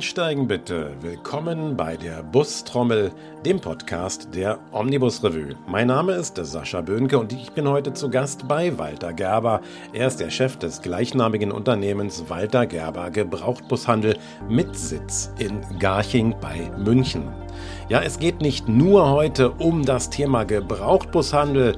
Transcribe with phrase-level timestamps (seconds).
[0.00, 0.92] Einsteigen bitte.
[1.02, 3.12] Willkommen bei der Bustrommel,
[3.44, 5.56] dem Podcast der Omnibus Revue.
[5.66, 9.60] Mein Name ist Sascha Böhnke und ich bin heute zu Gast bei Walter Gerber.
[9.92, 14.16] Er ist der Chef des gleichnamigen Unternehmens Walter Gerber Gebrauchtbushandel
[14.48, 17.28] mit Sitz in Garching bei München.
[17.90, 21.76] Ja, es geht nicht nur heute um das Thema Gebrauchtbushandel,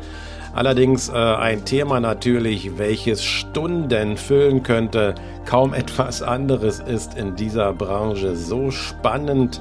[0.55, 5.15] Allerdings äh, ein Thema natürlich, welches Stunden füllen könnte.
[5.47, 9.61] Kaum etwas anderes ist in dieser Branche so spannend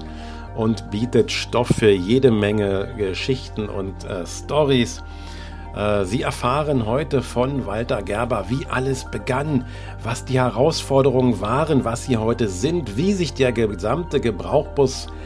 [0.55, 5.01] und bietet Stoff für jede Menge Geschichten und äh, Stories.
[5.75, 9.65] Äh, Sie erfahren heute von Walter Gerber, wie alles begann,
[10.03, 15.17] was die Herausforderungen waren, was sie heute sind, wie sich der gesamte Gebrauchbus Markt,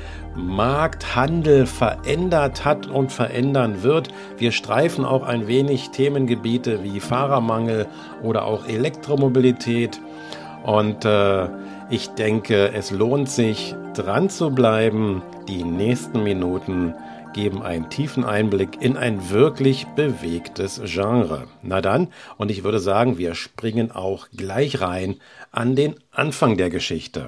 [1.15, 4.09] Handel verändert hat und verändern wird.
[4.37, 7.87] Wir streifen auch ein wenig Themengebiete wie Fahrermangel
[8.21, 9.99] oder auch Elektromobilität.
[10.63, 11.47] Und äh,
[11.89, 15.21] ich denke, es lohnt sich, dran zu bleiben.
[15.47, 16.93] Die nächsten Minuten
[17.33, 21.47] geben einen tiefen Einblick in ein wirklich bewegtes Genre.
[21.61, 25.17] Na dann, und ich würde sagen, wir springen auch gleich rein
[25.51, 27.27] an den Anfang der Geschichte.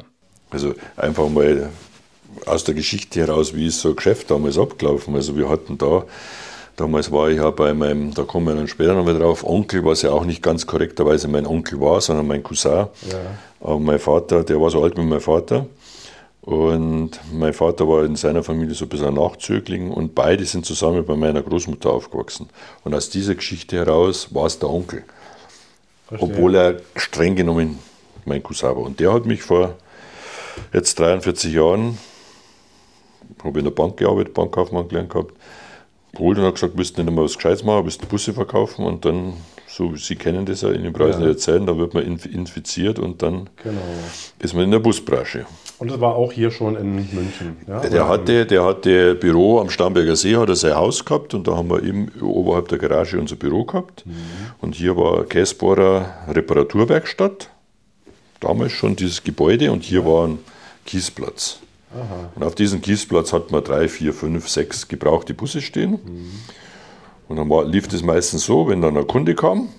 [0.49, 1.69] Also einfach mal
[2.45, 5.15] aus der Geschichte heraus, wie ist so ein Geschäft damals abgelaufen.
[5.15, 6.03] Also wir hatten da,
[6.75, 9.83] damals war ich ja bei meinem, da kommen wir dann später noch mal drauf, Onkel,
[9.85, 12.71] was ja auch nicht ganz korrekterweise mein Onkel war, sondern mein Cousin.
[12.71, 12.87] Ja.
[13.61, 15.65] Aber mein Vater, der war so alt wie mein Vater.
[16.41, 20.65] Und mein Vater war in seiner Familie so ein bisschen ein Nachzögling und beide sind
[20.65, 22.47] zusammen bei meiner Großmutter aufgewachsen.
[22.85, 25.03] Und aus dieser Geschichte heraus war es der Onkel.
[26.07, 26.29] Verstehe.
[26.29, 27.79] Obwohl er streng genommen
[28.23, 28.77] mein Cousin war.
[28.77, 29.75] Und der hat mich vor
[30.73, 31.97] jetzt 43 Jahren
[33.43, 35.33] habe in der Bank gearbeitet, Bankkaufmann gelernt gehabt.
[36.13, 39.33] Geholt und hat gesagt, du nicht mehr was Gescheites machen, du Busse verkaufen und dann,
[39.67, 41.27] so Sie kennen das ja in den Preisen ja.
[41.27, 43.81] der Zeit, da wird man infiziert und dann genau.
[44.39, 45.45] ist man in der Busbranche.
[45.79, 47.57] Und das war auch hier schon in München.
[47.67, 47.81] Ja?
[47.81, 51.55] Der, hatte, der hatte Büro am Starnberger See, hat er sein Haus gehabt und da
[51.55, 54.03] haben wir eben oberhalb der Garage unser Büro gehabt.
[54.05, 54.13] Mhm.
[54.59, 57.49] Und hier war Käsbohrer Reparaturwerkstatt,
[58.39, 60.05] damals schon dieses Gebäude und hier ja.
[60.05, 60.39] war ein
[60.85, 61.59] Kiesplatz.
[61.97, 62.31] Aha.
[62.35, 65.91] Und auf diesem Kiesplatz hat man drei, vier, fünf, sechs gebrauchte Busse stehen.
[65.91, 66.31] Mhm.
[67.27, 69.69] Und dann war, lief das meistens so, wenn dann ein Kunde kam,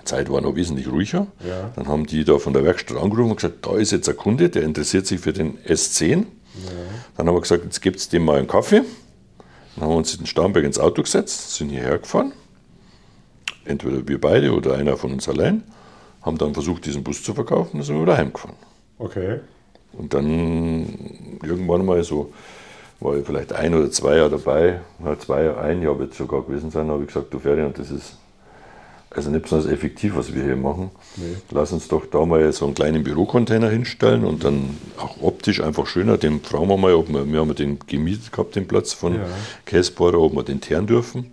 [0.00, 1.70] die Zeit war noch wesentlich ruhiger, ja.
[1.76, 4.48] dann haben die da von der Werkstatt angerufen und gesagt, da ist jetzt ein Kunde,
[4.48, 6.18] der interessiert sich für den S10.
[6.18, 6.24] Ja.
[7.16, 8.82] Dann haben wir gesagt, jetzt gibt es dem mal einen Kaffee.
[9.74, 12.32] Dann haben wir uns in Starnberg ins Auto gesetzt, sind hierher gefahren.
[13.64, 15.62] Entweder wir beide oder einer von uns allein.
[16.22, 18.56] Haben dann versucht, diesen Bus zu verkaufen, dann sind wir wieder heimgefahren.
[18.98, 19.40] Okay.
[19.98, 22.32] Und dann irgendwann mal so,
[23.00, 24.80] war ich vielleicht ein oder zwei Jahre dabei,
[25.18, 28.16] zwei, ein Jahr wird es sogar gewesen sein, habe ich gesagt, du Ferdinand, das ist
[29.10, 30.90] also nicht besonders effektiv, was wir hier machen.
[31.16, 31.36] Nee.
[31.50, 35.86] Lass uns doch da mal so einen kleinen Bürocontainer hinstellen und dann auch optisch einfach
[35.86, 36.18] schöner.
[36.18, 39.20] Den fragen wir mal, ob wir, wir haben den gemietet gehabt, den Platz von ja.
[39.64, 41.30] Käsbohrer, ob wir den teeren dürfen.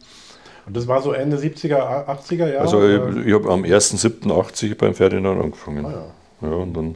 [0.65, 2.59] Und das war so Ende 70er, 80er Jahre?
[2.59, 5.85] Also ich, ich habe am 1.7.80 beim Ferdinand angefangen.
[5.85, 6.05] Ah,
[6.41, 6.47] ja.
[6.47, 6.55] ja.
[6.55, 6.95] und dann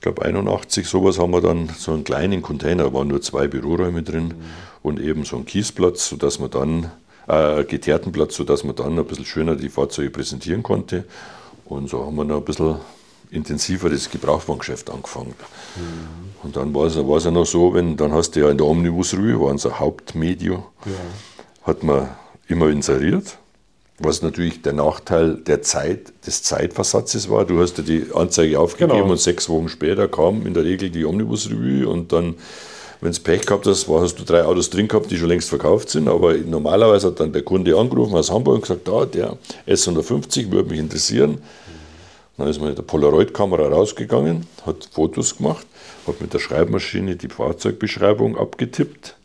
[0.00, 3.48] ich glaube 81 sowas haben wir dann so einen kleinen Container, da waren nur zwei
[3.48, 4.34] Büroräume drin mhm.
[4.80, 6.90] und eben so einen Kiesplatz, sodass man dann,
[7.28, 11.04] äh, geteerten Platz, sodass man dann ein bisschen schöner die Fahrzeuge präsentieren konnte.
[11.66, 12.76] Und so haben wir noch ein bisschen
[13.30, 15.34] intensiver das Gebrauchwagengeschäft angefangen.
[15.76, 16.44] Mhm.
[16.44, 19.12] Und dann war es, ja noch so, wenn, dann hast du ja in der Omnibus
[19.12, 20.92] Rue, war unser Hauptmedium, ja.
[21.66, 22.08] hat man
[22.48, 23.36] immer inseriert
[24.00, 27.44] was natürlich der Nachteil der Zeit, des Zeitversatzes war.
[27.44, 29.10] Du hast ja die Anzeige aufgegeben genau.
[29.10, 32.34] und sechs Wochen später kam in der Regel die Omnibus-Revue und dann,
[33.02, 35.90] wenn es Pech gehabt hast, hast du drei Autos drin gehabt, die schon längst verkauft
[35.90, 36.08] sind.
[36.08, 39.36] Aber normalerweise hat dann der Kunde angerufen aus Hamburg und gesagt, da, der
[39.68, 41.38] S150 würde mich interessieren.
[42.38, 45.66] Dann ist man mit der Polaroid-Kamera rausgegangen, hat Fotos gemacht,
[46.06, 49.16] hat mit der Schreibmaschine die Fahrzeugbeschreibung abgetippt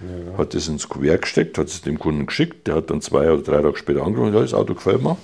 [0.00, 0.38] ja.
[0.38, 2.66] Hat das ins Kuvert gesteckt, hat es dem Kunden geschickt.
[2.66, 5.16] Der hat dann zwei oder drei Tage später angerufen, ja, das Auto gefällt mir.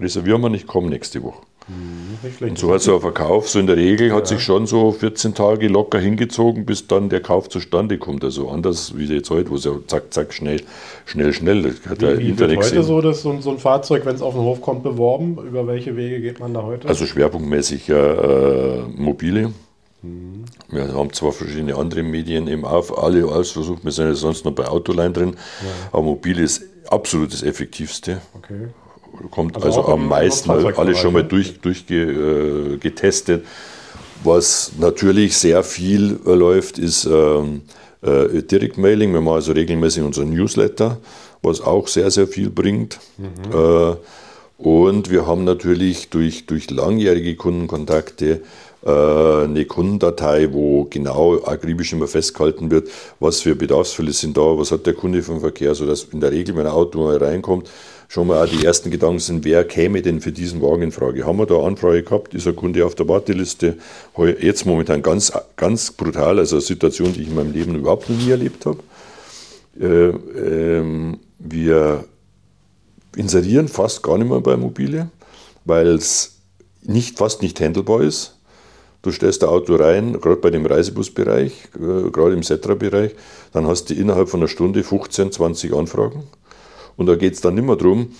[0.00, 1.42] Reservieren wir nicht, komm nächste Woche.
[1.66, 4.92] Mhm, und so hat so ein Verkauf, so in der Regel hat sich schon so
[4.92, 8.22] 14 Tage locker hingezogen, bis dann der Kauf zustande kommt.
[8.22, 10.60] Also anders wie jetzt heute, wo es ja zack, zack, schnell,
[11.06, 11.62] schnell, schnell.
[11.62, 14.20] Das hat wie, wie Internet wird heute so, dass so, so, ein Fahrzeug, wenn es
[14.20, 15.38] auf den Hof kommt, beworben?
[15.38, 16.86] Über welche Wege geht man da heute?
[16.86, 19.52] Also schwerpunktmäßig äh, mobile.
[20.68, 24.44] Wir haben zwar verschiedene andere Medien eben auf, alle alles versucht, wir sind ja sonst
[24.44, 25.68] noch bei Autoline drin, ja.
[25.92, 28.20] aber mobil ist absolut das effektivste.
[28.34, 28.68] Okay.
[29.30, 33.42] Kommt also, also am meisten, alles schon mal durch, durchgetestet.
[33.42, 33.46] Äh,
[34.24, 37.62] Was natürlich sehr viel äh, läuft, ist ähm,
[38.02, 39.12] äh, Direct Mailing.
[39.12, 40.98] Wir machen also regelmäßig unseren Newsletter,
[41.42, 42.98] was auch sehr, sehr viel bringt.
[43.18, 43.52] Mhm.
[43.52, 43.94] Äh,
[44.56, 48.42] und wir haben natürlich durch, durch langjährige Kundenkontakte
[48.86, 54.84] eine Kundendatei, wo genau akribisch immer festgehalten wird, was für Bedarfsfälle sind da, was hat
[54.84, 57.70] der Kunde vom Verkehr, sodass in der Regel, wenn ein Auto mal reinkommt,
[58.08, 61.26] schon mal auch die ersten Gedanken sind, wer käme denn für diesen Wagen in Frage?
[61.26, 62.34] Haben wir da Anfrage gehabt?
[62.34, 63.76] Ist ein Kunde auf der Warteliste?
[64.40, 68.16] Jetzt momentan ganz, ganz brutal, also eine Situation, die ich in meinem Leben überhaupt noch
[68.16, 68.78] nie erlebt habe.
[69.80, 72.04] Äh, ähm, wir
[73.16, 75.10] inserieren fast gar nicht mehr bei Mobile,
[75.64, 76.36] weil es
[76.82, 78.33] nicht, fast nicht handelbar ist.
[79.04, 83.10] Du stellst ein Auto rein, gerade bei dem Reisebusbereich, äh, gerade im Setra-Bereich,
[83.52, 86.22] dann hast du innerhalb von einer Stunde 15, 20 Anfragen.
[86.96, 88.14] Und da geht es dann nicht mehr darum,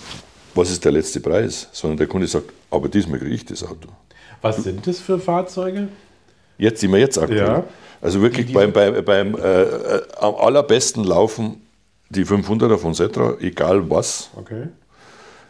[0.54, 3.88] was ist der letzte Preis, sondern der Kunde sagt, aber diesmal kriege ich das Auto.
[4.42, 5.88] Was sind das für Fahrzeuge?
[6.58, 7.38] Jetzt sind wir jetzt aktuell.
[7.38, 7.64] Ja.
[8.02, 11.62] Also wirklich beim, beim, beim äh, äh, am allerbesten laufen
[12.10, 14.28] die 500er von Setra, egal was.
[14.36, 14.64] Okay.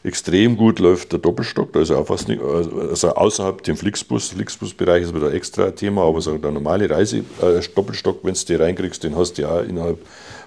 [0.04, 5.14] Extrem gut läuft der Doppelstock, also auch fast nicht, also außerhalb dem Flixbus, Flixbus-Bereich ist
[5.14, 9.16] wieder extra ein Thema, aber so der normale Reise-Doppelstock, äh, wenn du den reinkriegst, den
[9.16, 9.98] hast du ja innerhalb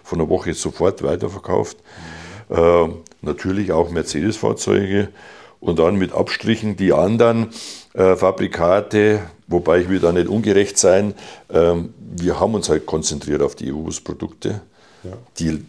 [0.03, 1.77] von einer Woche sofort weiterverkauft.
[2.49, 2.87] Äh,
[3.23, 5.09] natürlich auch Mercedes-Fahrzeuge
[5.59, 7.47] und dann mit Abstrichen die anderen
[7.93, 11.15] äh, Fabrikate, wobei ich will da nicht ungerecht sein.
[11.51, 14.61] Ähm, wir haben uns halt konzentriert auf die EU-Bus-Produkte.
[15.03, 15.13] Ja.
[15.39, 15.65] Die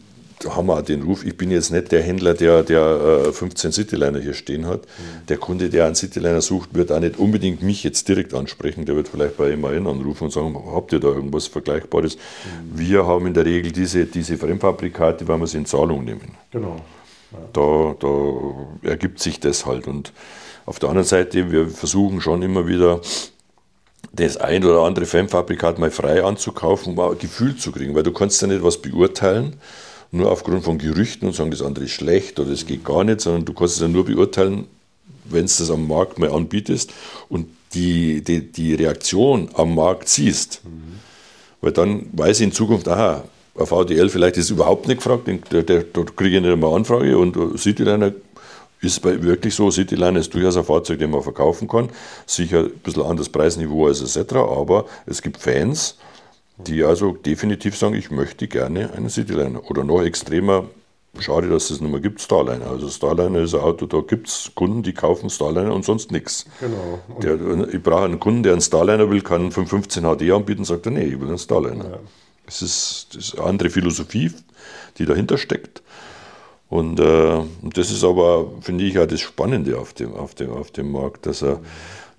[0.46, 3.72] haben wir auch den Ruf, ich bin jetzt nicht der Händler, der, der äh, 15
[3.72, 4.82] Cityliner hier stehen hat.
[4.82, 5.26] Mhm.
[5.28, 8.84] Der Kunde, der einen Cityliner sucht, wird auch nicht unbedingt mich jetzt direkt ansprechen.
[8.84, 12.16] Der wird vielleicht bei MAN anrufen und sagen, habt ihr da irgendwas Vergleichbares?
[12.16, 12.78] Mhm.
[12.78, 16.32] Wir haben in der Regel diese, diese Fremdfabrikate, weil wir sie in Zahlung nehmen.
[16.50, 16.76] Genau.
[17.32, 17.38] Ja.
[17.52, 19.86] Da, da ergibt sich das halt.
[19.86, 20.12] Und
[20.66, 23.00] auf der anderen Seite, wir versuchen schon immer wieder,
[24.12, 28.12] das ein oder andere Fremdfabrikat mal frei anzukaufen, um ein Gefühl zu kriegen, weil du
[28.12, 29.56] kannst ja nicht was beurteilen,
[30.10, 33.20] nur aufgrund von Gerüchten und sagen, das andere ist schlecht oder das geht gar nicht,
[33.20, 34.66] sondern du kannst es ja nur beurteilen,
[35.24, 36.92] wenn du das am Markt mal anbietest
[37.28, 40.62] und die, die, die Reaktion am Markt siehst.
[40.64, 41.00] Mhm.
[41.60, 43.24] Weil dann weiß ich in Zukunft, aha,
[43.54, 47.18] auf VDL vielleicht ist überhaupt nicht gefragt, der, der, da kriege ich nicht einmal Anfrage
[47.18, 48.12] und Cityliner
[48.80, 51.88] ist wirklich so, Cityliner ist durchaus ein Fahrzeug, das man verkaufen kann.
[52.26, 55.96] Sicher ein bisschen anderes Preisniveau als etc., aber es gibt Fans,
[56.66, 59.70] die also definitiv sagen, ich möchte gerne einen Cityliner.
[59.70, 60.64] Oder noch extremer,
[61.18, 62.66] schade, dass es nicht mehr gibt, Starliner.
[62.66, 66.46] Also Starliner ist ein Auto, da gibt es Kunden, die kaufen Starliner und sonst nichts.
[66.60, 67.00] Genau.
[67.22, 70.86] Der, ich brauche einen Kunden, der einen Starliner will, kann einen 515 HD anbieten, sagt
[70.86, 71.84] er, nee, ich will einen Starliner.
[71.84, 71.98] Ja.
[72.46, 74.32] Es ist, das ist eine andere Philosophie,
[74.98, 75.82] die dahinter steckt.
[76.70, 80.70] Und äh, das ist aber, finde ich, auch das Spannende auf dem, auf dem, auf
[80.70, 81.60] dem Markt, dass, er,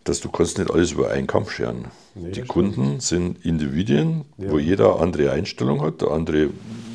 [0.03, 1.85] dass du kannst nicht alles über einen Kampf scheren.
[2.15, 4.49] Nee, die Kunden sind Individuen, ja.
[4.49, 6.49] wo jeder andere Einstellung hat, andere,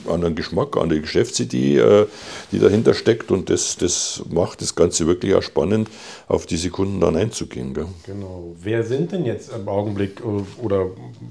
[0.09, 2.07] anderen Geschmack, eine andere Geschäftsidee, äh,
[2.53, 3.31] die dahinter steckt.
[3.31, 5.89] Und das, das macht das Ganze wirklich auch spannend,
[6.29, 7.75] auf diese Kunden dann einzugehen.
[7.75, 7.87] Gell?
[8.07, 8.55] Genau.
[8.61, 10.87] Wer sind denn jetzt im Augenblick äh, oder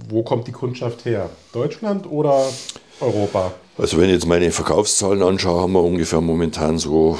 [0.10, 1.30] wo kommt die Kundschaft her?
[1.52, 2.46] Deutschland oder
[3.00, 3.54] Europa?
[3.78, 7.18] Also wenn ich jetzt meine Verkaufszahlen anschaue, haben wir ungefähr momentan so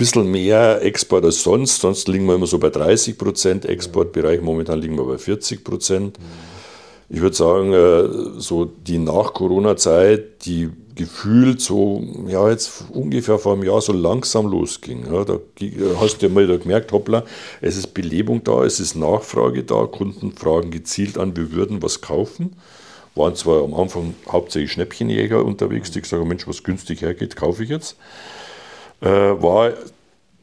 [0.00, 1.80] bisschen mehr Export als sonst.
[1.80, 4.40] Sonst liegen wir immer so bei 30 Prozent Exportbereich.
[4.40, 6.18] Momentan liegen wir bei 40 Prozent.
[7.08, 13.62] Ich würde sagen, äh, so die Nach-Corona-Zeit, die gefühlt so, ja, jetzt ungefähr vor einem
[13.62, 15.06] Jahr so langsam losging.
[15.12, 15.38] Ja, da
[16.00, 17.24] hast du ja mal gemerkt, hoppla,
[17.60, 22.00] es ist Belebung da, es ist Nachfrage da, Kunden fragen gezielt an, wir würden was
[22.00, 22.56] kaufen
[23.16, 27.64] waren zwar am Anfang hauptsächlich Schnäppchenjäger unterwegs, die gesagt haben, Mensch, was günstig hergeht, kaufe
[27.64, 27.96] ich jetzt.
[29.00, 29.72] Äh, war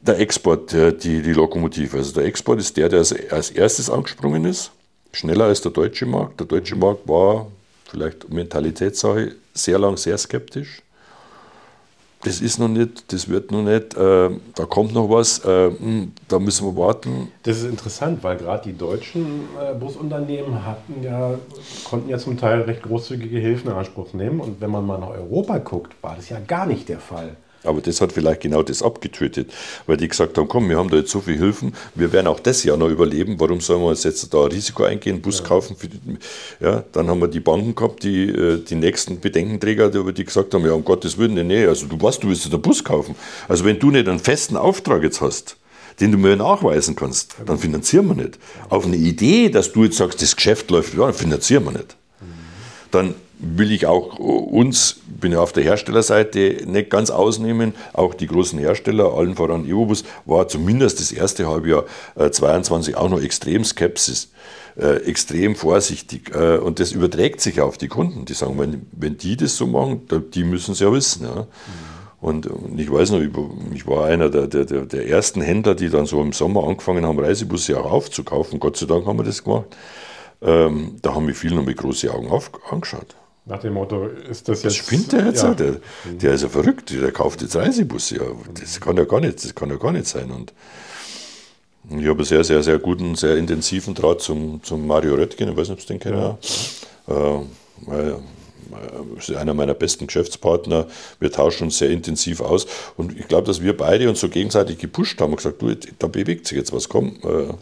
[0.00, 1.96] der Export der, die, die Lokomotive.
[1.96, 4.70] Also der Export ist der, der als, als erstes angesprungen ist,
[5.12, 6.40] schneller als der deutsche Markt.
[6.40, 7.46] Der deutsche Markt war
[7.90, 10.82] vielleicht Mentalitätssache sehr lang sehr skeptisch
[12.22, 16.12] das ist noch nicht, das wird noch nicht, äh, da kommt noch was, äh, hm,
[16.26, 17.30] da müssen wir warten.
[17.44, 21.34] Das ist interessant, weil gerade die deutschen äh, Busunternehmen hatten ja,
[21.84, 25.10] konnten ja zum Teil recht großzügige Hilfen in Anspruch nehmen und wenn man mal nach
[25.10, 27.36] Europa guckt, war das ja gar nicht der Fall.
[27.68, 29.52] Aber das hat vielleicht genau das abgetötet,
[29.86, 32.40] weil die gesagt haben, komm, wir haben da jetzt so viele Hilfen, wir werden auch
[32.40, 35.44] das Jahr noch überleben, warum sollen wir uns jetzt da ein Risiko eingehen, Bus ja.
[35.44, 35.76] kaufen?
[35.82, 36.18] Die,
[36.64, 40.54] ja, dann haben wir die Banken gehabt, die, äh, die nächsten Bedenkenträger, die, die gesagt
[40.54, 43.14] haben, ja, um Gottes Willen, nee, also du was, du willst den Bus kaufen.
[43.48, 45.56] Also wenn du nicht einen festen Auftrag jetzt hast,
[46.00, 48.38] den du mir nachweisen kannst, dann finanzieren wir nicht.
[48.68, 51.96] Auf eine Idee, dass du jetzt sagst, das Geschäft läuft, ja, dann finanzieren wir nicht.
[52.90, 57.74] Dann will ich auch uns, bin ja auf der Herstellerseite, nicht ganz ausnehmen.
[57.92, 61.84] Auch die großen Hersteller, allen voran Evobus, war zumindest das erste Halbjahr
[62.16, 64.30] äh, 22 auch noch extrem Skepsis.
[64.76, 66.32] Äh, extrem vorsichtig.
[66.34, 68.24] Äh, und das überträgt sich auf die Kunden.
[68.26, 70.02] Die sagen, wenn, wenn die das so machen,
[70.32, 71.24] die müssen es ja wissen.
[71.24, 71.46] Ja.
[72.20, 73.20] Und, und ich weiß noch,
[73.74, 77.18] ich war einer der, der, der ersten Händler, die dann so im Sommer angefangen haben,
[77.18, 78.60] Reisebusse auch aufzukaufen.
[78.60, 79.76] Gott sei Dank haben wir das gemacht.
[80.42, 83.16] Ähm, da haben mich viele noch mit großen Augen auf, angeschaut.
[83.48, 84.66] Nach dem Motto, ist das jetzt.
[84.66, 85.42] Was spinnt der jetzt?
[85.42, 85.54] Ja.
[85.54, 88.16] Der, der ist ja verrückt, der kauft jetzt Reisebusse.
[88.16, 88.24] Ja,
[88.60, 90.30] das kann ja gar nicht, das kann ja gar nicht sein.
[90.30, 90.52] Und
[91.90, 95.56] ich habe einen sehr, sehr, sehr guten, sehr intensiven Draht zum, zum Mario Röttgen, ich
[95.56, 96.86] weiß nicht, ob du den kennst.
[97.06, 97.40] Ja.
[97.40, 98.14] Äh,
[99.16, 100.86] ist einer meiner besten Geschäftspartner.
[101.20, 102.66] Wir tauschen uns sehr intensiv aus.
[102.98, 106.06] Und ich glaube, dass wir beide uns so gegenseitig gepusht haben und gesagt, du, da
[106.06, 107.16] bewegt sich jetzt was, komm.
[107.22, 107.54] Äh,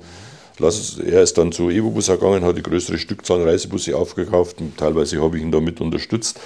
[0.58, 0.98] lass.
[0.98, 4.60] Er ist dann zu Evobus gegangen, hat die größere Stückzahl Reisebusse aufgekauft.
[4.60, 6.40] Und teilweise habe ich ihn damit unterstützt.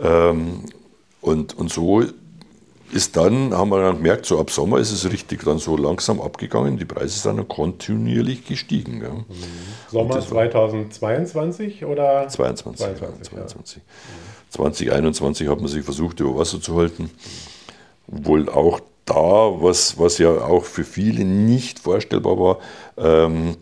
[0.00, 0.64] Ähm,
[1.20, 2.04] und, und so
[2.92, 6.20] ist dann, haben wir dann gemerkt, so ab Sommer ist es richtig dann so langsam
[6.20, 6.76] abgegangen.
[6.78, 9.02] Die Preise sind dann kontinuierlich gestiegen.
[9.02, 9.10] Ja.
[9.10, 9.24] Mhm.
[9.90, 12.28] Sommer 2022 oder?
[12.28, 12.86] 22.
[12.86, 13.76] 22, 22.
[13.76, 13.82] Ja.
[14.50, 17.10] 2021 hat man sich versucht, über Wasser zu halten.
[18.06, 19.14] Wohl auch da,
[19.62, 22.58] was, was ja auch für viele nicht vorstellbar war,
[22.98, 23.56] ähm,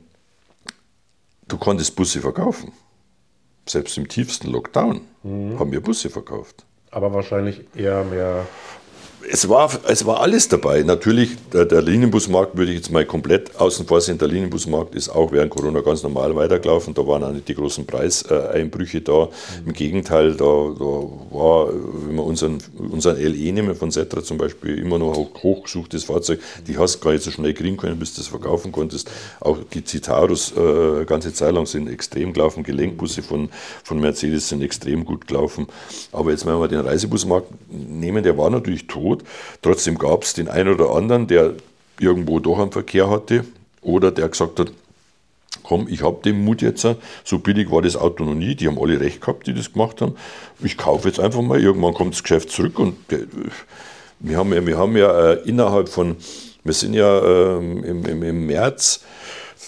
[1.46, 2.72] du konntest Busse verkaufen.
[3.66, 5.58] Selbst im tiefsten Lockdown mhm.
[5.58, 6.64] haben wir Busse verkauft.
[6.90, 8.46] Aber wahrscheinlich eher mehr
[9.30, 10.82] es war, es war alles dabei.
[10.82, 14.18] Natürlich, der, der, Linienbusmarkt würde ich jetzt mal komplett außen vor sehen.
[14.18, 16.94] Der Linienbusmarkt ist auch während Corona ganz normal weitergelaufen.
[16.94, 19.28] Da waren auch nicht die großen Preiseinbrüche da.
[19.66, 21.68] Im Gegenteil, da, da war,
[22.06, 26.40] wenn wir unseren, unseren LE nehmen von Setra zum Beispiel, immer noch ein hochgesuchtes Fahrzeug.
[26.66, 29.10] Die hast du gar nicht so schnell kriegen können, bis du das verkaufen konntest.
[29.40, 32.62] Auch die Citarus äh, ganze Zeit lang sind extrem gelaufen.
[32.62, 33.48] Gelenkbusse von,
[33.82, 35.66] von Mercedes sind extrem gut gelaufen.
[36.12, 39.24] Aber jetzt, wenn wir den Reisebusmarkt nehmen, der war natürlich tot tot.
[39.62, 41.54] Trotzdem gab es den einen oder anderen, der
[41.98, 43.44] irgendwo doch einen Verkehr hatte
[43.82, 44.72] oder der gesagt hat,
[45.62, 46.86] komm, ich habe den Mut jetzt,
[47.24, 50.00] so billig war das Auto noch nie, die haben alle recht gehabt, die das gemacht
[50.00, 50.16] haben.
[50.62, 53.26] Ich kaufe jetzt einfach mal, irgendwann kommt das Geschäft zurück und äh,
[54.20, 56.16] wir haben ja, wir haben ja äh, innerhalb von,
[56.64, 59.04] wir sind ja ähm, im, im, im März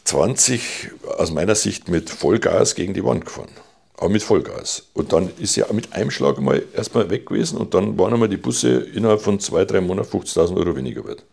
[0.05, 3.49] 20 aus meiner Sicht mit Vollgas gegen die Wand gefahren
[3.97, 4.87] aber mit Vollgas.
[4.95, 8.29] Und dann ist ja mit einem Schlag mal erstmal weg gewesen und dann waren einmal
[8.29, 11.25] die Busse innerhalb von zwei, drei Monaten 50.000 Euro weniger wert.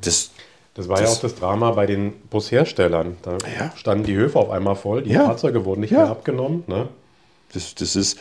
[0.00, 0.30] Das,
[0.74, 3.16] das war das, ja auch das Drama bei den Busherstellern.
[3.22, 3.72] Da ja.
[3.76, 5.26] standen die Höfe auf einmal voll, die ja.
[5.26, 5.98] Fahrzeuge wurden nicht ja.
[5.98, 6.64] mehr abgenommen.
[6.66, 6.88] Ne?
[7.52, 8.18] Das, das, ist,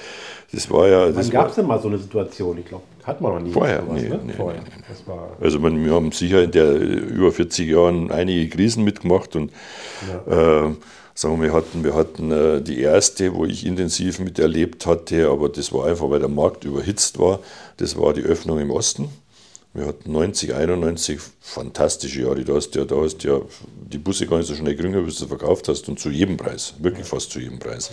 [0.52, 1.16] das war ja.
[1.16, 2.58] Wann gab es denn mal so eine Situation?
[2.58, 3.52] Ich glaube, hat man noch nie.
[3.52, 4.20] Vorher, sowas, nee, ne?
[4.26, 4.62] nee, Vorher.
[4.62, 4.70] Nee,
[5.08, 5.14] nee.
[5.40, 9.52] also man, wir haben sicher in der über 40 Jahren einige Krisen mitgemacht und
[10.28, 10.66] ja.
[10.68, 10.76] äh,
[11.22, 15.50] sagen wir, wir hatten, wir hatten äh, die erste, wo ich intensiv miterlebt hatte, aber
[15.50, 17.40] das war einfach, weil der Markt überhitzt war.
[17.78, 19.10] Das war die Öffnung im Osten.
[19.74, 22.44] Wir hatten 90, 91 fantastische Jahre.
[22.44, 23.40] Da hast ja, da hast ja
[23.90, 26.74] die Busse gar nicht so schnell gekriegt, bis du verkauft hast und zu jedem Preis,
[26.80, 27.92] wirklich fast zu jedem Preis.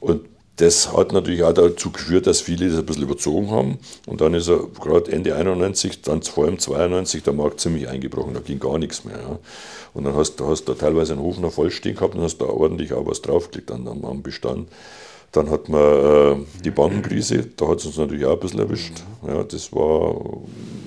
[0.00, 0.22] Und
[0.56, 3.78] das hat natürlich auch dazu geführt, dass viele das ein bisschen überzogen haben.
[4.06, 8.32] Und dann ist er gerade Ende 91, dann vor allem 92 der Markt ziemlich eingebrochen.
[8.32, 9.18] Da ging gar nichts mehr.
[9.18, 9.38] Ja.
[9.92, 12.46] Und dann hast du hast da teilweise einen Hof noch vollstehen gehabt und hast da
[12.46, 14.68] ordentlich auch was draufgelegt an, am Bestand.
[15.36, 19.02] Dann hat man äh, die Bankenkrise, da hat es uns natürlich auch ein bisschen erwischt.
[19.26, 20.16] Ja, das war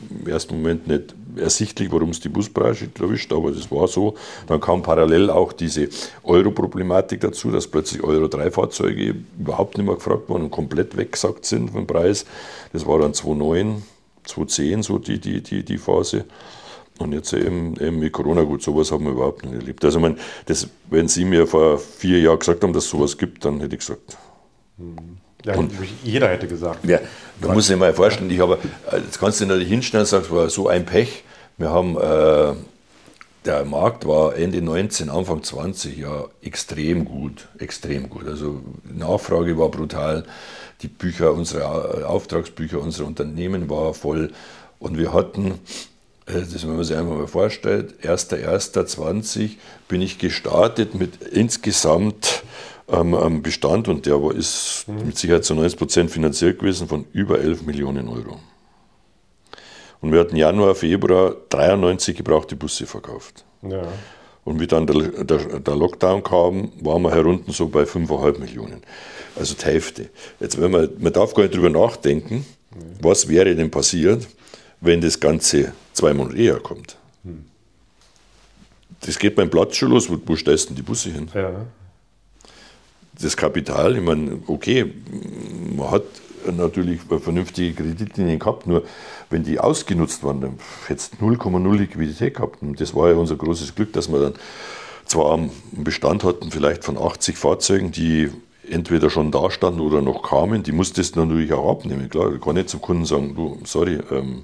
[0.09, 4.15] im ersten Moment nicht ersichtlich, warum es die Busbranche erwischt, aber das war so.
[4.47, 5.89] Dann kam parallel auch diese
[6.23, 11.85] Euro-Problematik dazu, dass plötzlich Euro-3-Fahrzeuge überhaupt nicht mehr gefragt wurden und komplett weggesagt sind vom
[11.85, 12.25] Preis.
[12.73, 13.83] Das war dann 2009,
[14.23, 16.25] 2010 so die, die, die, die Phase.
[16.97, 19.85] Und jetzt eben, eben mit Corona, gut, sowas haben wir überhaupt nicht erlebt.
[19.85, 23.45] Also, mein, das, wenn Sie mir vor vier Jahren gesagt haben, dass es sowas gibt,
[23.45, 24.17] dann hätte ich gesagt.
[25.45, 25.71] Ja, und
[26.03, 26.85] jeder hätte gesagt.
[26.85, 26.99] Ja,
[27.39, 28.57] man muss sich mal vorstellen, ich habe,
[28.91, 31.23] jetzt kannst du dir natürlich hinstellen und es war so ein Pech.
[31.57, 32.53] Wir haben, äh,
[33.45, 38.27] der Markt war Ende 19, Anfang 20 ja extrem gut, extrem gut.
[38.27, 40.25] Also die Nachfrage war brutal.
[40.81, 44.31] Die Bücher, unsere Auftragsbücher, unsere Unternehmen waren voll.
[44.77, 45.59] Und wir hatten
[46.29, 49.51] äh, das wenn man sich einfach mal vorstellt, 1.1.20
[49.87, 52.43] bin ich gestartet mit insgesamt
[52.91, 55.07] ähm, Bestand und der war, ist mhm.
[55.07, 58.39] mit Sicherheit zu 90 Prozent finanziert gewesen von über 11 Millionen Euro.
[60.01, 63.43] Und wir hatten Januar, Februar 93 gebrauchte Busse verkauft.
[63.61, 63.83] Ja.
[64.45, 68.81] Und wie dann der, der, der, Lockdown kam, waren wir herunten so bei 5,5 Millionen.
[69.35, 70.09] Also die Hälfte.
[70.39, 72.77] Jetzt, wenn man, man darf gar nicht drüber nachdenken, mhm.
[73.01, 74.27] was wäre denn passiert,
[74.81, 76.97] wenn das Ganze zwei Monate eher kommt.
[77.23, 77.45] Hm.
[79.01, 81.29] Das geht beim Platz schon los, wo, wo stellst du die Busse hin?
[81.33, 81.65] Ja.
[83.21, 84.93] Das Kapital, ich meine, okay,
[85.75, 86.03] man hat
[86.51, 88.83] natürlich vernünftige Kreditlinien gehabt, nur
[89.29, 92.61] wenn die ausgenutzt waren, dann hättest du 0,0 Liquidität gehabt.
[92.61, 94.33] Und das war ja unser großes Glück, dass wir dann
[95.05, 98.29] zwar einen Bestand hatten, vielleicht von 80 Fahrzeugen, die
[98.69, 102.09] entweder schon da standen oder noch kamen, die musstest du natürlich auch abnehmen.
[102.09, 104.43] Klar, du kannst nicht zum Kunden sagen, du, sorry, ähm,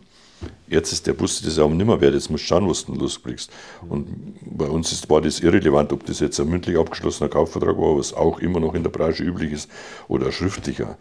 [0.68, 2.94] jetzt ist der Bus das auch nicht mehr wert, jetzt musst du schauen, was du
[2.94, 3.52] loskriegst.
[3.90, 4.08] Und
[4.42, 8.14] bei uns ist, war das irrelevant, ob das jetzt ein mündlich abgeschlossener Kaufvertrag war, was
[8.14, 9.70] auch immer noch in der Branche üblich ist,
[10.08, 10.98] oder ein schriftlicher.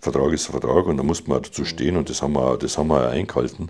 [0.00, 2.78] Vertrag ist ein Vertrag und da muss man dazu stehen und das haben wir, das
[2.78, 3.68] haben wir auch eingehalten.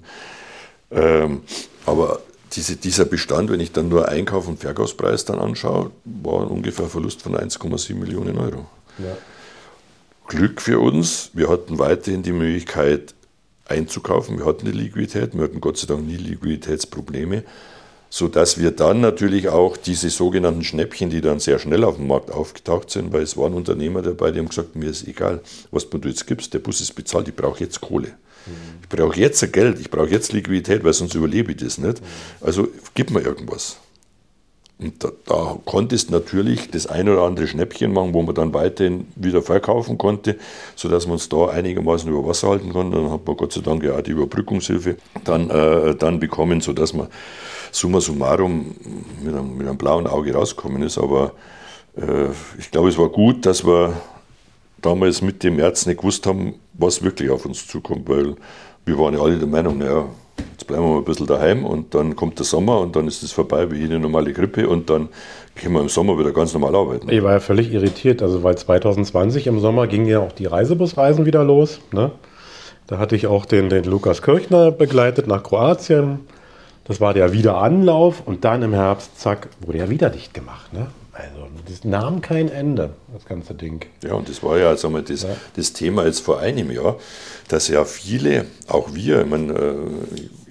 [0.90, 1.42] Ähm,
[1.86, 2.20] aber
[2.52, 6.90] diese, dieser Bestand, wenn ich dann nur Einkauf- und Verkaufspreis dann anschaue, war ungefähr ein
[6.90, 8.66] Verlust von 1,7 Millionen Euro.
[8.98, 9.16] Ja.
[10.26, 13.14] Glück für uns, wir hatten weiterhin die Möglichkeit
[13.68, 17.44] einzukaufen, wir hatten die Liquidität, wir hatten Gott sei Dank nie Liquiditätsprobleme,
[18.10, 22.30] sodass wir dann natürlich auch diese sogenannten Schnäppchen, die dann sehr schnell auf dem Markt
[22.30, 25.98] aufgetaucht sind, weil es waren Unternehmer dabei, die haben gesagt, mir ist egal, was du
[26.08, 28.12] jetzt gibst, der Bus ist bezahlt, ich brauche jetzt Kohle.
[28.80, 32.00] Ich brauche jetzt Geld, ich brauche jetzt Liquidität, weil sonst überlebe ich das nicht.
[32.40, 33.76] Also gib mir irgendwas.
[34.80, 39.08] Und da, da konntest natürlich das ein oder andere Schnäppchen machen, wo man dann weiterhin
[39.16, 40.36] wieder verkaufen konnte,
[40.76, 42.96] sodass man uns da einigermaßen über Wasser halten konnte.
[42.96, 46.92] Dann hat man Gott sei Dank ja auch die Überbrückungshilfe dann, äh, dann bekommen, sodass
[46.92, 47.08] man
[47.72, 48.76] summa summarum
[49.22, 50.96] mit einem, mit einem blauen Auge rausgekommen ist.
[50.96, 51.32] Aber
[51.96, 54.00] äh, ich glaube, es war gut, dass wir
[54.80, 58.36] damals mit dem März nicht gewusst haben, was wirklich auf uns zukommt, weil
[58.84, 60.08] wir waren ja alle der Meinung, naja,
[60.52, 63.22] jetzt bleiben wir mal ein bisschen daheim und dann kommt der Sommer und dann ist
[63.22, 65.08] es vorbei wie jede normale Grippe und dann
[65.54, 67.10] können wir im Sommer wieder ganz normal arbeiten.
[67.10, 71.26] Ich war ja völlig irritiert, also weil 2020 im Sommer gingen ja auch die Reisebusreisen
[71.26, 71.80] wieder los.
[71.92, 72.12] Ne?
[72.86, 76.20] Da hatte ich auch den, den Lukas Kirchner begleitet nach Kroatien.
[76.84, 80.72] Das war der Wiederanlauf und dann im Herbst, zack, wurde er wieder dicht gemacht.
[80.72, 80.86] Ne?
[81.18, 83.86] Also das nahm kein Ende, das ganze Ding.
[84.04, 85.36] Ja, und das war ja, sagen wir, das, ja.
[85.56, 86.96] das Thema jetzt vor einem Jahr,
[87.48, 89.74] dass ja viele, auch wir, ich, meine, äh,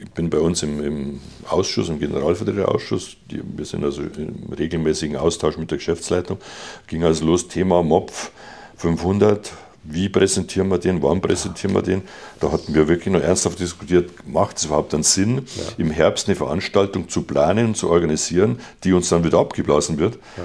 [0.01, 5.55] ich bin bei uns im, im Ausschuss, im Generalvertreterausschuss, wir sind also im regelmäßigen Austausch
[5.57, 6.37] mit der Geschäftsleitung,
[6.87, 8.31] ging also los, Thema MOPF
[8.75, 9.53] 500,
[9.89, 12.01] wie präsentieren wir den, wann präsentieren wir den.
[12.39, 15.63] Da hatten wir wirklich noch ernsthaft diskutiert, macht es überhaupt einen Sinn, ja.
[15.77, 20.15] im Herbst eine Veranstaltung zu planen und zu organisieren, die uns dann wieder abgeblasen wird.
[20.37, 20.43] Ja.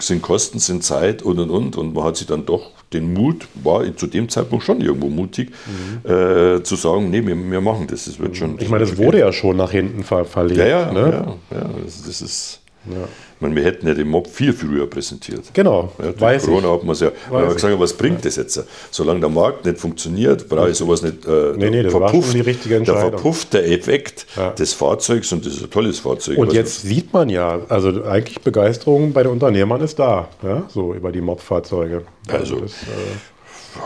[0.00, 1.76] Sind Kosten, sind Zeit und und und.
[1.76, 5.50] Und man hat sich dann doch den Mut, war zu dem Zeitpunkt schon irgendwo mutig,
[5.50, 6.10] mhm.
[6.10, 8.04] äh, zu sagen, nee, wir, wir, machen das.
[8.04, 8.58] Das wird schon.
[8.60, 10.58] Ich meine, das wurde ja schon nach hinten ver verlegt.
[10.58, 11.36] Ja, ja, ne?
[11.50, 12.60] ja, ja das, das ist.
[12.86, 13.04] Ja.
[13.34, 15.42] Ich meine, wir hätten ja den Mob viel früher präsentiert.
[15.52, 15.92] Genau.
[15.98, 16.74] Ja, weiß Corona ich.
[16.74, 17.10] hat man es ja.
[17.30, 18.64] Weiß gesagt, was bringt das jetzt?
[18.90, 21.26] Solange der Markt nicht funktioniert, brauche ich sowas nicht.
[21.26, 23.02] Äh, nee, nee, das verpufft, war schon die richtige Entscheidung.
[23.02, 24.50] Der verpufft der Effekt ja.
[24.50, 26.38] des Fahrzeugs und das ist ein tolles Fahrzeug.
[26.38, 30.94] Und jetzt sieht man ja, also eigentlich Begeisterung bei den Unternehmern ist da, ja, so
[30.94, 32.04] über die Mob-Fahrzeuge.
[32.28, 32.86] Also, also das, äh,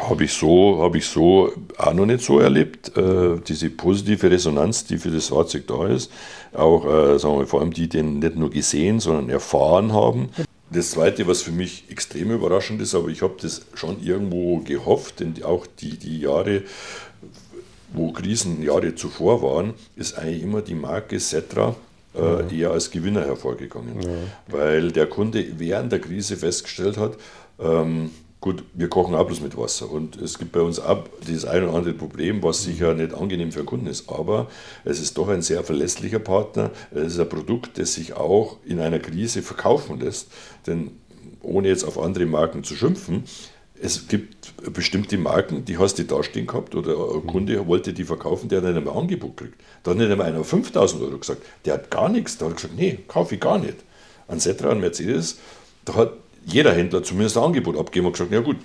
[0.08, 2.96] habe ich, so, hab ich so auch noch nicht so erlebt.
[2.96, 6.10] Äh, diese positive Resonanz, die für das Fahrzeug da ist
[6.54, 10.28] auch äh, sagen wir, vor allem die den nicht nur gesehen, sondern erfahren haben.
[10.70, 15.20] Das Zweite, was für mich extrem überraschend ist, aber ich habe das schon irgendwo gehofft,
[15.20, 16.62] denn auch die, die Jahre,
[17.92, 21.74] wo Krisenjahre zuvor waren, ist eigentlich immer die Marke Setra
[22.14, 24.00] äh, eher als Gewinner hervorgegangen.
[24.00, 24.08] Ja.
[24.48, 27.16] Weil der Kunde während der Krise festgestellt hat,
[27.60, 28.10] ähm,
[28.42, 31.62] Gut, wir kochen auch bloß mit Wasser und es gibt bei uns auch dieses ein
[31.62, 34.48] oder andere Problem, was sicher nicht angenehm für den Kunden ist, aber
[34.84, 36.72] es ist doch ein sehr verlässlicher Partner.
[36.90, 40.26] Es ist ein Produkt, das sich auch in einer Krise verkaufen lässt,
[40.66, 40.90] denn
[41.40, 43.22] ohne jetzt auf andere Marken zu schimpfen,
[43.80, 48.02] es gibt bestimmte Marken, die hast du da stehen gehabt oder ein Kunde wollte die
[48.02, 49.60] verkaufen, der hat nicht einmal Angebot kriegt.
[49.84, 51.42] Da hat nicht einmal einer 5000 Euro gesagt.
[51.64, 52.38] Der hat gar nichts.
[52.38, 53.76] Da hat gesagt, nee, kaufe ich gar nicht.
[54.26, 55.38] An Setra, an Mercedes,
[55.84, 56.12] da hat
[56.44, 58.56] jeder Händler zumindest ein Angebot abgeben und gesagt, ja gut,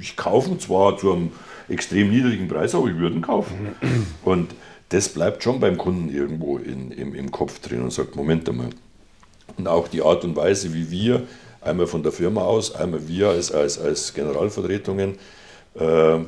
[0.00, 1.32] ich kaufe zwar zu einem
[1.68, 3.74] extrem niedrigen Preis, aber ich würde ihn kaufen.
[4.24, 4.54] Und
[4.90, 8.68] das bleibt schon beim Kunden irgendwo in, im, im Kopf drin und sagt, Moment einmal.
[9.56, 11.22] Und auch die Art und Weise, wie wir,
[11.60, 15.16] einmal von der Firma aus, einmal wir als, als, als Generalvertretungen,
[15.74, 16.18] äh,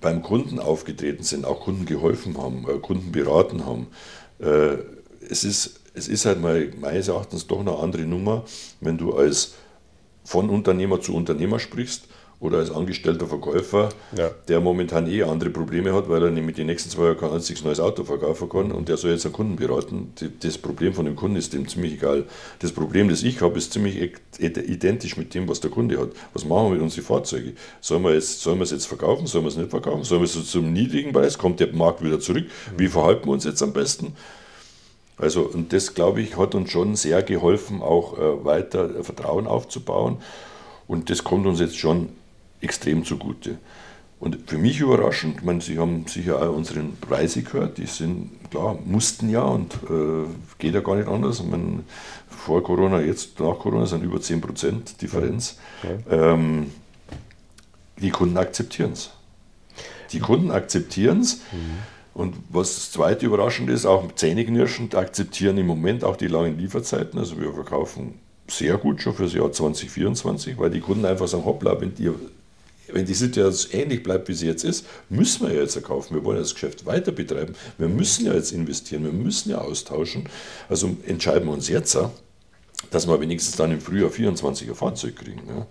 [0.00, 3.86] beim Kunden aufgetreten sind, auch Kunden geholfen haben, äh, Kunden beraten haben.
[4.40, 4.78] Äh,
[5.30, 8.44] es, ist, es ist halt mal meines Erachtens doch eine andere Nummer,
[8.80, 9.54] wenn du als
[10.24, 12.08] von Unternehmer zu Unternehmer sprichst
[12.42, 14.28] oder als angestellter Verkäufer, ja.
[14.48, 17.62] der momentan eh andere Probleme hat, weil er nämlich die nächsten zwei Jahre kein einziges
[17.62, 20.12] neues Auto verkaufen kann und der soll jetzt einen Kunden beraten.
[20.40, 22.24] Das Problem von dem Kunden ist dem ziemlich egal.
[22.58, 26.08] Das Problem, das ich habe, ist ziemlich identisch mit dem, was der Kunde hat.
[26.32, 27.56] Was machen wir mit unseren Fahrzeugen?
[27.80, 29.28] Sollen wir, jetzt, sollen wir es jetzt verkaufen?
[29.28, 30.02] Sollen wir es nicht verkaufen?
[30.02, 31.38] Sollen wir es zum niedrigen Preis?
[31.38, 32.46] Kommt der Markt wieder zurück?
[32.76, 34.16] Wie verhalten wir uns jetzt am besten?
[35.18, 40.16] Also, und das, glaube ich, hat uns schon sehr geholfen, auch äh, weiter Vertrauen aufzubauen.
[40.88, 42.08] Und das kommt uns jetzt schon
[42.60, 43.58] extrem zugute.
[44.22, 48.30] Und für mich überraschend, ich meine, Sie haben sicher auch unseren Preise gehört, die sind,
[48.50, 50.26] klar, mussten ja und äh,
[50.58, 51.40] geht ja gar nicht anders.
[51.40, 51.80] Ich meine,
[52.28, 55.58] vor Corona, jetzt nach Corona sind über 10% Differenz.
[55.82, 56.34] Ja.
[56.34, 56.70] Ähm,
[58.00, 59.10] die Kunden akzeptieren es.
[60.12, 61.38] Die Kunden akzeptieren es.
[61.52, 61.78] Mhm.
[62.14, 67.18] Und was das zweite überraschend ist, auch zähneknirschend akzeptieren im Moment auch die langen Lieferzeiten.
[67.18, 71.44] Also wir verkaufen sehr gut schon für das Jahr 2024, weil die Kunden einfach sagen,
[71.44, 72.10] hoppla, wenn die,
[72.88, 76.14] wenn die Situation ähnlich bleibt, wie sie jetzt ist, müssen wir ja jetzt kaufen.
[76.14, 77.54] Wir wollen das Geschäft weiter betreiben.
[77.78, 80.28] Wir müssen ja jetzt investieren, wir müssen ja austauschen.
[80.68, 81.96] Also entscheiden wir uns jetzt,
[82.90, 85.40] dass wir wenigstens dann im Frühjahr 24 ein Fahrzeug kriegen.
[85.46, 85.64] Mhm.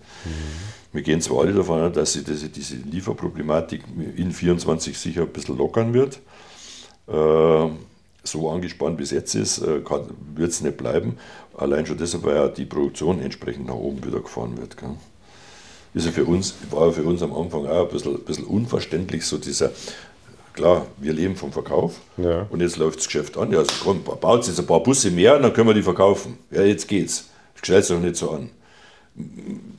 [0.92, 3.82] Wir gehen zwar alle davon aus, dass sich diese, diese Lieferproblematik
[4.16, 6.20] in 24 sicher ein bisschen lockern wird.
[7.08, 7.68] Äh,
[8.24, 9.80] so angespannt wie es jetzt ist, äh,
[10.34, 11.18] wird es nicht bleiben.
[11.56, 14.76] Allein schon deshalb, weil ja die Produktion entsprechend nach oben wieder gefahren wird.
[14.76, 14.90] Gell.
[15.94, 19.26] Ist ja für uns, war für uns am Anfang auch ein bisschen, ein bisschen unverständlich,
[19.26, 19.70] so dieser,
[20.54, 22.46] klar, wir leben vom Verkauf ja.
[22.48, 23.52] und jetzt läuft das Geschäft an.
[23.52, 26.38] Ja, also komm, baut jetzt ein paar Busse mehr und dann können wir die verkaufen.
[26.50, 27.28] Ja, jetzt geht's.
[27.56, 28.48] Stellt es doch nicht so an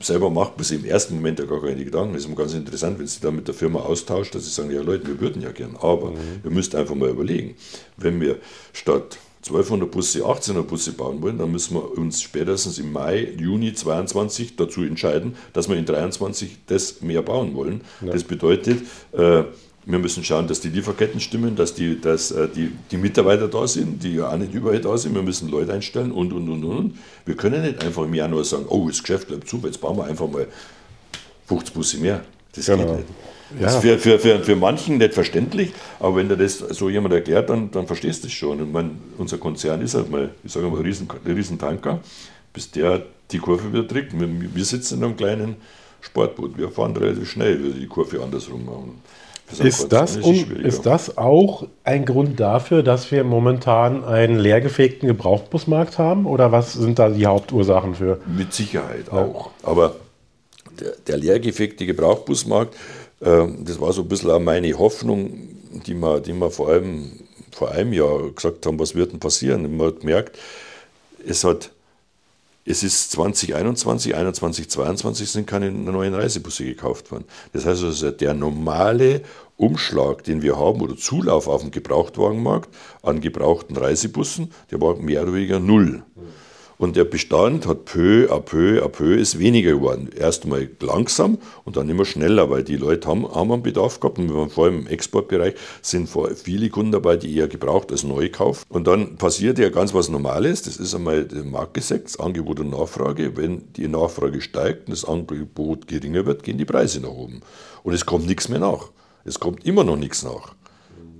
[0.00, 2.14] selber macht man sich im ersten Moment ja gar keine Gedanken.
[2.14, 4.70] Das ist immer ganz interessant, wenn sie da mit der Firma austauscht, dass sie sagen,
[4.70, 6.40] ja Leute, wir würden ja gern, aber mhm.
[6.44, 7.56] ihr müsst einfach mal überlegen,
[7.96, 8.38] wenn wir
[8.72, 13.74] statt 1200 Busse 1800 Busse bauen wollen, dann müssen wir uns spätestens im Mai, Juni
[13.74, 17.82] 22 dazu entscheiden, dass wir in 23 das mehr bauen wollen.
[18.00, 18.12] Ja.
[18.12, 19.44] Das bedeutet, äh,
[19.86, 23.66] wir müssen schauen, dass die Lieferketten stimmen, dass, die, dass äh, die, die Mitarbeiter da
[23.66, 25.14] sind, die ja auch nicht überall da sind.
[25.14, 26.98] Wir müssen Leute einstellen und, und, und, und.
[27.26, 30.04] Wir können nicht einfach im Januar sagen, oh, das Geschäft bleibt super, jetzt bauen wir
[30.04, 30.46] einfach mal
[31.46, 32.22] 50 Busse mehr.
[32.54, 32.84] Das genau.
[32.84, 33.08] geht nicht.
[33.58, 33.66] Ja.
[33.66, 37.14] Das ist für, für, für, für manchen nicht verständlich, aber wenn dir das so jemand
[37.14, 38.60] erklärt, dann, dann verstehst du es schon.
[38.60, 42.00] Und mein, unser Konzern ist halt mal, ich sage mal, ein riesen, ein riesen Tanker,
[42.52, 44.18] bis der die Kurve wieder trägt.
[44.18, 45.56] Wir, wir sitzen in einem kleinen
[46.00, 49.02] Sportboot, wir fahren relativ schnell, wir die Kurve andersrum machen.
[49.52, 55.98] Ist das, ist, ist das auch ein Grund dafür, dass wir momentan einen leergefegten Gebrauchtbusmarkt
[55.98, 56.26] haben?
[56.26, 58.20] Oder was sind da die Hauptursachen für?
[58.26, 59.50] Mit Sicherheit auch.
[59.62, 59.96] Aber
[60.80, 62.74] der, der leergefegte Gebrauchtbusmarkt,
[63.20, 65.48] äh, das war so ein bisschen auch meine Hoffnung,
[65.86, 67.12] die wir, die wir vor allem
[67.52, 69.76] vor einem Jahr gesagt haben, was wird denn passieren?
[69.76, 70.38] Man hat gemerkt,
[71.26, 71.70] es hat
[72.66, 77.24] es ist 2021, 21, 22 sind keine neuen Reisebusse gekauft worden.
[77.52, 79.22] Das heißt also, der normale
[79.56, 85.22] Umschlag, den wir haben, oder Zulauf auf dem Gebrauchtwagenmarkt an gebrauchten Reisebussen, der war mehr
[85.22, 86.04] oder weniger null.
[86.76, 90.10] Und der Bestand hat peu à peu à peu ist weniger geworden.
[90.16, 94.18] Erst einmal langsam und dann immer schneller, weil die Leute haben, haben einen Bedarf gehabt.
[94.18, 98.64] Und vor allem im Exportbereich sind viele Kunden dabei, die eher gebraucht als neu kaufen.
[98.68, 100.62] Und dann passiert ja ganz was Normales.
[100.62, 103.36] Das ist einmal der Marktgesetz, Angebot und Nachfrage.
[103.36, 107.40] Wenn die Nachfrage steigt und das Angebot geringer wird, gehen die Preise nach oben.
[107.82, 108.90] Und es kommt nichts mehr nach.
[109.24, 110.54] Es kommt immer noch nichts nach.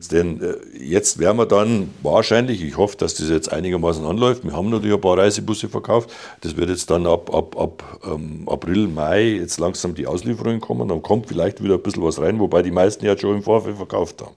[0.09, 4.53] Denn äh, jetzt werden wir dann wahrscheinlich, ich hoffe, dass das jetzt einigermaßen anläuft, wir
[4.53, 8.89] haben natürlich ein paar Reisebusse verkauft, das wird jetzt dann ab, ab, ab ähm, April,
[8.89, 12.63] Mai jetzt langsam die Auslieferungen kommen, dann kommt vielleicht wieder ein bisschen was rein, wobei
[12.63, 14.35] die meisten ja schon im Vorfeld verkauft haben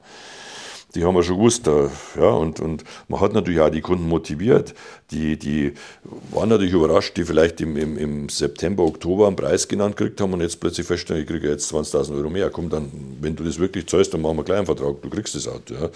[0.95, 1.67] die haben wir schon gewusst.
[1.67, 4.73] Ja, und, und man hat natürlich auch die Kunden motiviert.
[5.11, 5.73] Die, die
[6.31, 10.33] waren natürlich überrascht, die vielleicht im, im, im September, Oktober einen Preis genannt gekriegt haben
[10.33, 12.49] und jetzt plötzlich feststellen, ich kriege jetzt 20.000 Euro mehr.
[12.49, 15.35] Komm, dann, wenn du das wirklich zahlst, dann machen wir gleich einen Vertrag, du kriegst
[15.35, 15.73] das Auto.
[15.73, 15.89] Ja.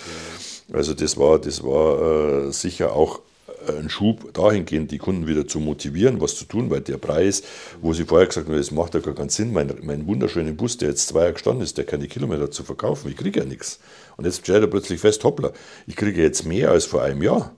[0.73, 3.21] Also das war, das war äh, sicher auch
[3.67, 7.43] einen Schub dahingehend, die Kunden wieder zu motivieren, was zu tun, weil der Preis,
[7.82, 10.77] wo sie vorher gesagt haben, das macht ja gar keinen Sinn, mein, mein wunderschöner Bus,
[10.77, 13.80] der jetzt zwei Jahre gestanden ist, der keine Kilometer zu verkaufen, ich kriege ja nichts.
[14.17, 15.52] Und jetzt stellt er plötzlich fest, hoppla,
[15.88, 17.56] ich kriege jetzt mehr als vor einem Jahr.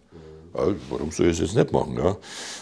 [0.53, 1.97] Ja, warum soll ich es jetzt nicht machen?
[1.97, 2.17] Ja?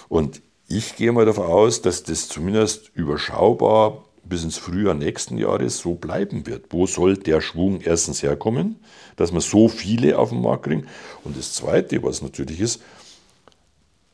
[0.08, 5.80] Und ich gehe mal davon aus, dass das zumindest überschaubar bis ins Frühjahr nächsten Jahres
[5.80, 6.66] so bleiben wird.
[6.70, 8.80] Wo soll der Schwung erstens herkommen,
[9.18, 10.88] dass wir so viele auf den Markt kriegen?
[11.24, 12.82] Und das Zweite, was natürlich ist,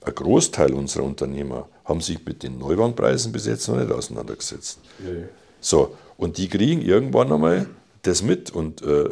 [0.01, 4.79] ein Großteil unserer Unternehmer haben sich mit den Neuwagenpreisen bis jetzt noch nicht auseinandergesetzt.
[4.99, 5.25] Nee.
[5.59, 7.67] So, und die kriegen irgendwann einmal
[8.03, 9.05] das mit und äh,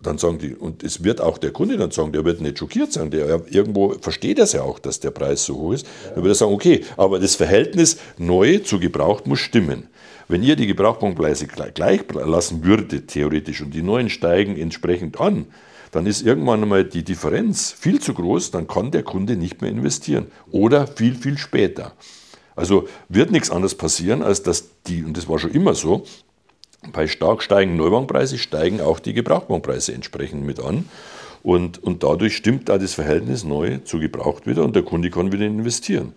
[0.00, 2.92] dann sagen die, und es wird auch der Kunde dann sagen, der wird nicht schockiert
[2.92, 5.86] sein, der irgendwo versteht das ja auch, dass der Preis so hoch ist.
[6.14, 9.88] Dann wird er sagen, okay, aber das Verhältnis neu zu gebraucht muss stimmen.
[10.28, 15.46] Wenn ihr die Gebrauchtwagenpreise gleich lassen würdet, theoretisch, und die neuen steigen entsprechend an,
[15.92, 19.70] dann ist irgendwann einmal die Differenz viel zu groß, dann kann der Kunde nicht mehr
[19.70, 20.26] investieren.
[20.50, 21.92] Oder viel, viel später.
[22.56, 26.04] Also wird nichts anderes passieren, als dass die, und das war schon immer so,
[26.92, 30.88] bei stark steigenden Neuwagenpreisen steigen auch die Gebrauchtwagenpreise entsprechend mit an.
[31.42, 35.30] Und, und dadurch stimmt da das Verhältnis neu zu gebraucht wieder und der Kunde kann
[35.32, 36.12] wieder investieren.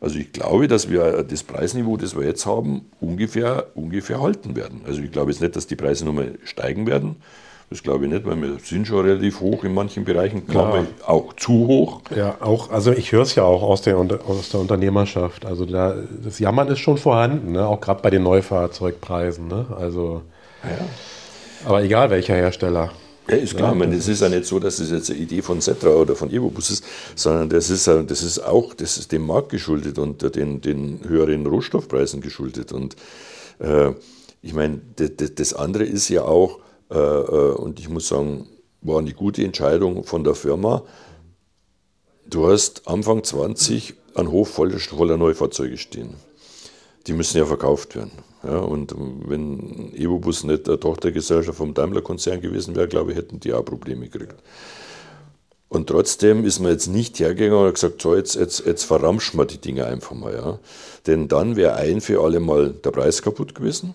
[0.00, 4.80] Also ich glaube, dass wir das Preisniveau, das wir jetzt haben, ungefähr, ungefähr halten werden.
[4.84, 7.16] Also ich glaube jetzt nicht, dass die Preise nochmal steigen werden,
[7.72, 11.08] Das glaube ich nicht, weil wir sind schon relativ hoch in manchen Bereichen, glaube ich,
[11.08, 12.02] auch zu hoch.
[12.14, 15.46] Ja, auch, also ich höre es ja auch aus der, aus der Unternehmerschaft.
[15.46, 17.66] Also da, das Jammern ist schon vorhanden, ne?
[17.66, 19.48] auch gerade bei den Neufahrzeugpreisen.
[19.48, 19.64] Ne?
[19.74, 20.20] Also,
[20.62, 20.84] ja.
[21.64, 22.90] Aber egal welcher Hersteller.
[23.26, 23.70] Ja, ist klar.
[23.70, 26.14] Ja, meine, es ist ja nicht so, dass das jetzt eine Idee von Setra oder
[26.14, 30.36] von Evobus ist, sondern das ist, das ist auch das ist dem Markt geschuldet und
[30.36, 32.70] den, den höheren Rohstoffpreisen geschuldet.
[32.70, 32.96] Und
[33.60, 33.92] äh,
[34.42, 36.58] ich meine, das, das andere ist ja auch,
[36.98, 38.48] und ich muss sagen,
[38.82, 40.82] war eine gute Entscheidung von der Firma.
[42.26, 46.14] Du hast Anfang 20 einen Hof voller, voller Neufahrzeuge stehen.
[47.06, 48.12] Die müssen ja verkauft werden.
[48.44, 53.52] Ja, und wenn Evobus nicht eine Tochtergesellschaft vom Daimler-Konzern gewesen wäre, glaube ich, hätten die
[53.52, 54.34] auch Probleme gekriegt.
[55.68, 59.46] Und trotzdem ist man jetzt nicht hergegangen und gesagt, so, jetzt, jetzt, jetzt verramschen wir
[59.46, 60.34] die Dinge einfach mal.
[60.34, 60.58] Ja.
[61.06, 63.94] Denn dann wäre ein für alle Mal der Preis kaputt gewesen.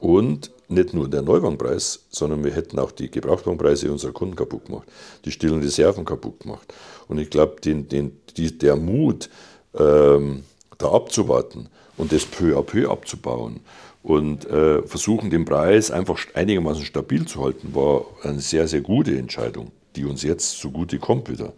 [0.00, 4.88] Und nicht nur der Neuwagenpreis, sondern wir hätten auch die Gebrauchtwagenpreise unserer Kunden kaputt gemacht,
[5.24, 6.72] die stillen Reserven kaputt gemacht.
[7.08, 9.28] Und ich glaube, den, den, der Mut,
[9.74, 10.44] ähm,
[10.78, 13.60] da abzuwarten und das peu à peu abzubauen
[14.02, 19.16] und äh, versuchen, den Preis einfach einigermaßen stabil zu halten, war eine sehr, sehr gute
[19.16, 21.52] Entscheidung, die uns jetzt zugute kommt wieder.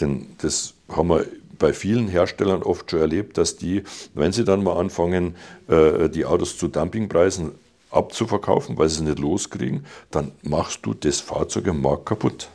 [0.00, 1.26] Denn das haben wir
[1.58, 3.82] bei vielen Herstellern oft schon erlebt, dass die,
[4.14, 5.36] wenn sie dann mal anfangen,
[5.68, 7.52] äh, die Autos zu Dumpingpreisen
[7.92, 12.48] abzuverkaufen, weil sie es nicht loskriegen, dann machst du das Fahrzeug am Markt kaputt.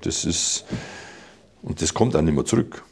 [0.00, 0.64] Das ist,
[1.62, 2.84] und das kommt dann nicht mehr zurück.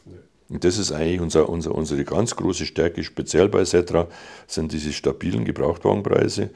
[0.49, 4.07] Und das ist eigentlich unser, unser, unsere ganz große Stärke, speziell bei Setra,
[4.47, 6.51] sind diese stabilen Gebrauchtwagenpreise,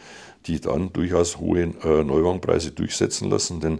[0.45, 3.59] die dann durchaus hohe äh, Neuwagenpreise durchsetzen lassen.
[3.59, 3.79] Denn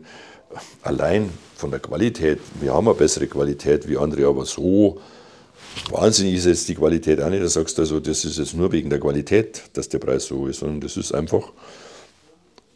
[0.81, 4.99] allein von der Qualität, wir haben eine bessere Qualität wie andere, aber so
[5.91, 7.43] Wahnsinnig ist jetzt die Qualität auch nicht.
[7.43, 10.47] Da sagst du also, das ist jetzt nur wegen der Qualität, dass der Preis so
[10.47, 11.51] ist, sondern das ist einfach,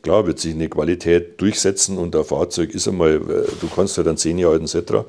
[0.02, 4.08] klar, wird sich eine Qualität durchsetzen und ein Fahrzeug ist einmal, äh, du kannst halt
[4.08, 5.06] einen 10 Jahre alten Setra,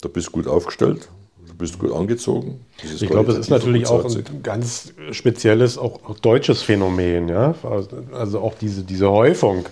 [0.00, 1.08] da bist du gut aufgestellt,
[1.46, 2.60] du bist gut angezogen.
[2.82, 7.54] Ich glaube, es ist natürlich auch ein ganz spezielles, auch, auch deutsches Phänomen, ja.
[8.12, 9.66] Also auch diese, diese Häufung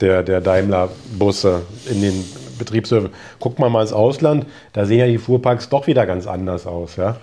[0.00, 2.24] der, der Daimler-Busse in den
[2.58, 3.10] Betriebshöfen.
[3.40, 6.96] Guckt mal mal ins Ausland, da sehen ja die Fuhrparks doch wieder ganz anders aus.
[6.96, 7.16] Ja?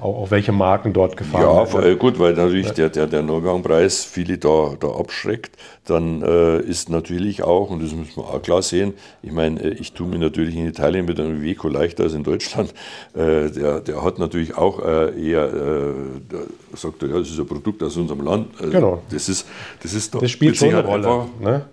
[0.00, 1.88] Auch, auch welche Marken dort gefahren ja, werden.
[1.88, 5.56] Ja, gut, weil natürlich der, der, der Neugangpreis viele da, da abschreckt.
[5.86, 9.70] Dann äh, ist natürlich auch, und das muss man auch klar sehen, ich meine, äh,
[9.70, 12.72] ich tue mir natürlich in Italien mit einem Iveco leichter als in Deutschland.
[13.14, 17.46] Äh, der, der hat natürlich auch äh, eher, äh, sagt er, ja, das ist ein
[17.46, 18.48] Produkt aus unserem Land.
[18.58, 19.02] Also genau.
[19.10, 19.46] Das ist,
[19.82, 21.08] das ist doch, das spielt schon eine Rolle.
[21.08, 21.64] Einfach, ne?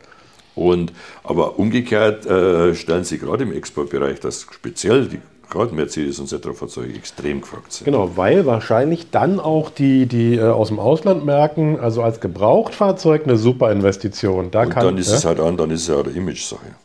[0.55, 6.27] Und, aber umgekehrt äh, stellen sie gerade im Exportbereich, dass speziell die gerade Mercedes und
[6.27, 7.85] Cetra-Fahrzeuge extrem gefragt sind.
[7.85, 13.23] Genau, weil wahrscheinlich dann auch die, die äh, aus dem Ausland merken, also als Gebrauchtfahrzeug
[13.25, 14.51] eine super Investition.
[14.51, 15.17] Da und kann, dann ist ja?
[15.17, 16.75] es halt an, dann ist es ja eine Image-Sache.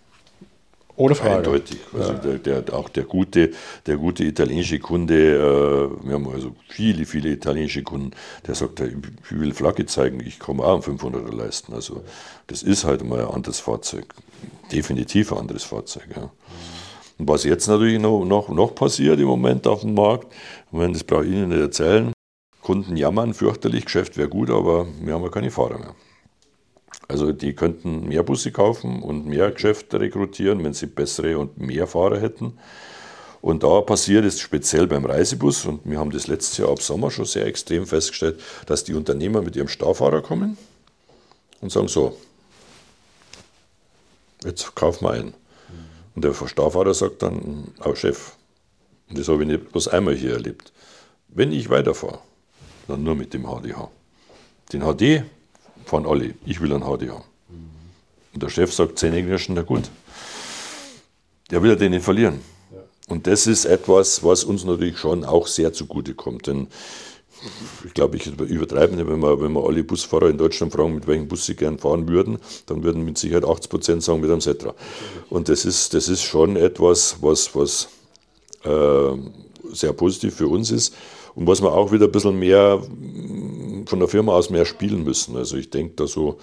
[1.01, 1.37] Ohne Frage.
[1.37, 1.79] Eindeutig.
[1.95, 2.19] Also ja.
[2.19, 3.53] der, der, auch der gute,
[3.87, 8.11] der gute italienische Kunde, äh, wir haben also viele, viele italienische Kunden,
[8.47, 8.93] der sagt, ich
[9.31, 11.73] will Flagge zeigen, ich komme auch einen 500er leisten.
[11.73, 12.05] Also
[12.49, 14.15] das ist halt mal ein anderes Fahrzeug.
[14.71, 16.05] Definitiv ein anderes Fahrzeug.
[16.15, 16.31] Ja.
[17.17, 20.31] Und was jetzt natürlich noch, noch, noch passiert im Moment auf dem Markt,
[20.71, 22.13] meine, das brauche ich Ihnen nicht erzählen,
[22.61, 25.95] Kunden jammern fürchterlich, Geschäft wäre gut, aber wir haben ja keine Fahrer mehr.
[27.11, 31.89] Also die könnten mehr Busse kaufen und mehr Geschäfte rekrutieren, wenn sie bessere und mehr
[31.89, 32.57] Fahrer hätten.
[33.41, 37.11] Und da passiert es speziell beim Reisebus, und wir haben das letztes Jahr ab Sommer
[37.11, 40.57] schon sehr extrem festgestellt, dass die Unternehmer mit ihrem Starfahrer kommen
[41.61, 42.17] und sagen so,
[44.45, 45.35] jetzt kaufen wir einen.
[46.15, 48.37] Und der Starfahrer sagt dann, oh Chef,
[49.09, 50.73] und das habe ich nicht bloß einmal hier erlebt,
[51.27, 52.21] wenn ich weiterfahre,
[52.87, 53.91] dann nur mit dem HDH.
[54.73, 55.25] Den HD
[55.85, 56.35] fahren alle.
[56.47, 57.25] Ich will einen HD haben.
[58.33, 59.91] Und der Chef sagt Zähneknirschen, na gut.
[61.51, 62.41] Der will ja den nicht verlieren.
[63.09, 66.47] Und das ist etwas, was uns natürlich schon auch sehr zugute kommt.
[66.47, 66.69] Denn
[67.85, 71.07] ich glaube, ich übertreibe nicht, wenn wir, wenn wir alle Busfahrer in Deutschland fragen, mit
[71.09, 74.41] welchem Bus sie gern fahren würden, dann würden mit Sicherheit 80 Prozent sagen, mit einem
[74.41, 74.75] Setra.
[75.29, 77.89] Und das ist, das ist schon etwas, was, was
[78.63, 79.17] äh,
[79.73, 80.95] sehr positiv für uns ist
[81.41, 82.83] und was wir auch wieder ein bisschen mehr
[83.87, 85.37] von der Firma aus mehr spielen müssen.
[85.39, 86.37] Also ich denke da so,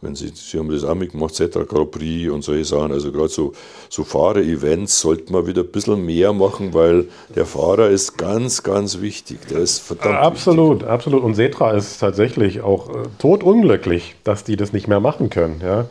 [0.00, 3.28] wenn Sie, Sie haben das auch mitgemacht, Zetra Grand Prix und solche Sachen, also gerade
[3.28, 3.52] so,
[3.90, 9.02] so Fahrer-Events sollten wir wieder ein bisschen mehr machen, weil der Fahrer ist ganz, ganz
[9.02, 9.38] wichtig.
[9.50, 10.88] Der ist verdammt Absolut, wichtig.
[10.88, 11.22] absolut.
[11.24, 15.60] Und Setra ist tatsächlich auch äh, totunglücklich, dass die das nicht mehr machen können.
[15.62, 15.90] Ja?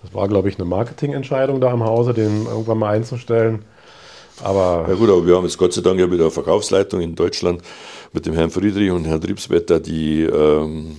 [0.00, 3.66] Das war, glaube ich, eine Marketingentscheidung da im Hause, den irgendwann mal einzustellen.
[4.42, 7.14] Aber ja gut, aber wir haben jetzt Gott sei Dank ja wieder eine Verkaufsleitung in
[7.14, 7.62] Deutschland
[8.12, 10.96] mit dem Herrn Friedrich und Herrn Triebswetter, die ähm,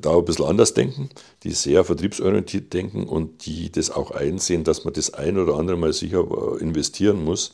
[0.00, 1.10] da ein bisschen anders denken,
[1.42, 5.76] die sehr vertriebsorientiert denken und die das auch einsehen, dass man das ein oder andere
[5.76, 7.52] Mal sicher äh, investieren muss,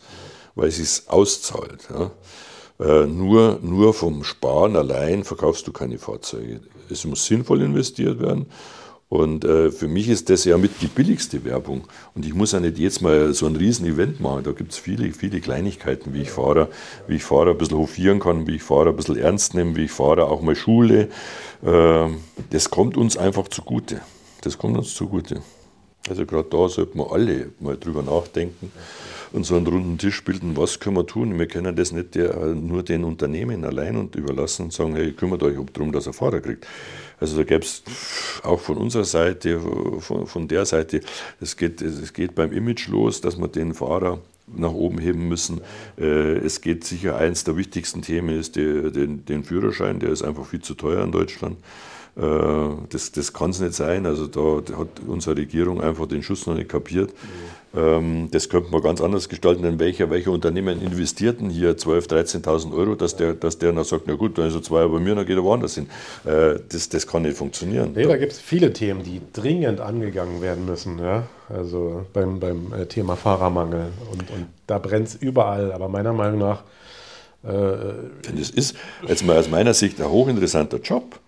[0.55, 1.89] weil es sich auszahlt.
[1.91, 2.11] Ja.
[2.81, 6.61] Äh, nur, nur vom Sparen allein verkaufst du keine Fahrzeuge.
[6.91, 8.47] Es muss sinnvoll investiert werden.
[9.09, 11.89] Und äh, für mich ist das ja mit die billigste Werbung.
[12.15, 14.45] Und ich muss ja nicht jetzt mal so ein Riesen-Event machen.
[14.45, 16.69] Da gibt es viele, viele Kleinigkeiten, wie ich Fahrer,
[17.07, 19.85] wie ich Fahrer ein bisschen hofieren kann, wie ich Fahrer ein bisschen ernst nehme, wie
[19.85, 21.09] ich Fahrer auch mal schule.
[21.65, 22.09] Äh,
[22.51, 24.03] das kommt uns einfach zugute.
[24.43, 25.41] Das kommt uns zugute.
[26.09, 28.71] Also gerade da sollten wir alle mal drüber nachdenken
[29.33, 31.39] und so einen runden Tisch bilden, was können wir tun?
[31.39, 35.43] Wir können das nicht der, nur den Unternehmen allein und überlassen und sagen, hey, kümmert
[35.43, 36.67] euch darum, dass er Fahrer kriegt.
[37.21, 37.83] Also da gäbe es
[38.43, 39.61] auch von unserer Seite,
[39.99, 41.01] von, von der Seite,
[41.41, 45.61] es geht, es geht beim Image los, dass man den Fahrer nach oben heben müssen.
[45.99, 50.23] Äh, es geht sicher, eins der wichtigsten Themen ist der, den, den Führerschein, der ist
[50.23, 51.59] einfach viel zu teuer in Deutschland.
[52.17, 54.07] Äh, das, das kann es nicht sein.
[54.07, 57.11] Also da hat unsere Regierung einfach den Schuss noch nicht kapiert.
[57.11, 57.58] Mhm.
[57.73, 62.95] Das könnte man ganz anders gestalten, denn welcher, welcher Unternehmen investierten hier 12.000, 13.000 Euro,
[62.95, 65.27] dass der, dass der dann sagt, na gut, dann ist er zwei bei mir, dann
[65.27, 65.87] geht er woanders hin.
[66.25, 67.93] Äh, das, das kann nicht funktionieren.
[67.95, 70.99] Nee, da gibt es viele Themen, die dringend angegangen werden müssen.
[70.99, 71.25] Ja?
[71.51, 73.93] Also beim, beim äh, Thema Fahrermangel.
[74.13, 75.73] Und, und da brennt es überall.
[75.73, 76.63] Aber meiner Meinung nach...
[77.45, 78.77] Äh, Denn es ist
[79.07, 81.21] jetzt mal aus meiner Sicht ein hochinteressanter Job.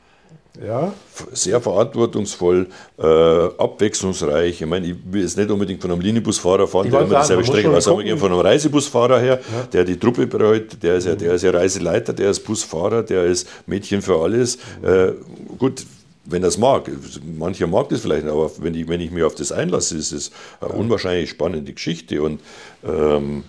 [0.67, 0.93] Ja.
[1.33, 2.67] Sehr verantwortungsvoll,
[2.99, 4.61] äh, abwechslungsreich.
[4.61, 7.45] Ich meine, ich will jetzt nicht unbedingt von einem Linienbusfahrer fahren, ich der immer dieselbe
[7.45, 9.63] Strecke was sagen wir von einem Reisebusfahrer her, ja.
[9.73, 13.25] der die Truppe betreut, der ist, ja, der ist ja Reiseleiter, der ist Busfahrer, der
[13.25, 14.57] ist Mädchen für alles.
[14.83, 15.13] Äh,
[15.57, 15.85] gut,
[16.25, 16.91] wenn er es mag.
[17.39, 20.31] Mancher mag das vielleicht, aber wenn ich, wenn ich mich auf das einlasse, ist es
[20.61, 22.41] eine unwahrscheinlich spannende Geschichte und
[22.85, 23.45] ähm,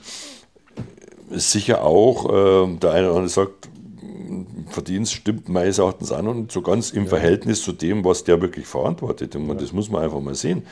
[1.31, 3.69] sicher auch, äh, der eine oder andere sagt,
[4.69, 7.09] Verdienst stimmt meines Erachtens an und so ganz im ja.
[7.09, 9.35] Verhältnis zu dem, was der wirklich verantwortet.
[9.35, 9.53] Und ja.
[9.53, 10.63] das muss man einfach mal sehen.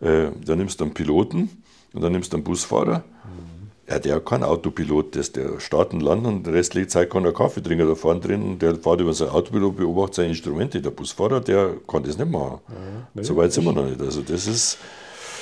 [0.00, 1.50] Äh, da nimmst du einen Piloten
[1.92, 2.98] und dann nimmst du einen Busfahrer.
[2.98, 3.54] Mhm.
[3.88, 7.62] Ja, der kann Autopilot, das, der starten, landen und der restliche Zeit kann er Kaffee
[7.62, 10.80] trinken da vorne drin und der fährt über sein Autopilot, beobachtet seine Instrumente.
[10.80, 12.60] Der Busfahrer, der kann das nicht machen.
[12.68, 14.00] Ja, nee, so weit sind wir noch nicht.
[14.00, 14.78] Also das ist,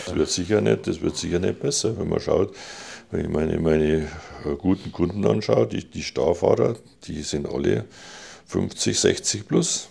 [0.06, 2.52] das wird sicher nicht, das wird sicher nicht besser, wenn man schaut,
[3.12, 4.08] wenn ich meine, meine
[4.44, 7.84] äh, guten Kunden anschaue, die, die Starfahrer, die sind alle
[8.46, 9.88] 50, 60 plus.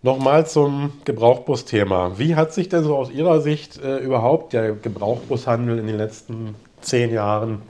[0.00, 2.18] Nochmal zum Gebrauchbus-Thema.
[2.18, 6.54] Wie hat sich denn so aus Ihrer Sicht äh, überhaupt der Gebrauchbushandel in den letzten
[6.80, 7.62] 10 Jahren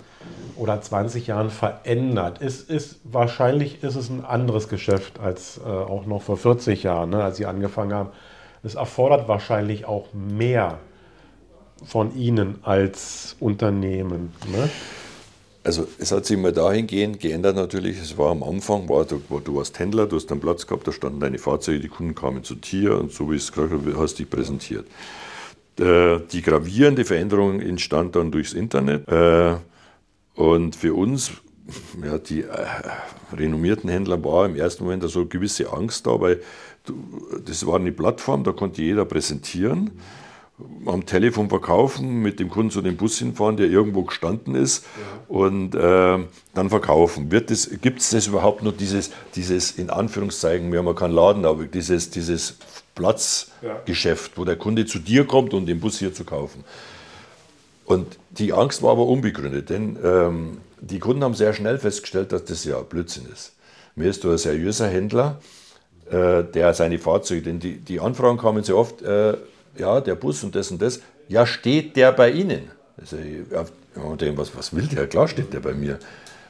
[0.56, 2.38] oder 20 Jahren verändert?
[2.38, 7.10] Ist, ist, wahrscheinlich ist es ein anderes Geschäft als äh, auch noch vor 40 Jahren,
[7.10, 8.10] ne, als Sie angefangen haben.
[8.62, 10.78] Es erfordert wahrscheinlich auch mehr
[11.84, 14.32] von Ihnen als Unternehmen?
[14.52, 14.68] Ne?
[15.64, 18.00] Also es hat sich mal dahingehend geändert natürlich.
[18.00, 20.92] Es war am Anfang, war, du, du warst Händler, du hast einen Platz gehabt, da
[20.92, 24.30] standen deine Fahrzeuge, die Kunden kamen zu dir und so wie es gerade hast dich
[24.30, 24.86] präsentiert.
[25.78, 29.06] Äh, die gravierende Veränderung entstand dann durchs Internet.
[29.08, 29.56] Äh,
[30.36, 31.32] und für uns,
[32.02, 32.66] ja, die äh,
[33.36, 36.40] renommierten Händler, war im ersten Moment so eine gewisse Angst da, weil
[36.86, 36.94] du,
[37.44, 39.80] das war eine Plattform, da konnte jeder präsentieren.
[39.80, 39.90] Mhm
[40.86, 45.20] am Telefon verkaufen, mit dem Kunden zu dem Bus hinfahren, der irgendwo gestanden ist ja.
[45.28, 46.18] und äh,
[46.54, 47.28] dann verkaufen.
[47.28, 51.64] Gibt es das überhaupt noch dieses, dieses, in Anführungszeichen, wir haben ja keinen Laden, aber
[51.64, 52.56] dieses, dieses
[52.94, 54.36] Platzgeschäft, ja.
[54.38, 56.64] wo der Kunde zu dir kommt, um den Bus hier zu kaufen?
[57.84, 62.44] Und die Angst war aber unbegründet, denn ähm, die Kunden haben sehr schnell festgestellt, dass
[62.44, 63.54] das ja Blödsinn ist.
[63.94, 65.40] Mir ist du ein seriöser Händler,
[66.10, 69.36] äh, der seine Fahrzeuge, denn die, die Anfragen kamen sehr oft, äh,
[69.78, 72.70] ja, der Bus und das und das, ja, steht der bei Ihnen?
[72.96, 73.64] Also, ja,
[74.36, 75.06] was, was will der?
[75.06, 75.98] Klar steht der bei mir.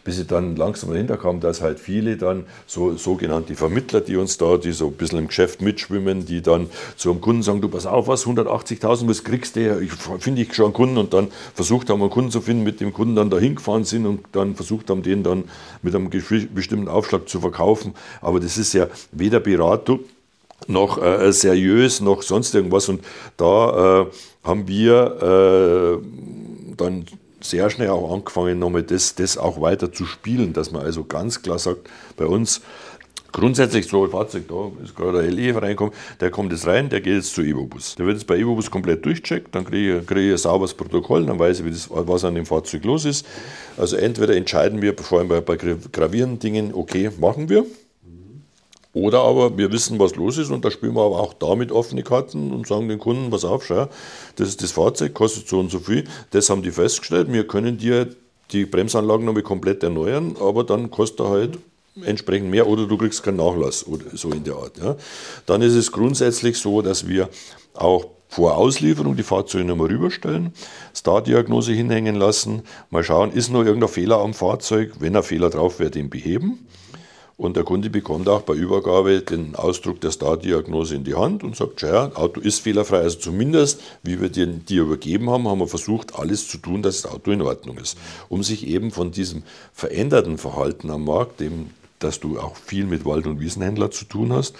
[0.05, 4.38] Bis ich dann langsam dahinter kam, dass halt viele dann so sogenannte Vermittler, die uns
[4.38, 7.69] da, die so ein bisschen im Geschäft mitschwimmen, die dann zu einem Kunden sagen, du
[7.69, 9.81] pass auf, was, 180.000, was kriegst du?
[9.81, 12.81] Ich finde ich schon einen Kunden und dann versucht haben, einen Kunden zu finden, mit
[12.81, 15.45] dem Kunden dann dahin gefahren sind und dann versucht haben, den dann
[15.83, 17.93] mit einem bestimmten Aufschlag zu verkaufen.
[18.23, 20.01] Aber das ist ja weder Beratung,
[20.66, 22.88] noch äh, seriös, noch sonst irgendwas.
[22.88, 23.05] Und
[23.37, 24.07] da äh,
[24.44, 27.07] haben wir äh, dann
[27.40, 31.42] sehr schnell auch angefangen, nochmal das, das auch weiter zu spielen, dass man also ganz
[31.42, 32.61] klar sagt, bei uns
[33.33, 37.01] grundsätzlich so ein Fahrzeug, da ist gerade ein LE reinkommt, der kommt jetzt rein, der
[37.01, 37.95] geht jetzt zu Evobus.
[37.95, 41.26] Der wird jetzt bei Evobus komplett durchcheckt, dann kriege ich, kriege ich ein sauberes Protokoll,
[41.26, 43.26] dann weiß ich, das, was an dem Fahrzeug los ist.
[43.76, 47.66] Also entweder entscheiden wir, vor allem bei, bei gravierenden Dingen, okay, machen wir,
[48.93, 52.03] oder aber wir wissen, was los ist und da spielen wir aber auch damit offene
[52.03, 53.89] Karten und sagen den Kunden, pass auf, schau,
[54.36, 56.05] das ist das Fahrzeug, kostet so und so viel.
[56.30, 58.09] Das haben die festgestellt, wir können dir
[58.53, 61.59] die Bremsanlagen nochmal komplett erneuern, aber dann kostet er halt
[62.05, 64.78] entsprechend mehr oder du kriegst keinen Nachlass oder so in der Art.
[64.78, 64.97] Ja.
[65.47, 67.28] Dann ist es grundsätzlich so, dass wir
[67.74, 70.53] auch vor Auslieferung die Fahrzeuge nochmal rüberstellen,
[70.95, 75.80] Star-Diagnose hinhängen lassen, mal schauen, ist noch irgendein Fehler am Fahrzeug, wenn ein Fehler drauf
[75.80, 76.66] wäre, den beheben.
[77.39, 81.55] Und der Kunde bekommt auch bei Übergabe den Ausdruck der Star-Diagnose in die Hand und
[81.55, 82.99] sagt, ja, Auto ist fehlerfrei.
[82.99, 87.03] Also zumindest, wie wir dir, dir übergeben haben, haben wir versucht, alles zu tun, dass
[87.03, 87.97] das Auto in Ordnung ist.
[88.28, 91.70] Um sich eben von diesem veränderten Verhalten am Markt, dem,
[92.01, 94.57] dass du auch viel mit Wald- und Wiesenhändlern zu tun hast,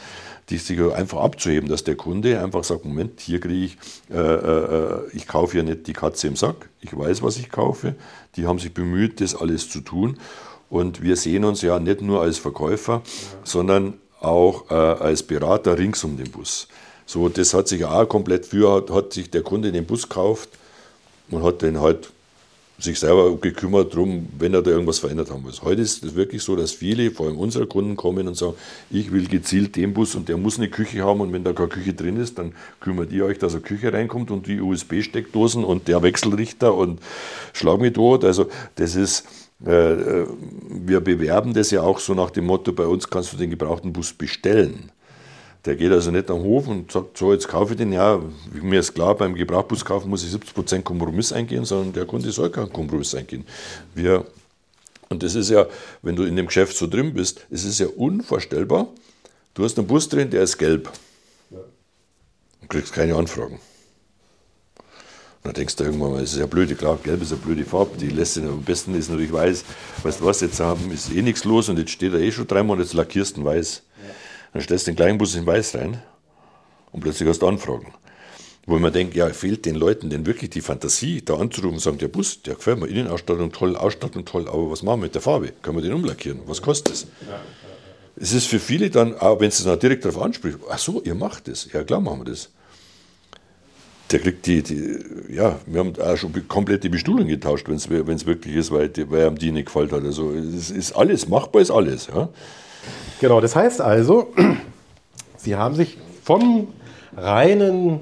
[0.49, 5.01] die sich einfach abzuheben, dass der Kunde einfach sagt, Moment, hier kriege ich, äh, äh,
[5.13, 7.97] ich kaufe ja nicht die Katze im Sack, ich weiß, was ich kaufe.
[8.37, 10.19] Die haben sich bemüht, das alles zu tun.
[10.71, 13.39] Und wir sehen uns ja nicht nur als Verkäufer, ja.
[13.45, 16.69] sondern auch äh, als Berater rings um den Bus.
[17.07, 20.51] So, das hat sich auch komplett für, hat, hat sich der Kunde den Bus gekauft
[21.31, 22.11] und hat den halt
[22.81, 25.63] sich selber gekümmert darum, wenn er da irgendwas verändert haben muss.
[25.63, 28.55] Heute ist es wirklich so, dass viele, vor allem unsere Kunden, kommen und sagen,
[28.91, 31.69] ich will gezielt den Bus und der muss eine Küche haben und wenn da keine
[31.69, 35.89] Küche drin ist, dann kümmert ihr euch, dass eine Küche reinkommt und die USB-Steckdosen und
[35.89, 37.01] der Wechselrichter und
[37.53, 38.25] schlag mich tot.
[38.25, 38.47] Also
[38.77, 39.25] das ist
[39.61, 43.93] wir bewerben das ja auch so nach dem Motto, bei uns kannst du den gebrauchten
[43.93, 44.93] Bus bestellen.
[45.65, 47.93] Der geht also nicht am Hof und sagt, so, jetzt kaufe ich den.
[47.93, 48.23] Ja,
[48.63, 52.51] mir ist klar, beim Gebrauchbus kaufen muss ich 70% Kompromiss eingehen, sondern der Kunde soll
[52.51, 53.45] keinen Kompromiss eingehen.
[53.95, 54.25] Wir,
[55.09, 55.67] und das ist ja,
[56.03, 58.89] wenn du in dem Geschäft so drin bist, es ist ja unvorstellbar.
[59.55, 60.91] Du hast einen Bus drin, der ist gelb.
[61.51, 63.59] Und kriegst keine Anfragen.
[65.45, 67.97] Dann denkst du irgendwann mal, es ist ja blöd, klar, gelb ist eine blöde Farbe,
[67.97, 69.65] die lässt sich am besten ist natürlich weiß.
[70.03, 72.47] Weißt du was, jetzt haben, ist eh nichts los und jetzt steht er eh schon
[72.47, 73.83] dreimal und jetzt lackierst du ihn weiß.
[74.53, 76.03] Dann stellst du den kleinen Bus in weiß rein
[76.93, 77.93] und plötzlich hast du Anfragen.
[78.67, 81.99] Wo man denkt, ja, fehlt den Leuten denn wirklich die Fantasie, da anzurufen und sagen,
[81.99, 85.23] der Bus, der gefällt mir, Innenausstattung toll, Ausstattung toll, aber was machen wir mit der
[85.23, 85.53] Farbe?
[85.63, 86.41] Können wir den umlackieren?
[86.47, 87.07] Was kostet es?
[88.17, 91.15] Es ist für viele dann, auch wenn es dann direkt darauf anspricht, ach so, ihr
[91.15, 91.69] macht das.
[91.73, 92.51] Ja, klar machen wir das
[94.11, 94.99] der kriegt die, die,
[95.31, 99.27] ja, wir haben auch schon komplett die Bestuhlung getauscht, wenn es wirklich ist, weil, weil
[99.27, 100.05] ihm die nicht gefällt hat.
[100.05, 102.09] Also es ist alles, machbar ist alles.
[102.15, 102.29] Ja.
[103.21, 104.33] Genau, das heißt also,
[105.37, 106.69] Sie haben sich vom
[107.17, 108.01] reinen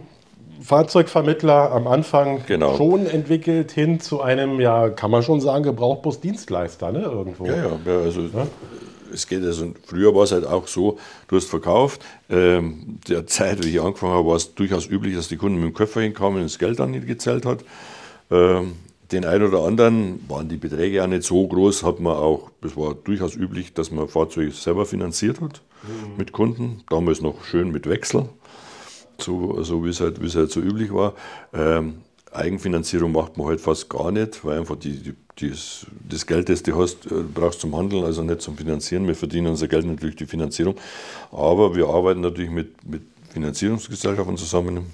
[0.63, 2.77] Fahrzeugvermittler am Anfang genau.
[2.77, 7.47] schon entwickelt hin zu einem, ja, kann man schon sagen, Gebrauchbus-Dienstleister, ne, irgendwo.
[7.47, 8.47] Ja, ja, also ja?
[9.13, 10.99] Es geht also, früher war es halt auch so,
[11.29, 12.05] du hast verkauft.
[12.29, 15.71] Ähm, der Zeit, wie ich angefangen habe, war es durchaus üblich, dass die Kunden mit
[15.71, 17.65] dem Köffer hinkamen und das Geld dann nicht gezählt hat.
[18.31, 18.73] Ähm,
[19.13, 22.77] den einen oder anderen waren die Beträge auch nicht so groß, hat man auch, es
[22.77, 26.17] war durchaus üblich, dass man Fahrzeuge selber finanziert hat mhm.
[26.17, 26.83] mit Kunden.
[26.91, 28.29] Damals noch schön mit Wechsel,
[29.19, 31.15] so, so wie, es halt, es halt so üblich war.
[31.53, 31.99] Ähm,
[32.33, 36.63] Eigenfinanzierung macht man halt fast gar nicht, weil einfach die, die das, das Geld, das
[36.63, 39.07] du hast, äh, brauchst zum Handeln, also nicht zum Finanzieren.
[39.07, 40.77] Wir verdienen unser Geld natürlich die Finanzierung.
[41.31, 44.87] Aber wir arbeiten natürlich mit, mit Finanzierungsgesellschaften zusammen.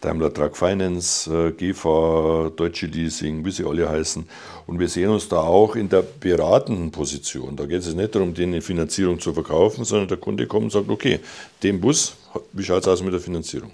[0.00, 4.26] Daimler Truck Finance, äh, GEFA, Deutsche Leasing, wie sie alle heißen.
[4.66, 7.56] Und wir sehen uns da auch in der beratenden Position.
[7.56, 10.90] Da geht es nicht darum, denen Finanzierung zu verkaufen, sondern der Kunde kommt und sagt,
[10.90, 11.20] okay,
[11.62, 12.16] den Bus,
[12.52, 13.70] wie schaut es aus mit der Finanzierung?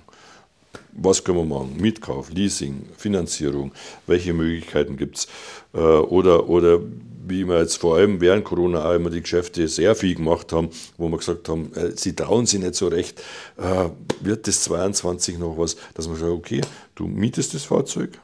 [0.92, 1.76] was können wir machen?
[1.78, 3.72] Mietkauf, Leasing, Finanzierung,
[4.06, 5.28] welche Möglichkeiten gibt es?
[5.72, 6.80] Äh, oder, oder
[7.26, 10.70] wie wir jetzt vor allem während Corona auch immer die Geschäfte sehr viel gemacht haben,
[10.98, 13.22] wo wir gesagt haben, äh, sie trauen sich nicht so recht,
[13.56, 13.88] äh,
[14.20, 16.60] wird das 22 noch was, dass man sagt, okay,
[16.96, 18.18] du mietest das Fahrzeug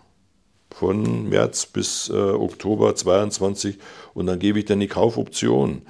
[0.74, 3.78] von März bis Oktober 22
[4.12, 5.82] und dann gebe ich dir eine Kaufoption.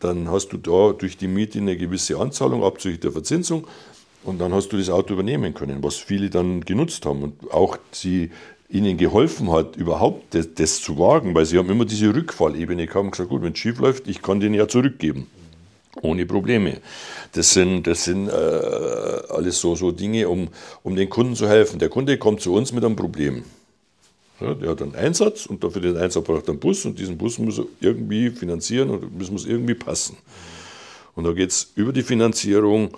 [0.00, 3.66] Dann hast du da durch die Miete eine gewisse Anzahlung abzüglich der Verzinsung
[4.22, 7.78] und dann hast du das Auto übernehmen können, was viele dann genutzt haben und auch
[7.92, 8.32] sie
[8.74, 13.04] ihnen geholfen hat, überhaupt das, das zu wagen, weil sie haben immer diese Rückfallebene gehabt
[13.04, 15.28] und gesagt, gut, wenn es schief läuft, ich kann den ja zurückgeben.
[16.02, 16.78] Ohne Probleme.
[17.32, 20.48] Das sind, das sind äh, alles so, so Dinge, um,
[20.82, 21.78] um den Kunden zu helfen.
[21.78, 23.44] Der Kunde kommt zu uns mit einem Problem.
[24.40, 27.16] Ja, der hat einen Einsatz und dafür den Einsatz braucht er einen Bus und diesen
[27.16, 30.16] Bus muss er irgendwie finanzieren und das muss irgendwie passen.
[31.14, 32.90] Und da geht es über die Finanzierung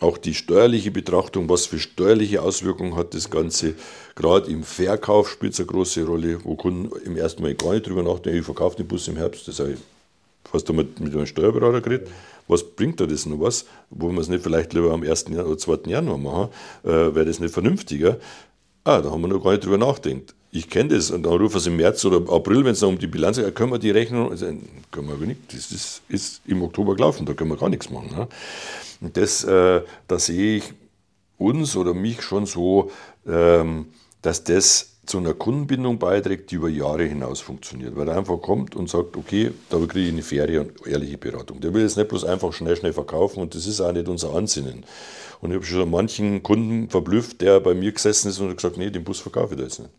[0.00, 3.74] auch die steuerliche Betrachtung, was für steuerliche Auswirkungen hat das Ganze.
[4.16, 7.86] Gerade im Verkauf spielt es eine große Rolle, wo Kunden im ersten Mal gar nicht
[7.86, 9.78] drüber nachdenken, ich verkaufe den Bus im Herbst, das habe ich
[10.44, 12.08] fast einmal mit einem Steuerberater geredet.
[12.46, 13.64] Was bringt da das noch was?
[13.90, 15.30] Wo wir es nicht vielleicht lieber am 1.
[15.30, 15.90] oder 2.
[15.90, 16.48] Januar machen,
[16.84, 18.18] äh, wäre das nicht vernünftiger?
[18.84, 20.34] Ah, da haben wir noch gar nicht drüber nachdenkt.
[20.54, 22.98] Ich kenne das und dann rufen sie im März oder April, wenn es dann um
[22.98, 24.46] die Bilanz geht, können wir die Rechnung, also,
[24.92, 28.14] können wir nicht, das ist, ist, im Oktober gelaufen, da können wir gar nichts machen.
[28.16, 28.28] Ne?
[29.00, 30.72] Und das, äh, da sehe ich
[31.38, 32.92] uns oder mich schon so,
[33.26, 33.86] ähm,
[34.22, 37.96] dass das zu einer Kundenbindung beiträgt, die über Jahre hinaus funktioniert.
[37.96, 41.60] Weil er einfach kommt und sagt, okay, da kriege ich eine faire und ehrliche Beratung.
[41.60, 44.32] Der will jetzt nicht bloß einfach schnell, schnell verkaufen und das ist auch nicht unser
[44.32, 44.84] Ansinnen.
[45.40, 48.90] Und ich habe schon manchen Kunden verblüfft, der bei mir gesessen ist und gesagt, nee,
[48.90, 49.90] den Bus verkaufe ich da jetzt nicht.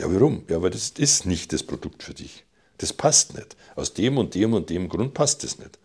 [0.00, 0.44] Ja, warum?
[0.48, 2.44] Ja, weil das ist nicht das Produkt für dich.
[2.78, 3.54] Das passt nicht.
[3.76, 5.78] Aus dem und dem und dem Grund passt das nicht.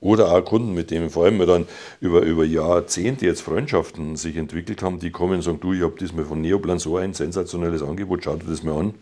[0.00, 1.66] Oder auch Kunden, mit denen vor allem dann
[2.00, 5.98] über, über Jahrzehnte jetzt Freundschaften sich entwickelt haben, die kommen und sagen, du, ich habe
[5.98, 8.94] diesmal von Neoplan so ein sensationelles Angebot, schau dir das mal an.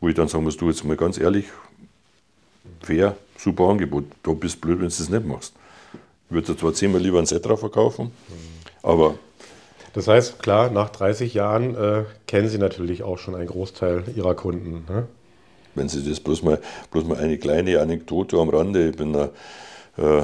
[0.00, 1.44] Wo ich dann sagen muss, du jetzt mal ganz ehrlich,
[2.80, 5.52] fair, super Angebot, du bist blöd, wenn du das nicht machst.
[6.28, 8.10] Ich würde zwar zehnmal lieber ein Setra verkaufen,
[8.82, 9.18] aber...
[9.98, 14.36] Das heißt, klar, nach 30 Jahren äh, kennen Sie natürlich auch schon einen Großteil Ihrer
[14.36, 14.84] Kunden.
[14.88, 15.08] Ne?
[15.74, 16.60] Wenn Sie das bloß mal,
[16.92, 19.30] bloß mal eine kleine Anekdote am Rande, ich bin da
[19.96, 20.22] äh,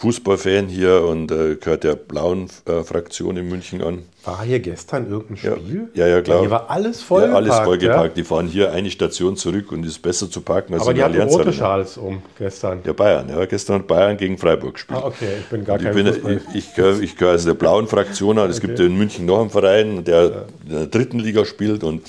[0.00, 4.04] Fußballfan hier und äh, gehört der blauen äh, Fraktion in München an.
[4.24, 5.90] War hier gestern irgendein Spiel?
[5.92, 6.40] Ja, ja, ja klar.
[6.40, 8.16] Hier war alles voll ja, alles vollgeparkt.
[8.16, 8.22] Ja?
[8.22, 11.20] Die fahren hier eine Station zurück und ist besser zu parken als Aber die hatten
[11.20, 12.82] rote Schals um gestern.
[12.82, 13.44] Der Bayern, ja.
[13.44, 15.00] Gestern hat Bayern gegen Freiburg gespielt.
[15.02, 15.34] Ah, okay.
[15.40, 18.38] Ich bin gar kein ich bin, Ich, ich gehöre ich gehör also der blauen Fraktion
[18.38, 18.48] an.
[18.48, 18.68] Es okay.
[18.68, 20.44] gibt in München noch einen Verein, der ja.
[20.64, 22.08] in der dritten Liga spielt und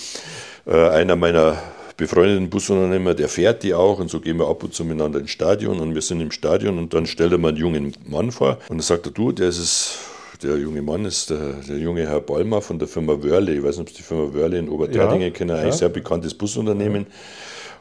[0.65, 1.57] äh, einer meiner
[2.01, 5.29] befreundeten Busunternehmer, der fährt die auch und so gehen wir ab und zu miteinander ins
[5.29, 8.57] Stadion und wir sind im Stadion und dann stellt er mir einen jungen Mann vor
[8.69, 9.99] und dann sagt er, du, der ist
[10.41, 13.53] der junge Mann ist der, der, junge Herr Ballmer von der Firma Wörle.
[13.53, 15.77] Ich weiß nicht, ob Sie die Firma Wörle in Oberterdingen ja, kennen, eigentlich ja.
[15.77, 17.05] sehr bekanntes Busunternehmen.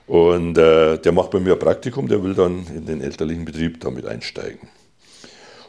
[0.07, 3.81] Und äh, der macht bei mir ein Praktikum, der will dann in den elterlichen Betrieb
[3.81, 4.69] damit einsteigen.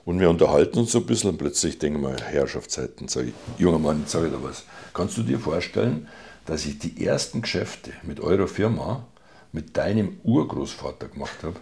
[0.03, 3.79] Und wir unterhalten uns so ein bisschen und plötzlich denken wir, Herrschaftszeiten, sage ich, junger
[3.79, 4.65] Mann, sage ich da was.
[4.93, 6.09] Kannst du dir vorstellen,
[6.45, 9.05] dass ich die ersten Geschäfte mit eurer Firma
[9.51, 11.55] mit deinem Urgroßvater gemacht habe.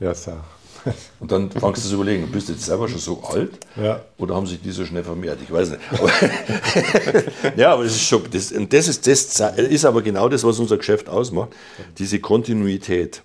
[0.00, 0.42] Ja, sag.
[1.20, 3.52] Und dann fangst du zu überlegen, bist du jetzt selber schon so alt?
[3.76, 4.04] Ja.
[4.18, 5.38] Oder haben sich die so schnell vermehrt?
[5.42, 5.80] Ich weiß nicht.
[5.92, 6.10] Aber
[7.56, 10.58] ja, aber das ist schon, das, und das ist, das ist aber genau das, was
[10.58, 11.50] unser Geschäft ausmacht,
[11.98, 13.22] diese Kontinuität.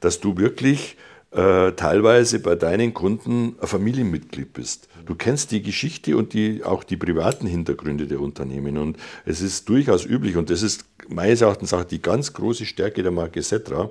[0.00, 0.96] Dass du wirklich
[1.36, 4.88] äh, teilweise bei deinen Kunden ein Familienmitglied bist.
[5.04, 8.78] Du kennst die Geschichte und die, auch die privaten Hintergründe der Unternehmen.
[8.78, 13.02] Und es ist durchaus üblich, und das ist meines Erachtens auch die ganz große Stärke
[13.02, 13.90] der Marke Setra,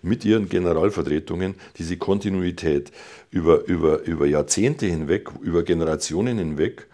[0.00, 2.90] mit ihren Generalvertretungen diese Kontinuität
[3.30, 6.86] über, über, über Jahrzehnte hinweg, über Generationen hinweg,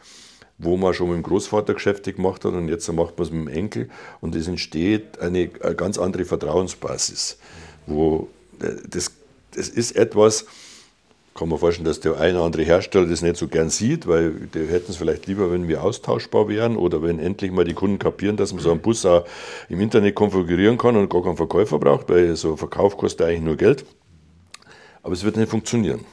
[0.59, 3.47] wo man schon mit dem Großvater Geschäfte gemacht hat und jetzt macht man es mit
[3.47, 3.91] dem Enkel
[4.21, 7.39] und es entsteht eine, eine ganz andere Vertrauensbasis,
[7.87, 8.29] wo
[8.61, 9.13] äh, das
[9.57, 10.47] das ist etwas,
[11.35, 14.31] kann man vorstellen, dass der eine oder andere Hersteller das nicht so gern sieht, weil
[14.55, 17.99] die hätten es vielleicht lieber, wenn wir austauschbar wären oder wenn endlich mal die Kunden
[17.99, 19.27] kapieren, dass man so einen Bus auch
[19.69, 23.43] im Internet konfigurieren kann und gar keinen Verkäufer braucht, weil so ein Verkauf kostet eigentlich
[23.43, 23.85] nur Geld.
[25.03, 26.05] Aber es wird nicht funktionieren,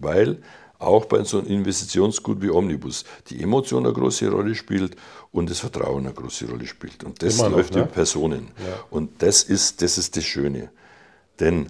[0.00, 0.42] weil
[0.78, 4.96] auch bei so einem Investitionsgut wie Omnibus die Emotion eine große Rolle spielt
[5.32, 7.04] und das Vertrauen eine große Rolle spielt.
[7.04, 7.82] Und das noch, läuft ne?
[7.82, 8.48] über Personen.
[8.58, 8.84] Ja.
[8.90, 10.70] Und das ist, das ist das Schöne.
[11.40, 11.68] Denn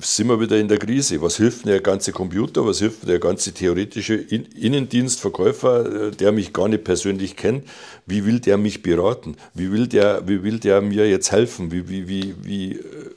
[0.00, 1.20] sind wir wieder in der Krise.
[1.22, 6.32] Was hilft mir der ganze Computer, was hilft mir der ganze theoretische Innendienstverkäufer, äh, der
[6.32, 7.64] mich gar nicht persönlich kennt?
[8.06, 9.36] Wie will der mich beraten?
[9.54, 11.72] Wie will der, wie will der mir jetzt helfen?
[11.72, 13.10] Wie, wie, wie, wie, äh,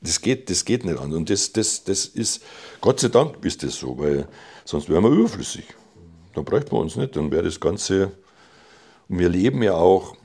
[0.00, 1.12] das geht, das geht nicht an.
[1.12, 2.42] Und das, das, das ist,
[2.80, 4.26] Gott sei Dank ist das so, weil
[4.64, 5.64] sonst wären wir überflüssig.
[6.34, 7.16] Dann bräuchten wir uns nicht.
[7.16, 8.12] Dann wäre das Ganze,
[9.08, 10.16] und wir leben ja auch,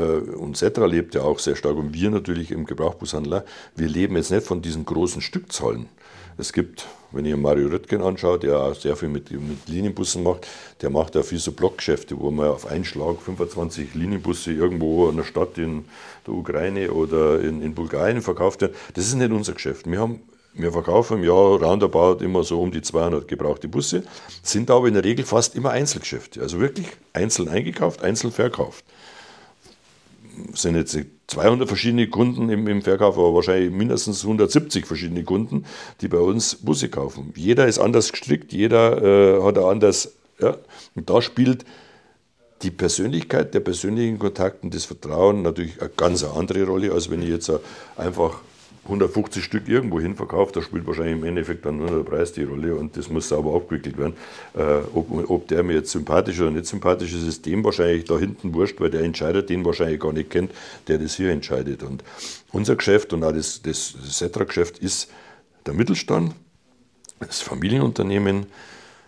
[0.00, 3.44] und Setra lebt ja auch sehr stark und wir natürlich im Gebrauchbuchhandler,
[3.76, 5.88] wir leben jetzt nicht von diesen großen Stückzahlen.
[6.38, 10.46] Es gibt, wenn ihr Mario Röttgen anschaut, der auch sehr viel mit, mit Linienbussen macht,
[10.80, 15.18] der macht ja viel so Blockgeschäfte, wo man auf einen Schlag 25 Linienbusse irgendwo in
[15.18, 15.84] der Stadt in
[16.26, 18.74] der Ukraine oder in, in Bulgarien verkauft werden.
[18.94, 19.90] Das ist nicht unser Geschäft.
[19.90, 20.20] Wir haben
[20.54, 24.02] wir verkaufen im Jahr roundabout immer so um die 200 gebrauchte Busse,
[24.42, 26.42] sind aber in der Regel fast immer Einzelgeschäfte.
[26.42, 28.84] Also wirklich einzeln eingekauft, einzeln verkauft
[30.54, 35.64] sind jetzt 200 verschiedene Kunden im, im Verkauf, aber wahrscheinlich mindestens 170 verschiedene Kunden,
[36.00, 37.32] die bei uns Busse kaufen.
[37.36, 39.02] Jeder ist anders gestrickt, jeder
[39.38, 40.12] äh, hat ein anders.
[40.40, 40.56] Ja,
[40.94, 41.64] und da spielt
[42.62, 47.28] die Persönlichkeit, der persönlichen Kontakt das Vertrauen natürlich eine ganz andere Rolle, als wenn ich
[47.28, 47.50] jetzt
[47.96, 48.40] einfach
[48.84, 52.42] 150 Stück irgendwo hin verkauft, da spielt wahrscheinlich im Endeffekt dann nur der Preis die
[52.42, 54.14] Rolle und das muss sauber abgewickelt werden.
[54.54, 58.18] Äh, ob, ob, der mir jetzt sympathisch oder nicht sympathisch ist, ist dem wahrscheinlich da
[58.18, 60.50] hinten wurscht, weil der Entscheider den wahrscheinlich gar nicht kennt,
[60.88, 61.84] der das hier entscheidet.
[61.84, 62.02] Und
[62.50, 65.10] unser Geschäft und auch das, das Setra-Geschäft ist
[65.64, 66.34] der Mittelstand,
[67.20, 68.46] das Familienunternehmen,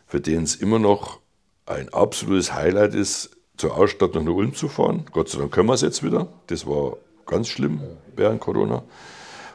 [0.06, 1.18] für den es immer noch
[1.66, 5.04] ein absolutes Highlight ist, zur Ausstattung nach Ulm zu fahren.
[5.12, 6.28] Gott sei Dank können wir es jetzt wieder.
[6.48, 6.96] Das war
[7.26, 7.80] ganz schlimm
[8.16, 8.82] während Corona.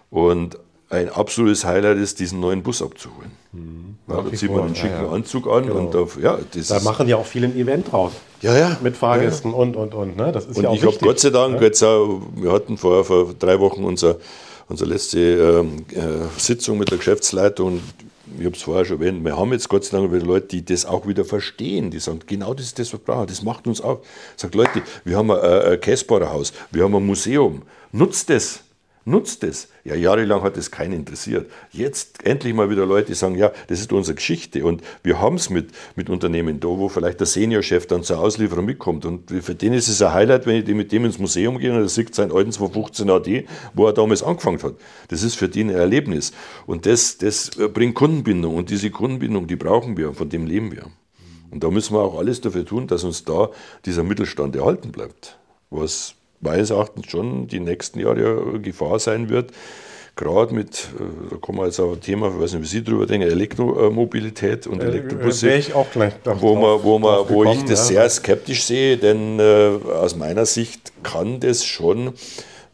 [0.09, 0.57] Und
[0.89, 3.31] ein absolutes Highlight ist, diesen neuen Bus abzuholen.
[3.51, 3.95] Mhm.
[4.07, 5.11] Ja, da zieht man einen schicken ja, ja.
[5.11, 5.79] Anzug an genau.
[5.79, 8.13] und da, ja, das da machen ja auch viele ein Event draus.
[8.41, 8.77] Ja, ja.
[8.81, 10.17] Mit Fahrgästen und, und, und.
[10.17, 10.31] Ne?
[10.31, 11.61] Das ist und ja auch ich habe Gott sei Dank, ja?
[11.61, 14.17] jetzt auch, wir hatten vor, vor drei Wochen unser,
[14.67, 17.81] unsere letzte ähm, äh, Sitzung mit der Geschäftsleitung.
[18.39, 20.65] Ich habe es vorher schon erwähnt, wir haben jetzt Gott sei Dank wieder Leute, die
[20.65, 21.91] das auch wieder verstehen.
[21.91, 23.27] Die sagen, genau das ist das, was wir brauchen.
[23.27, 24.01] Das macht uns auch.
[24.37, 27.61] Sagt, Leute, wir haben ein, ein Käsbarer Haus, wir haben ein Museum.
[27.91, 28.61] Nutzt das.
[29.09, 29.69] Nutzt es.
[29.83, 31.49] Ja, jahrelang hat es keinen interessiert.
[31.71, 35.49] Jetzt endlich mal wieder Leute, sagen, ja, das ist unsere Geschichte und wir haben es
[35.49, 39.05] mit, mit Unternehmen da, wo vielleicht der Seniorchef dann zur Auslieferung mitkommt.
[39.05, 41.79] Und für den ist es ein Highlight, wenn ich mit dem ins Museum gehe und
[41.79, 44.75] er sieht seinen alten 215 AD, wo er damals angefangen hat.
[45.07, 46.31] Das ist für den ein Erlebnis.
[46.67, 50.71] Und das, das bringt Kundenbindung und diese Kundenbindung, die brauchen wir und von dem leben
[50.71, 50.85] wir.
[51.49, 53.49] Und da müssen wir auch alles dafür tun, dass uns da
[53.85, 55.39] dieser Mittelstand erhalten bleibt.
[55.71, 59.51] Was meines Erachtens schon die nächsten Jahre Gefahr sein wird.
[60.15, 62.83] Gerade mit, äh, da kommen wir jetzt auf ein Thema, ich weiß nicht, wie Sie
[62.83, 65.51] darüber denken, Elektromobilität und äh, Elektrobusse.
[65.51, 68.01] Äh, ich auch gleich wo, man, wo, man, wo ich das ja.
[68.01, 72.13] sehr skeptisch sehe, denn äh, aus meiner Sicht kann das schon,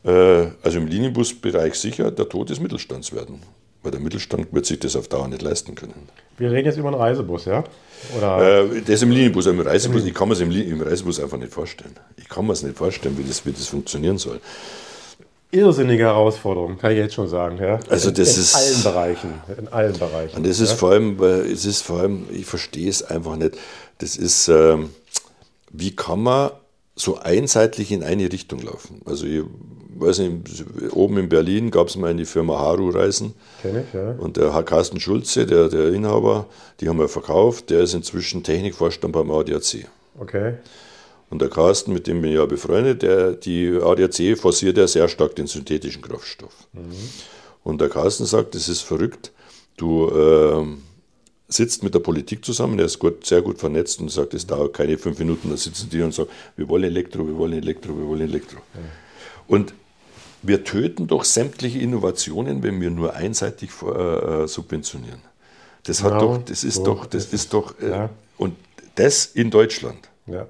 [0.04, 3.42] äh, also im Linienbusbereich sicher, der Tod des Mittelstands werden.
[3.86, 6.10] Weil der Mittelstand wird sich das auf Dauer nicht leisten können.
[6.40, 7.64] Wir reden jetzt über einen Reisebus, ja?
[8.18, 11.38] Oder äh, das im Linienbus, im Reisebus, ich kann mir es im, im, Reisebus einfach
[11.38, 11.96] nicht vorstellen.
[12.18, 14.42] Ich kann mir es nicht vorstellen, wie das, wie das funktionieren soll.
[15.52, 17.60] Irrsinnige Herausforderung, kann ich jetzt schon sagen.
[17.62, 17.80] Ja?
[17.88, 20.38] Also das in, in ist allen Bereichen, in allen Bereichen.
[20.38, 23.56] Und das ist vor allem, es ist vor allem, ich verstehe es einfach nicht.
[24.00, 24.90] Das ist, ähm,
[25.72, 26.50] wie kann man
[26.96, 29.04] so einseitig in eine Richtung laufen?
[29.06, 29.44] Also ich
[29.96, 33.34] weiß nicht, oben in Berlin gab es mal eine Firma Haru Reisen.
[33.62, 34.12] Kenn ich, ja.
[34.12, 36.48] Und der Herr Carsten Schulze, der, der Inhaber,
[36.80, 39.88] die haben wir verkauft, der ist inzwischen Technikvorstand beim ADAC.
[40.20, 40.56] Okay.
[41.30, 45.08] Und der Carsten, mit dem bin ich ja befreundet, der, die ADAC forciert ja sehr
[45.08, 46.68] stark den synthetischen Kraftstoff.
[46.74, 46.92] Mhm.
[47.64, 49.32] Und der Carsten sagt, das ist verrückt,
[49.78, 50.66] du äh,
[51.48, 54.74] sitzt mit der Politik zusammen, er ist gut, sehr gut vernetzt und sagt, es dauert
[54.74, 58.08] keine fünf Minuten, da sitzen die und sagen, wir wollen Elektro, wir wollen Elektro, wir
[58.08, 58.58] wollen Elektro.
[58.58, 58.82] Ja.
[59.48, 59.74] Und
[60.48, 65.22] wir töten doch sämtliche Innovationen, wenn wir nur einseitig äh, äh subventionieren.
[65.84, 68.10] Das hat genau, doch, das ist so, doch, das, das ist doch, äh, ja.
[68.38, 68.56] und
[68.96, 70.10] das in Deutschland.
[70.26, 70.48] Ja.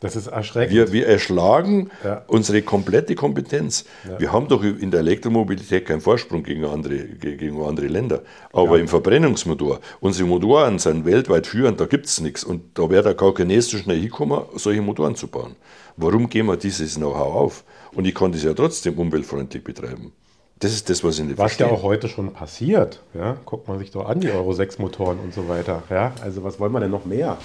[0.00, 0.76] Das ist erschreckend.
[0.76, 2.22] Wir, wir erschlagen ja.
[2.28, 3.84] unsere komplette Kompetenz.
[4.08, 4.20] Ja.
[4.20, 8.22] Wir haben doch in der Elektromobilität keinen Vorsprung gegen andere, gegen andere Länder.
[8.52, 8.82] Aber ja.
[8.82, 12.44] im Verbrennungsmotor, unsere Motoren sind weltweit führend, da gibt es nichts.
[12.44, 15.56] Und da wäre der gar kein so schnell hinkommen, solche Motoren zu bauen.
[15.96, 17.64] Warum gehen wir dieses Know-how auf?
[17.94, 20.12] Und ich konnte es ja trotzdem umweltfreundlich betreiben.
[20.60, 21.68] Das ist das, was ich nicht Was verstehe.
[21.68, 23.00] ja auch heute schon passiert.
[23.14, 23.36] Ja?
[23.44, 25.84] Guckt man sich doch an, die Euro 6 Motoren und so weiter.
[25.88, 26.12] Ja?
[26.20, 27.38] Also was wollen wir denn noch mehr?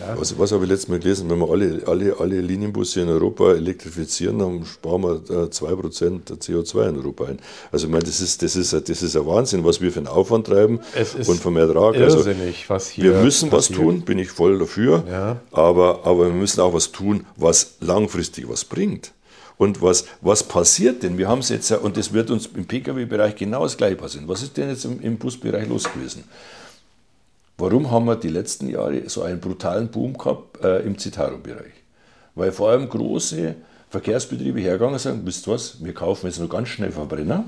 [0.00, 0.16] Ja.
[0.16, 1.28] Was, was habe ich letztes Mal gelesen?
[1.28, 6.90] Wenn wir alle, alle, alle Linienbusse in Europa elektrifizieren, dann sparen wir äh, 2% CO2
[6.90, 7.38] in Europa ein.
[7.72, 10.06] Also ich meine, das ist, das, ist, das ist ein Wahnsinn, was wir für einen
[10.06, 10.78] Aufwand treiben
[11.26, 11.96] und vom Ertrag.
[11.96, 13.78] Also irrsinnig, also, was hier Wir müssen passiert.
[13.78, 15.40] was tun, bin ich voll dafür, ja.
[15.50, 19.12] aber, aber wir müssen auch was tun, was langfristig was bringt.
[19.58, 21.18] Und was, was passiert denn?
[21.18, 24.28] Wir haben es jetzt und das wird uns im Pkw-Bereich genau das gleiche passieren.
[24.28, 26.24] Was ist denn jetzt im, im Busbereich los gewesen?
[27.58, 31.72] Warum haben wir die letzten Jahre so einen brutalen Boom gehabt äh, im Citaro-Bereich?
[32.36, 33.56] Weil vor allem große
[33.90, 37.44] Verkehrsbetriebe hergegangen sind, wisst ihr was, wir kaufen jetzt nur ganz schnell Verbrenner.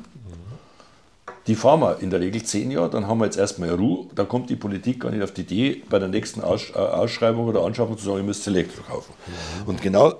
[1.47, 4.29] Die fahren wir in der Regel zehn Jahre, dann haben wir jetzt erstmal Ruhe, dann
[4.29, 7.97] kommt die Politik gar nicht auf die Idee, bei der nächsten äh, Ausschreibung oder Anschaffung
[7.97, 9.13] zu sagen, ihr müsst Elektro kaufen.
[9.67, 10.15] Und genau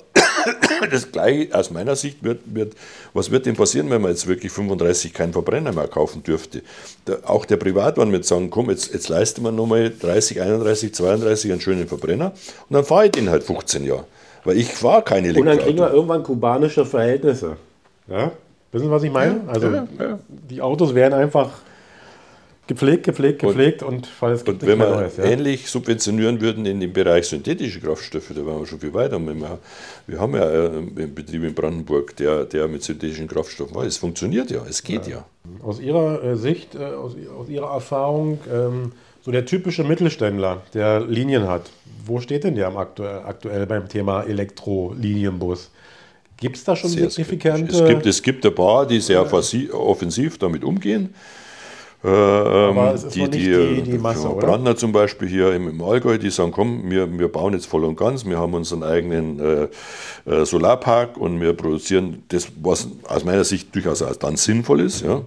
[0.91, 2.75] das Gleiche aus meiner Sicht wird, wird,
[3.15, 6.63] was wird denn passieren, wenn man jetzt wirklich 35 keinen Verbrenner mehr kaufen dürfte?
[7.05, 11.53] Da, auch der Privatmann wird sagen, komm, jetzt, jetzt leisten wir nochmal 30, 31, 32
[11.53, 12.33] einen schönen Verbrenner
[12.69, 14.05] und dann fahre ich den halt 15 Jahre.
[14.45, 15.51] Weil ich fahre keine Elektroauto.
[15.51, 17.57] Und dann kriegen wir irgendwann kubanische Verhältnisse.
[18.09, 18.33] Ja?
[18.73, 19.41] Wissen Sie, was ich meine?
[19.47, 20.19] Also ja, ja.
[20.29, 21.51] die Autos werden einfach
[22.71, 25.25] Gepflegt, gepflegt, gepflegt und, und, und wenn wir Neues, ja.
[25.25, 29.21] ähnlich subventionieren würden in dem Bereich synthetische Kraftstoffe, da wären wir schon viel weiter.
[30.07, 33.85] Wir, haben ja einen Betrieb in Brandenburg, der, der mit synthetischen Kraftstoffen war.
[33.85, 35.17] Es funktioniert ja, es geht ja.
[35.17, 35.25] ja.
[35.65, 41.01] Aus Ihrer äh, Sicht, äh, aus, aus, Ihrer Erfahrung, ähm, so der typische Mittelständler, der
[41.01, 41.73] Linien hat,
[42.07, 45.73] wo steht denn der aktuell, aktuell beim Thema Elektro-Linienbus?
[46.37, 47.75] Gibt es da schon sehr signifikante?
[47.75, 51.13] Es gibt, es gibt ein paar, die sehr offensiv damit umgehen.
[52.03, 54.29] Äh, ähm, die, die, die, die Masse?
[54.29, 57.85] Brandner zum Beispiel hier im, im Allgäu, die sagen, komm, wir, wir bauen jetzt voll
[57.85, 59.69] und ganz, wir haben unseren eigenen äh,
[60.31, 65.11] äh, Solarpark und wir produzieren das, was aus meiner Sicht durchaus dann sinnvoll ist, mhm.
[65.11, 65.21] ja,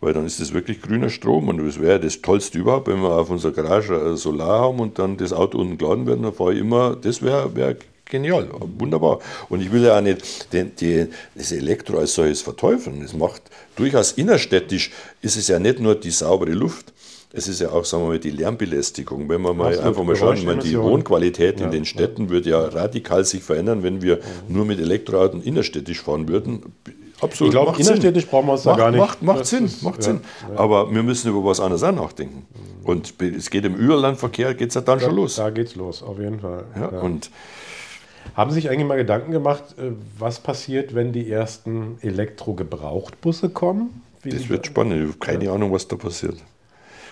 [0.00, 3.10] weil dann ist das wirklich grüner Strom und das wäre das Tollste überhaupt, wenn wir
[3.10, 6.52] auf unserer Garage äh, Solar haben und dann das Auto unten geladen werden, dann fahre
[6.52, 7.74] ich immer, das wäre wär
[8.08, 8.48] genial,
[8.78, 9.20] wunderbar.
[9.48, 13.02] Und ich will ja auch nicht den, die, das Elektro als solches verteufeln.
[13.02, 13.42] Es macht
[13.76, 14.90] durchaus innerstädtisch,
[15.22, 16.92] ist es ja nicht nur die saubere Luft,
[17.30, 19.28] es ist ja auch, sagen wir mal, die Lärmbelästigung.
[19.28, 19.86] Wenn wir mal Absolut.
[19.86, 21.66] einfach mal schauen, meine, die Wohnqualität ja.
[21.66, 24.56] in den Städten würde ja radikal sich verändern, wenn wir mhm.
[24.56, 26.62] nur mit Elektroautos innerstädtisch fahren würden.
[27.20, 27.52] Absolut.
[27.52, 28.30] Ich glaube, innerstädtisch Sinn.
[28.30, 29.00] brauchen wir uns da gar nicht.
[29.00, 30.20] Macht, macht Sinn, ist, macht ja, Sinn.
[30.48, 30.58] Ja.
[30.58, 32.46] Aber wir müssen über was anderes auch nachdenken.
[32.84, 35.34] Und es geht im Überlandverkehr, geht es ja dann da, schon los.
[35.36, 36.64] Da geht es los, auf jeden Fall.
[36.74, 36.86] Ja.
[37.00, 37.30] Und
[38.34, 44.02] haben Sie sich eigentlich mal Gedanken gemacht, äh, was passiert, wenn die ersten Elektro-Gebrauchtbusse kommen?
[44.22, 45.02] Wie das wird spannend.
[45.02, 46.36] Ich habe keine Ahnung, was da passiert.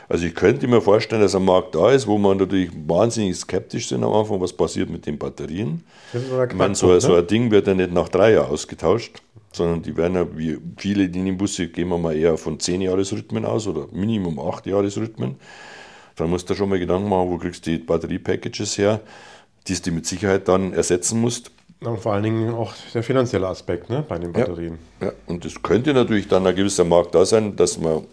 [0.09, 3.89] Also ich könnte mir vorstellen, dass ein Markt da ist, wo man natürlich wahnsinnig skeptisch
[3.89, 5.83] sind am Anfang, was passiert mit den Batterien.
[6.13, 9.21] ich meine, so, so, ein Ding wird ja nicht nach drei Jahren ausgetauscht
[9.57, 13.67] sondern die werden ja, wie viele Linienbusse, gehen wir mal eher von 10 Jahresrhythmen aus
[13.67, 15.37] oder Minimum 8 Jahresrhythmen.
[16.17, 19.01] Dann musst du schon mal Gedanken machen, wo kriegst du die Batteriepackages her,
[19.69, 21.51] die du mit Sicherheit dann ersetzen musst.
[21.81, 24.79] Und vor allen Dingen auch der finanzielle Aspekt ne, bei den Batterien.
[25.01, 25.13] Ja, ja.
[25.27, 28.05] und es könnte natürlich dann ein gewisser Markt da sein, dass man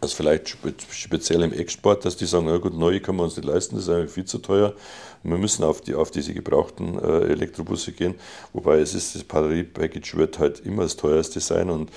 [0.00, 0.56] das vielleicht
[0.90, 3.84] speziell im Export, dass die sagen, na gut, neue können wir uns nicht leisten, das
[3.84, 4.74] ist eigentlich viel zu teuer.
[5.22, 8.14] Wir müssen auf, die, auf diese gebrauchten äh, Elektrobusse gehen.
[8.52, 11.90] Wobei es ist, das Batteriepackage wird halt immer das teuerste sein und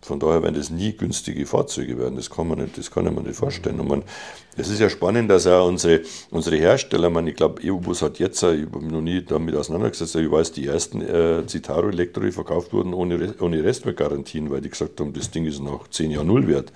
[0.00, 2.16] von daher werden das nie günstige Fahrzeuge werden.
[2.16, 3.80] Das kann man nicht, das kann man nicht vorstellen.
[3.80, 4.02] Und man,
[4.56, 8.42] es ist ja spannend, dass auch unsere, unsere Hersteller, man, ich glaube, EvoBus hat jetzt,
[8.42, 12.72] ich habe mich noch nie damit auseinandergesetzt, ich weiß, die ersten äh, Citaro Elektro verkauft
[12.72, 16.46] wurden ohne, ohne Restwertgarantien, weil die gesagt haben, das Ding ist nach zehn Jahren null
[16.46, 16.72] wert.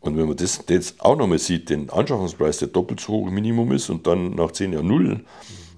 [0.00, 3.72] Und wenn man das jetzt auch nochmal sieht, den Anschaffungspreis, der doppelt so hoch Minimum
[3.72, 5.20] ist und dann nach 10 Jahren null,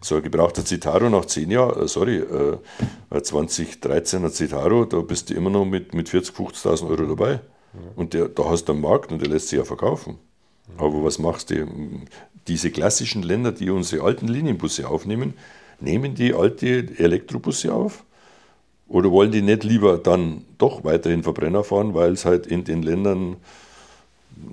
[0.02, 2.58] so ein gebrauchter Citaro nach 10 Jahren, äh, sorry, äh,
[3.10, 7.40] 2013er Citaro, da bist du immer noch mit, mit 40.000, 50.000 Euro dabei.
[7.94, 10.18] Und der, da hast du einen Markt und der lässt sich ja verkaufen.
[10.76, 11.66] Aber was machst du?
[12.48, 15.34] Diese klassischen Länder, die unsere alten Linienbusse aufnehmen,
[15.80, 18.04] nehmen die alte Elektrobusse auf?
[18.88, 22.82] Oder wollen die nicht lieber dann doch weiterhin Verbrenner fahren, weil es halt in den
[22.82, 23.36] Ländern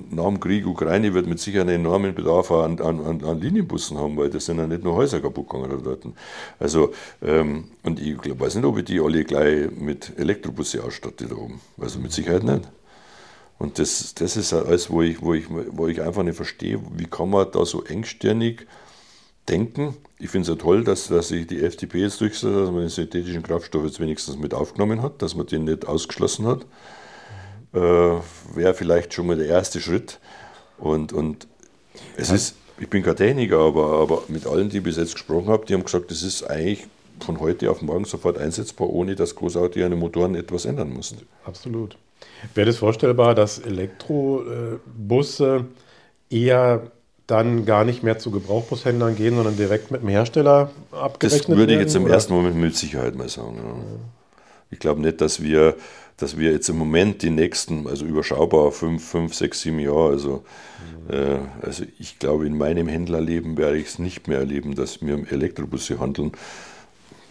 [0.09, 4.17] nach dem Krieg Ukraine wird mit Sicherheit einen enormen Bedarf an, an, an, Linienbussen haben,
[4.17, 6.03] weil das sind ja nicht nur Häuser kaputt gegangen dort.
[6.59, 11.27] Also, ähm, und ich glaub, weiß nicht, ob ich die alle gleich mit Elektrobusse ausstatte
[11.27, 11.59] da oben.
[11.79, 12.69] Also mit Sicherheit nicht.
[13.59, 17.05] Und das, das ist alles, wo ich, wo, ich, wo ich einfach nicht verstehe, wie
[17.05, 18.67] kann man da so engstirnig
[19.49, 19.95] denken.
[20.19, 22.89] Ich finde es ja toll, dass, dass sich die FDP jetzt durchsetzt, dass man den
[22.89, 26.65] synthetischen Kraftstoff jetzt wenigstens mit aufgenommen hat, dass man den nicht ausgeschlossen hat
[27.77, 30.19] äh, wäre vielleicht schon mal der erste Schritt.
[30.77, 31.47] Und, und
[32.15, 32.35] es ja.
[32.35, 35.65] ist, ich bin kein Techniker, aber, aber mit allen, die ich bis jetzt gesprochen habe,
[35.65, 36.87] die haben gesagt, das ist eigentlich
[37.19, 41.15] von heute auf morgen sofort einsetzbar, ohne dass großartig an den Motoren etwas ändern muss.
[41.45, 41.97] Absolut.
[42.53, 45.65] Wäre das vorstellbar, dass Elektrobusse
[46.29, 46.91] eher
[47.25, 51.73] dann gar nicht mehr zu Gebrauchbushändlern gehen, sondern direkt mit dem Hersteller abgerechnet Das würde
[51.73, 53.57] ich jetzt im ersten Moment mit Sicherheit mal sagen.
[53.57, 53.99] Ja.
[54.69, 55.75] Ich glaube nicht, dass wir
[56.17, 60.43] dass wir jetzt im Moment die nächsten, also überschaubar fünf, fünf, sechs, sieben Jahre, also,
[61.09, 65.31] äh, also ich glaube, in meinem Händlerleben werde ich es nicht mehr erleben, dass wir
[65.31, 66.31] Elektrobusse handeln.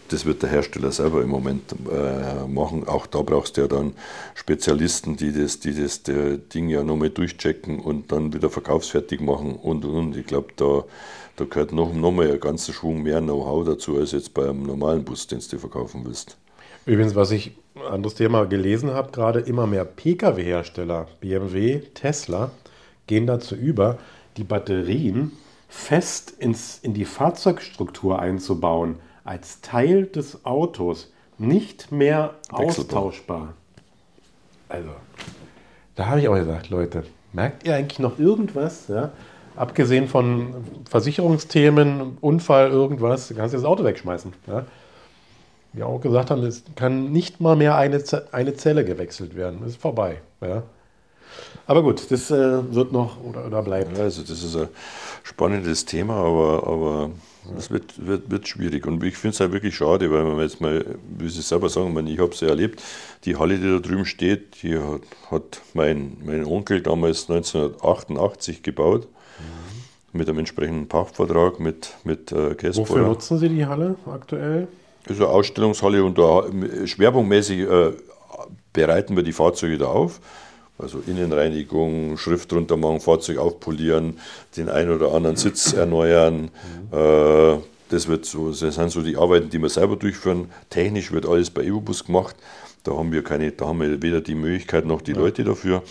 [0.08, 2.86] Das wird der Hersteller selber im Moment äh, machen.
[2.86, 3.92] Auch da brauchst du ja dann
[4.36, 9.56] Spezialisten, die das, die das der Ding ja nochmal durchchecken und dann wieder verkaufsfertig machen
[9.56, 10.16] und und.
[10.16, 10.84] Ich glaube, da,
[11.34, 15.02] da gehört noch, noch mal ein ganzer Schwung mehr Know-how dazu, als jetzt beim normalen
[15.02, 16.36] Bus, den du verkaufen willst.
[16.86, 17.52] Übrigens, was ich
[17.90, 22.52] anderes Thema gelesen habe, gerade immer mehr Pkw-Hersteller, BMW, Tesla,
[23.08, 23.98] gehen dazu über,
[24.36, 25.32] die Batterien
[25.68, 33.54] fest ins, in die Fahrzeugstruktur einzubauen, als Teil des Autos, nicht mehr austauschbar.
[34.68, 34.90] Also,
[35.96, 38.86] da habe ich auch gesagt, Leute, merkt ihr eigentlich noch irgendwas?
[38.88, 39.10] Ja?
[39.56, 40.54] Abgesehen von
[40.88, 44.32] Versicherungsthemen, Unfall, irgendwas, kannst du das Auto wegschmeißen.
[44.46, 44.64] Ja?
[45.76, 48.02] Wir auch gesagt haben, es kann nicht mal mehr eine,
[48.32, 49.60] eine Zelle gewechselt werden.
[49.60, 50.20] Das ist vorbei.
[50.40, 50.62] Ja.
[51.66, 53.96] Aber gut, das äh, wird noch oder, oder bleibt.
[53.96, 54.68] Ja, also das ist ein
[55.22, 57.10] spannendes Thema, aber, aber
[57.54, 58.86] das wird, wird, wird schwierig.
[58.86, 60.84] Und ich finde es halt wirklich schade, weil man jetzt mal,
[61.18, 62.82] wie Sie selber sagen, ich habe es ja erlebt,
[63.24, 69.08] die Halle, die da drüben steht, die hat, hat mein, mein Onkel damals 1988 gebaut.
[69.38, 70.18] Mhm.
[70.18, 72.76] Mit einem entsprechenden Pachtvertrag mit, mit äh.
[72.76, 74.68] Wofür nutzen Sie die Halle aktuell?
[75.06, 76.44] Ist eine Ausstellungshalle und da
[76.84, 77.92] schwerpunktmäßig äh,
[78.72, 80.20] bereiten wir die Fahrzeuge da auf.
[80.78, 84.18] Also Innenreinigung, Schrift drunter machen, Fahrzeug aufpolieren,
[84.56, 86.50] den einen oder anderen Sitz erneuern.
[86.92, 87.56] Äh,
[87.88, 90.50] das, wird so, das sind so die Arbeiten, die wir selber durchführen.
[90.68, 92.36] Technisch wird alles bei EvoBus gemacht.
[92.84, 95.18] Da haben wir keine, da haben wir weder die Möglichkeit noch die ja.
[95.18, 95.82] Leute dafür.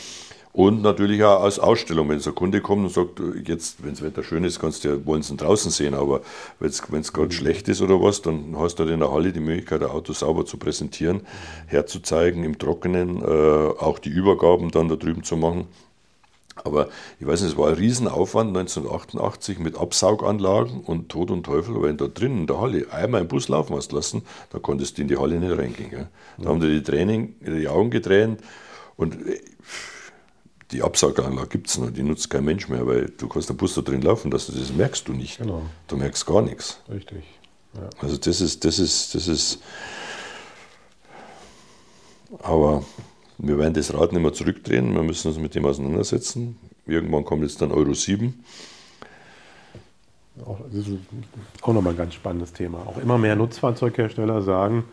[0.55, 4.01] Und natürlich auch als Ausstellung, wenn so ein Kunde kommt und sagt, jetzt, wenn das
[4.01, 6.21] Wetter schön ist, kannst du ja, wollen sie draußen sehen, aber
[6.61, 6.81] wenn es
[7.11, 7.31] gerade mhm.
[7.31, 10.13] schlecht ist oder was, dann hast du halt in der Halle die Möglichkeit, ein Auto
[10.13, 11.27] sauber zu präsentieren,
[11.67, 15.67] herzuzeigen im Trockenen, äh, auch die Übergaben dann da drüben zu machen.
[16.63, 16.87] Aber
[17.19, 21.97] ich weiß nicht, es war ein Riesenaufwand 1988 mit Absauganlagen und Tod und Teufel, wenn
[21.97, 24.21] da drinnen in der Halle einmal einen Bus laufen hast lassen,
[24.53, 25.89] da konntest du in die Halle nicht reingehen.
[25.89, 26.07] Gell?
[26.37, 28.39] Da haben dir die Training, die Augen getränt
[28.95, 29.41] und äh,
[30.71, 33.75] die Absauganlage gibt es noch, die nutzt kein Mensch mehr, weil du kannst den Bus
[33.75, 35.37] da drin laufen lassen, das merkst du nicht.
[35.37, 35.63] Genau.
[35.87, 36.79] Du merkst gar nichts.
[36.89, 37.23] Richtig.
[37.73, 37.89] Ja.
[38.01, 39.59] Also das ist, das ist, das ist,
[42.41, 42.83] aber
[43.37, 46.57] wir werden das Rad nicht mehr zurückdrehen, wir müssen uns mit dem auseinandersetzen.
[46.87, 48.43] Irgendwann kommt jetzt dann Euro 7.
[50.45, 50.99] Auch, das ist
[51.61, 52.79] auch nochmal ein ganz spannendes Thema.
[52.79, 54.83] Auch immer mehr Nutzfahrzeughersteller sagen,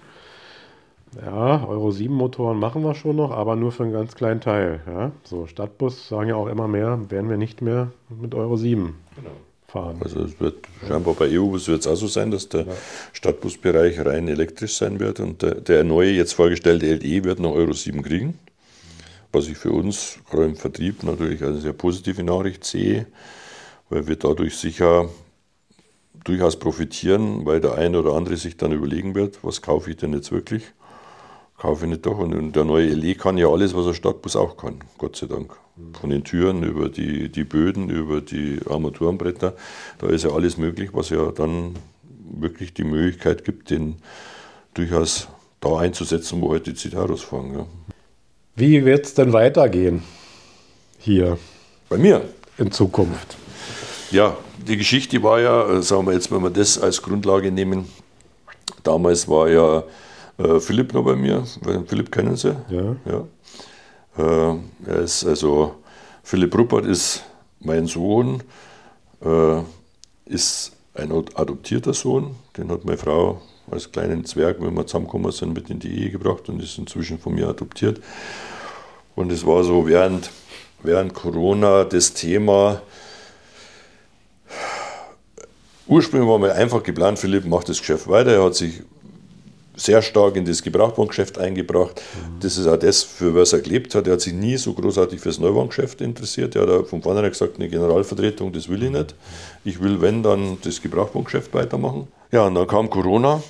[1.20, 4.80] ja, Euro 7 Motoren machen wir schon noch, aber nur für einen ganz kleinen Teil.
[4.86, 5.12] Ja?
[5.24, 9.30] So, Stadtbus sagen ja auch immer mehr, werden wir nicht mehr mit Euro 7 genau.
[9.66, 9.98] fahren.
[10.00, 12.72] Also es wird scheinbar bei EU-Bus wird es auch so sein, dass der ja.
[13.12, 17.72] Stadtbusbereich rein elektrisch sein wird und der, der neue, jetzt vorgestellte LE wird noch Euro
[17.72, 18.38] 7 kriegen.
[19.32, 23.06] Was ich für uns, gerade im Vertrieb, natürlich eine sehr positive Nachricht sehe,
[23.88, 25.08] weil wir dadurch sicher
[26.24, 30.12] durchaus profitieren, weil der eine oder andere sich dann überlegen wird, was kaufe ich denn
[30.12, 30.72] jetzt wirklich?
[31.62, 32.18] Kaufe ich nicht doch.
[32.18, 35.54] Und der neue LE kann ja alles, was ein Stadtbus auch kann, Gott sei Dank.
[35.98, 39.54] Von den Türen über die, die Böden, über die Armaturenbretter,
[39.98, 41.76] da ist ja alles möglich, was ja dann
[42.34, 43.96] wirklich die Möglichkeit gibt, den
[44.74, 45.28] durchaus
[45.60, 47.54] da einzusetzen, wo heute die Citaros fahren.
[47.54, 47.66] Ja.
[48.56, 50.02] Wie wird es denn weitergehen
[50.98, 51.38] hier?
[51.88, 52.22] Bei mir?
[52.58, 53.36] In Zukunft.
[54.10, 54.36] Ja,
[54.66, 57.86] die Geschichte war ja, äh, sagen wir jetzt, wenn wir das als Grundlage nehmen,
[58.82, 59.84] damals war ja
[60.38, 61.44] äh, Philipp noch bei mir.
[61.86, 62.56] Philipp kennen Sie?
[62.70, 62.96] Ja.
[63.04, 63.26] ja.
[64.18, 64.56] Äh,
[64.86, 65.76] er ist also,
[66.22, 67.22] Philipp Ruppert ist
[67.60, 68.42] mein Sohn,
[69.24, 69.60] äh,
[70.26, 72.36] ist ein adoptierter Sohn.
[72.56, 76.10] Den hat meine Frau als kleinen Zwerg, wenn wir zusammengekommen sind, mit in die Ehe
[76.10, 78.00] gebracht und ist inzwischen von mir adoptiert.
[79.14, 80.30] Und es war so während,
[80.82, 82.82] während Corona das Thema,
[85.86, 88.32] ursprünglich war mir einfach geplant, Philipp macht das Geschäft weiter.
[88.32, 88.82] Er hat sich
[89.74, 92.00] sehr stark in das Gebrauchtwagengeschäft eingebracht.
[92.00, 92.40] Mhm.
[92.40, 94.06] Das ist auch das, für was er gelebt hat.
[94.06, 96.54] Er hat sich nie so großartig fürs Neuwagengeschäft interessiert.
[96.56, 99.14] Er hat von vornherein gesagt, eine Generalvertretung, das will ich nicht.
[99.64, 102.08] Ich will, wenn, dann das Gebrauchtwagengeschäft weitermachen.
[102.30, 103.42] Ja, und dann kam Corona.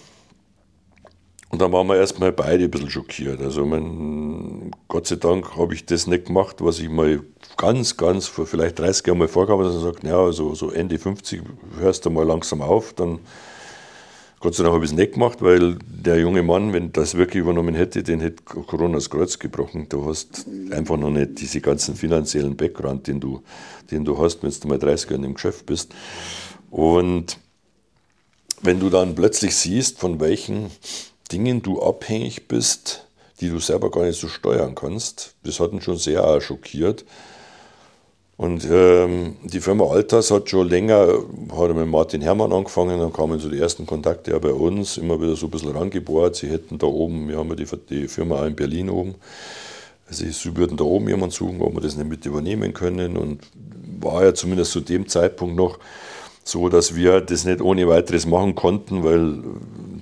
[1.51, 3.43] Und dann waren wir erstmal beide ein bisschen schockiert.
[3.43, 7.21] Also, mein, Gott sei Dank habe ich das nicht gemacht, was ich mal
[7.59, 10.99] ganz, ganz vor vielleicht 30 Jahren mal habe, dass er sagt, ja, also so Ende
[10.99, 11.43] 50
[11.79, 13.19] hörst du mal langsam auf, dann
[14.43, 17.43] Gott sei Dank habe ich es nicht gemacht, weil der junge Mann, wenn das wirklich
[17.43, 19.87] übernommen hätte, den hätte Corona das Kreuz gebrochen.
[19.89, 23.41] Du hast einfach noch nicht diese ganzen finanziellen Background, den du,
[23.93, 25.95] den du hast, wenn du mal 30 Jahre im Geschäft bist.
[26.73, 27.39] Und
[28.63, 30.73] wenn du dann plötzlich siehst, von welchen
[31.31, 33.07] Dingen du abhängig bist,
[33.41, 37.05] die du selber gar nicht so steuern kannst, das hat ihn schon sehr schockiert.
[38.37, 41.07] Und ähm, die Firma Altas hat schon länger,
[41.53, 45.21] hat mit Martin Hermann angefangen, dann kamen so die ersten Kontakte ja bei uns, immer
[45.21, 46.37] wieder so ein bisschen rangebohrt.
[46.37, 49.15] Sie hätten da oben, wir haben ja die, die Firma auch in Berlin oben,
[50.09, 53.17] also sie würden da oben jemanden suchen, ob wir das nicht mit übernehmen können.
[53.17, 53.41] Und
[54.01, 55.79] war ja zumindest zu dem Zeitpunkt noch
[56.45, 59.39] so, dass wir das nicht ohne weiteres machen konnten, weil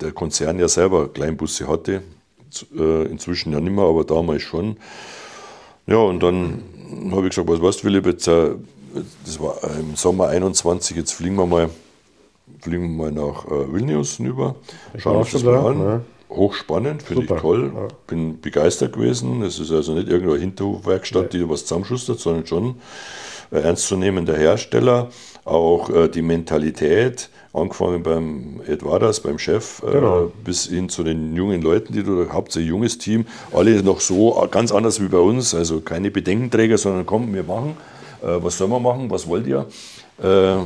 [0.01, 2.03] der Konzern ja selber Kleinbusse hatte.
[2.77, 4.77] Äh, inzwischen ja nicht mehr, aber damals schon.
[5.87, 6.63] Ja, und dann
[7.11, 8.51] habe ich gesagt, was weißt du, Philipp, jetzt, äh,
[9.25, 11.71] das war im Sommer 21, jetzt fliegen wir mal,
[12.61, 14.57] fliegen wir mal nach äh, Vilnius hinüber,
[14.97, 15.79] schauen uns das mal an.
[15.79, 16.01] Ne?
[16.31, 17.89] Hochspannend, finde ich toll, ja.
[18.07, 19.43] bin begeistert gewesen.
[19.43, 21.41] Es ist also nicht irgendeine Hinterhofwerkstatt, ja.
[21.41, 22.77] die was zusammenschustert, sondern schon
[23.51, 25.09] ernstzunehmender Hersteller.
[25.45, 30.27] Auch äh, die Mentalität, angefangen beim Edwardas, beim Chef, äh, genau.
[30.27, 34.47] äh, bis hin zu den jungen Leuten, die du hauptsächlich junges Team, alle noch so
[34.51, 37.77] ganz anders wie bei uns, also keine Bedenkenträger, sondern komm, wir machen,
[38.23, 39.67] äh, was sollen wir machen, was wollt ihr?
[40.23, 40.59] Äh,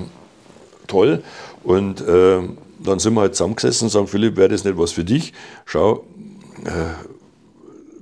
[0.86, 1.22] toll.
[1.62, 2.40] Und äh,
[2.78, 5.32] dann sind wir halt zusammengesessen und sagen, Philipp, wäre das nicht was für dich?
[5.64, 6.04] Schau,
[6.64, 6.70] äh,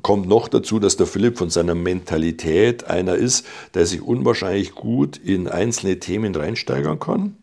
[0.03, 5.19] kommt noch dazu, dass der Philipp von seiner Mentalität einer ist, der sich unwahrscheinlich gut
[5.19, 7.37] in einzelne Themen reinsteigern kann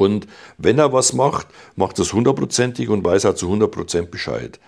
[0.00, 0.26] und
[0.56, 1.46] wenn er was macht,
[1.76, 4.58] macht es hundertprozentig und weiß auch zu 100% Bescheid.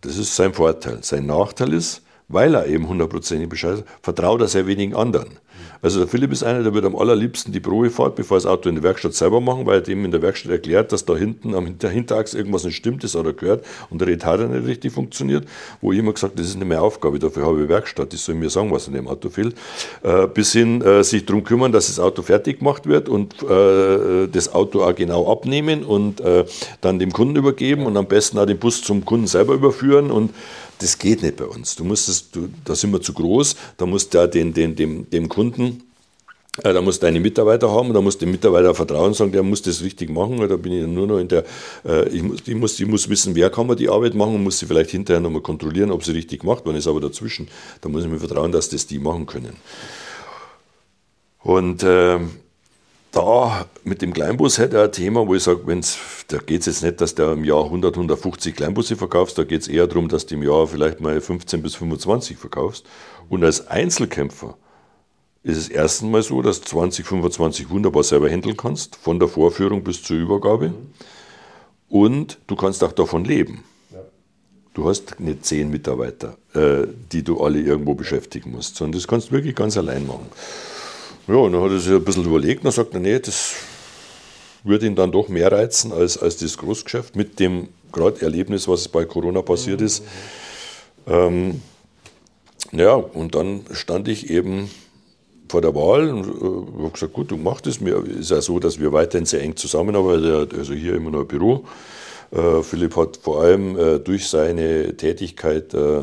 [0.00, 0.98] Das ist sein Vorteil.
[1.02, 5.38] Sein Nachteil ist, weil er eben hundertprozentig Bescheid weiß, vertraut er sehr wenigen anderen.
[5.82, 8.74] Also der Philipp ist einer, der wird am allerliebsten die Probefahrt, bevor das Auto in
[8.74, 11.64] der Werkstatt selber machen, weil er dem in der Werkstatt erklärt, dass da hinten am
[11.64, 15.46] Hinter Hinterachs irgendwas nicht stimmt, das hat er gehört und der Retarder nicht richtig funktioniert,
[15.80, 18.34] wo ich immer gesagt das ist nicht meine Aufgabe, dafür habe ich Werkstatt, die soll
[18.34, 19.54] mir sagen, was in dem Auto fehlt,
[20.02, 24.28] äh, bis hin äh, sich darum kümmern, dass das Auto fertig gemacht wird und äh,
[24.28, 26.44] das Auto auch genau abnehmen und äh,
[26.82, 30.30] dann dem Kunden übergeben und am besten auch den Bus zum Kunden selber überführen und
[30.80, 31.76] das geht nicht bei uns.
[31.76, 35.08] Du musst es, du, da sind wir zu groß, da musst du den, den, dem,
[35.10, 35.82] dem Kunden
[36.64, 39.42] äh, da musst du deine Mitarbeiter haben, da musst du dem Mitarbeiter vertrauen, sagen, der
[39.42, 40.38] muss das richtig machen.
[40.48, 41.44] Da bin ich nur noch in der,
[41.84, 44.42] äh, ich, muss, ich, muss, ich muss wissen, wer kann man die Arbeit machen und
[44.42, 46.66] muss sie vielleicht hinterher nochmal kontrollieren, ob sie richtig macht.
[46.66, 47.48] Man ist aber dazwischen,
[47.80, 49.56] da muss ich mir vertrauen, dass das die machen können.
[51.42, 52.18] Und äh,
[53.12, 55.98] da mit dem Kleinbus hätte er ein Thema, wo ich sage, wenn's,
[56.28, 59.62] da geht es jetzt nicht, dass du im Jahr 100, 150 Kleinbusse verkaufst, da geht
[59.62, 62.86] es eher darum, dass du im Jahr vielleicht mal 15 bis 25 verkaufst.
[63.28, 64.56] Und als Einzelkämpfer
[65.42, 69.28] ist es erstens mal so, dass du 20, 25 wunderbar selber handeln kannst, von der
[69.28, 70.72] Vorführung bis zur Übergabe.
[71.88, 73.64] Und du kannst auch davon leben.
[74.72, 79.28] Du hast nicht zehn Mitarbeiter, äh, die du alle irgendwo beschäftigen musst, sondern das kannst
[79.28, 80.26] du wirklich ganz allein machen.
[81.30, 83.54] Ja, und dann hat er sich ein bisschen überlegt und sagt, nee, das
[84.64, 88.88] würde ihn dann doch mehr reizen als, als das Großgeschäft mit dem gerade Erlebnis, was
[88.88, 90.02] bei Corona passiert ist.
[91.06, 91.62] Ähm,
[92.72, 94.68] ja, und dann stand ich eben
[95.48, 97.80] vor der Wahl und äh, habe gesagt, gut, du machst es.
[97.80, 101.28] Mir ist ja so, dass wir weiterhin sehr eng zusammenarbeiten, also hier immer noch ein
[101.28, 101.64] Büro.
[102.32, 106.02] Äh, Philipp hat vor allem äh, durch seine Tätigkeit äh,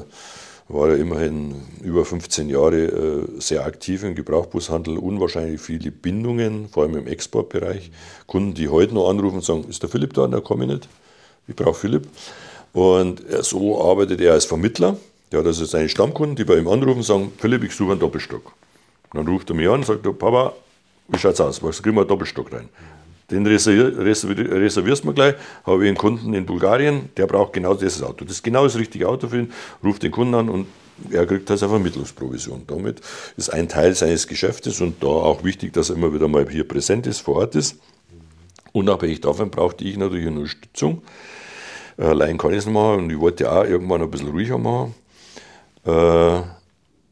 [0.69, 6.83] war er immerhin über 15 Jahre äh, sehr aktiv im Gebrauchbushandel, unwahrscheinlich viele Bindungen, vor
[6.83, 7.89] allem im Exportbereich.
[8.25, 10.27] Kunden, die heute noch anrufen und sagen, ist der Philipp da?
[10.27, 10.89] Da komme ich nicht.
[11.47, 12.07] Ich brauche Philipp.
[12.73, 14.97] Und so arbeitet er als Vermittler.
[15.31, 17.99] Ja, das ist seine Stammkunden, die bei ihm anrufen und sagen, Philipp, ich suche einen
[17.99, 18.51] Doppelstock.
[19.13, 20.53] dann ruft er mich an und sagt, Papa,
[21.07, 21.63] wie schaut's aus?
[21.63, 22.69] Was kriegen wir einen Doppelstock rein?
[23.29, 25.35] Den reservierst du gleich.
[25.65, 28.23] Habe ich einen Kunden in Bulgarien, der braucht genau dieses Auto.
[28.23, 29.51] Das ist genau das richtige Auto für ihn.
[29.83, 30.67] Ruft den Kunden an und
[31.11, 32.63] er kriegt also eine Vermittlungsprovision.
[32.67, 33.01] Damit
[33.35, 36.67] ist ein Teil seines Geschäftes und da auch wichtig, dass er immer wieder mal hier
[36.67, 37.77] präsent ist, vor Ort ist.
[38.71, 41.01] Unabhängig davon brauchte ich natürlich eine Unterstützung.
[41.97, 44.93] Allein kann ich es machen und ich wollte auch irgendwann ein bisschen ruhiger machen.
[45.83, 46.41] Äh,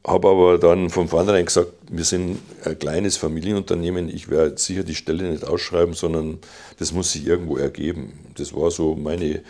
[0.05, 4.95] habe aber dann von vornherein gesagt, wir sind ein kleines Familienunternehmen, ich werde sicher die
[4.95, 6.37] Stelle nicht ausschreiben, sondern
[6.77, 8.13] das muss sich irgendwo ergeben.
[8.37, 9.41] Das war so meine,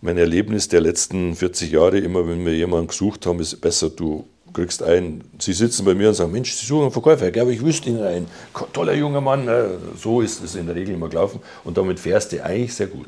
[0.00, 1.98] mein Erlebnis der letzten 40 Jahre.
[1.98, 5.94] Immer wenn wir jemanden gesucht haben, ist es besser, du kriegst einen, sie sitzen bei
[5.94, 8.26] mir und sagen, Mensch, Sie suchen einen Verkäufer, aber ich wüsste Ihnen einen,
[8.72, 9.78] toller junger Mann, ne?
[9.96, 13.06] so ist es in der Regel immer gelaufen und damit fährst du eigentlich sehr gut.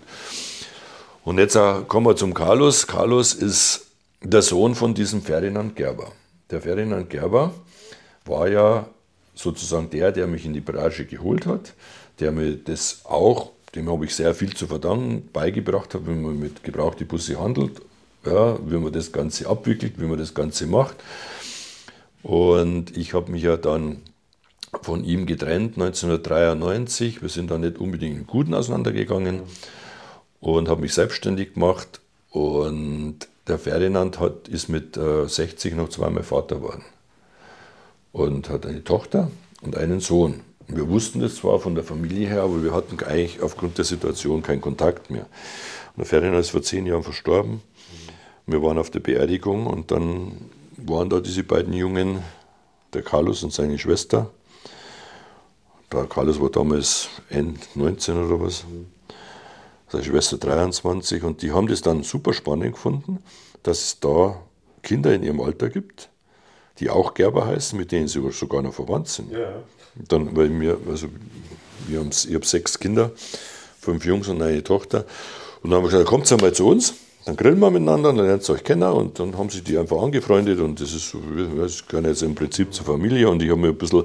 [1.24, 1.56] Und jetzt
[1.88, 2.86] kommen wir zum Carlos.
[2.86, 3.86] Carlos ist
[4.22, 6.12] der Sohn von diesem Ferdinand Gerber.
[6.50, 7.52] Der Ferdinand Gerber
[8.24, 8.88] war ja
[9.34, 11.74] sozusagen der, der mich in die Branche geholt hat,
[12.20, 16.38] der mir das auch, dem habe ich sehr viel zu verdanken, beigebracht hat, wie man
[16.38, 17.82] mit gebrauchten Busse handelt,
[18.24, 20.96] ja, wie man das Ganze abwickelt, wie man das Ganze macht.
[22.22, 24.02] Und ich habe mich ja dann
[24.82, 27.22] von ihm getrennt 1993.
[27.22, 29.42] Wir sind dann nicht unbedingt im Guten auseinandergegangen
[30.40, 32.00] und habe mich selbstständig gemacht.
[32.30, 36.84] Und der Ferdinand hat, ist mit äh, 60 noch zweimal Vater geworden
[38.12, 39.30] und hat eine Tochter
[39.62, 40.40] und einen Sohn.
[40.68, 44.42] Wir wussten das zwar von der Familie her, aber wir hatten eigentlich aufgrund der Situation
[44.42, 45.26] keinen Kontakt mehr.
[45.94, 47.62] Und der Ferdinand ist vor zehn Jahren verstorben.
[48.46, 50.32] Wir waren auf der Beerdigung und dann
[50.76, 52.20] waren da diese beiden Jungen,
[52.94, 54.30] der Carlos und seine Schwester.
[55.92, 58.64] Der Carlos war damals End 19 oder was
[59.96, 63.18] seine Schwester 23, und die haben das dann super spannend gefunden,
[63.62, 64.40] dass es da
[64.82, 66.10] Kinder in ihrem Alter gibt,
[66.78, 69.32] die auch Gerber heißen, mit denen sie sogar noch verwandt sind.
[69.32, 69.62] Ja.
[70.08, 71.08] Dann, weil wir, also
[71.88, 73.12] wir haben, ich habe sechs Kinder,
[73.80, 75.06] fünf Jungs und eine Tochter.
[75.62, 76.94] Und dann haben wir gesagt, kommt einmal zu uns,
[77.24, 80.00] dann grillen wir miteinander, dann lernt ihr euch kennen und dann haben sich die einfach
[80.00, 81.16] angefreundet und das ist
[81.56, 84.04] das gehört jetzt im Prinzip zur Familie und ich habe mir ein bisschen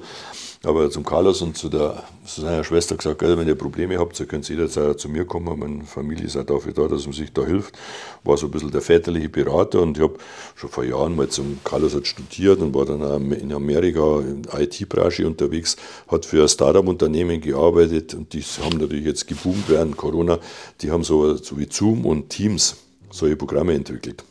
[0.63, 4.25] aber zum Carlos und zu, der, zu seiner Schwester gesagt, wenn ihr Probleme habt, so
[4.25, 5.57] könnt ihr jederzeit zu mir kommen.
[5.57, 7.75] Meine Familie ist auch dafür da, dass man sich da hilft.
[8.23, 10.17] War so ein bisschen der väterliche Berater und ich habe
[10.55, 14.61] schon vor Jahren mal zum Carlos hat studiert und war dann in Amerika in der
[14.61, 20.37] IT-Branche unterwegs, hat für ein Startup-Unternehmen gearbeitet und die haben natürlich jetzt geboomt während Corona.
[20.81, 22.75] Die haben so, so wie Zoom und Teams
[23.09, 24.23] solche Programme entwickelt.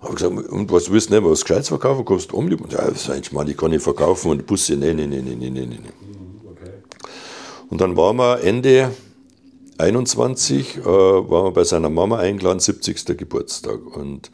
[0.00, 2.04] Habe gesagt, und was willst du nicht, was Gescheites verkaufen?
[2.04, 2.72] Kannst du Omnibus?
[2.72, 5.34] Ja, das ist eigentlich mal, ich kann nicht verkaufen und Busse, nee, nee, nee, nee,
[5.34, 5.78] nee, nee.
[6.50, 6.70] Okay.
[7.68, 8.92] Und dann waren wir Ende
[9.76, 13.16] 21, äh, waren wir bei seiner Mama eingeladen, 70.
[13.16, 13.94] Geburtstag.
[13.94, 14.30] Und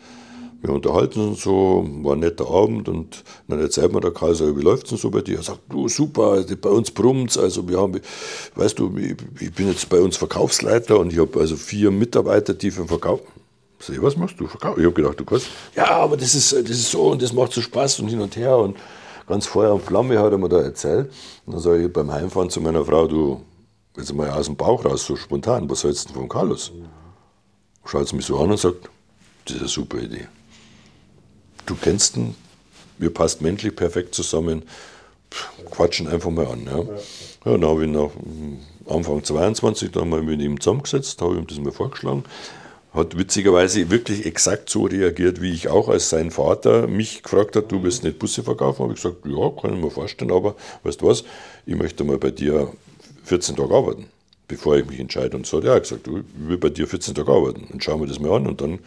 [0.62, 4.56] wir unterhalten uns so, war ein netter Abend und dann erzählt mir der Karl, so,
[4.56, 5.36] wie läuft es denn so bei dir?
[5.36, 8.00] Er sagt, du super, bei uns brummt also wir haben,
[8.54, 12.70] weißt du, ich bin jetzt bei uns Verkaufsleiter und ich habe also vier Mitarbeiter, die
[12.70, 13.20] für den Verkauf,
[13.80, 14.46] Ich, was machst du?
[14.46, 14.78] Verkauf.
[14.78, 15.48] Ich habe gedacht, du kannst.
[15.74, 18.36] Ja, aber das ist, das ist so und das macht so Spaß und hin und
[18.36, 18.76] her und
[19.26, 21.12] ganz Feuer und Flamme hat er mir da erzählt.
[21.44, 23.42] Und dann sage ich beim Heimfahren zu meiner Frau, du,
[23.96, 26.72] jetzt mal aus dem Bauch raus, so spontan, was hältst du denn von Carlos?
[27.84, 28.88] Schaut sie mich so an und sagt,
[29.44, 30.26] das ist eine super Idee.
[31.66, 32.34] Du kennst ihn,
[32.98, 34.62] wir passt menschlich perfekt zusammen.
[35.70, 36.64] quatschen einfach mal an.
[36.64, 36.78] Ja.
[37.44, 38.10] Ja, dann habe ich nach
[38.88, 42.24] Anfang 22, da haben wir mit ihm zusammengesetzt, habe ihm das mal vorgeschlagen.
[42.96, 47.70] Hat witzigerweise wirklich exakt so reagiert, wie ich auch, als sein Vater mich gefragt hat,
[47.70, 48.84] du willst nicht Busse verkaufen?
[48.84, 51.22] Habe ich gesagt, ja, kann ich mir vorstellen, aber weißt du was,
[51.66, 52.72] ich möchte mal bei dir
[53.24, 54.06] 14 Tage arbeiten,
[54.48, 55.36] bevor ich mich entscheide.
[55.36, 57.66] Und so hat er gesagt, du, ich will bei dir 14 Tage arbeiten.
[57.70, 58.46] Dann schauen wir das mal an.
[58.46, 58.78] Und dann,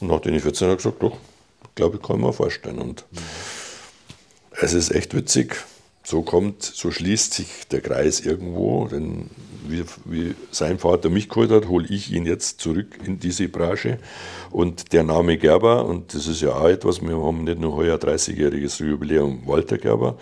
[0.00, 1.18] und nachdem ich 14 habe gesagt, doch,
[1.74, 2.78] glaube ich, kann ich mir vorstellen.
[2.78, 3.18] Und mhm.
[4.62, 5.56] es ist echt witzig.
[6.06, 9.30] So kommt, so schließt sich der Kreis irgendwo, denn
[9.66, 13.98] wie, wie sein Vater mich geholt hat, hole ich ihn jetzt zurück in diese Branche.
[14.50, 17.96] Und der Name Gerber, und das ist ja auch etwas, wir haben nicht nur heuer
[17.96, 20.18] 30-jähriges Jubiläum Walter Gerber,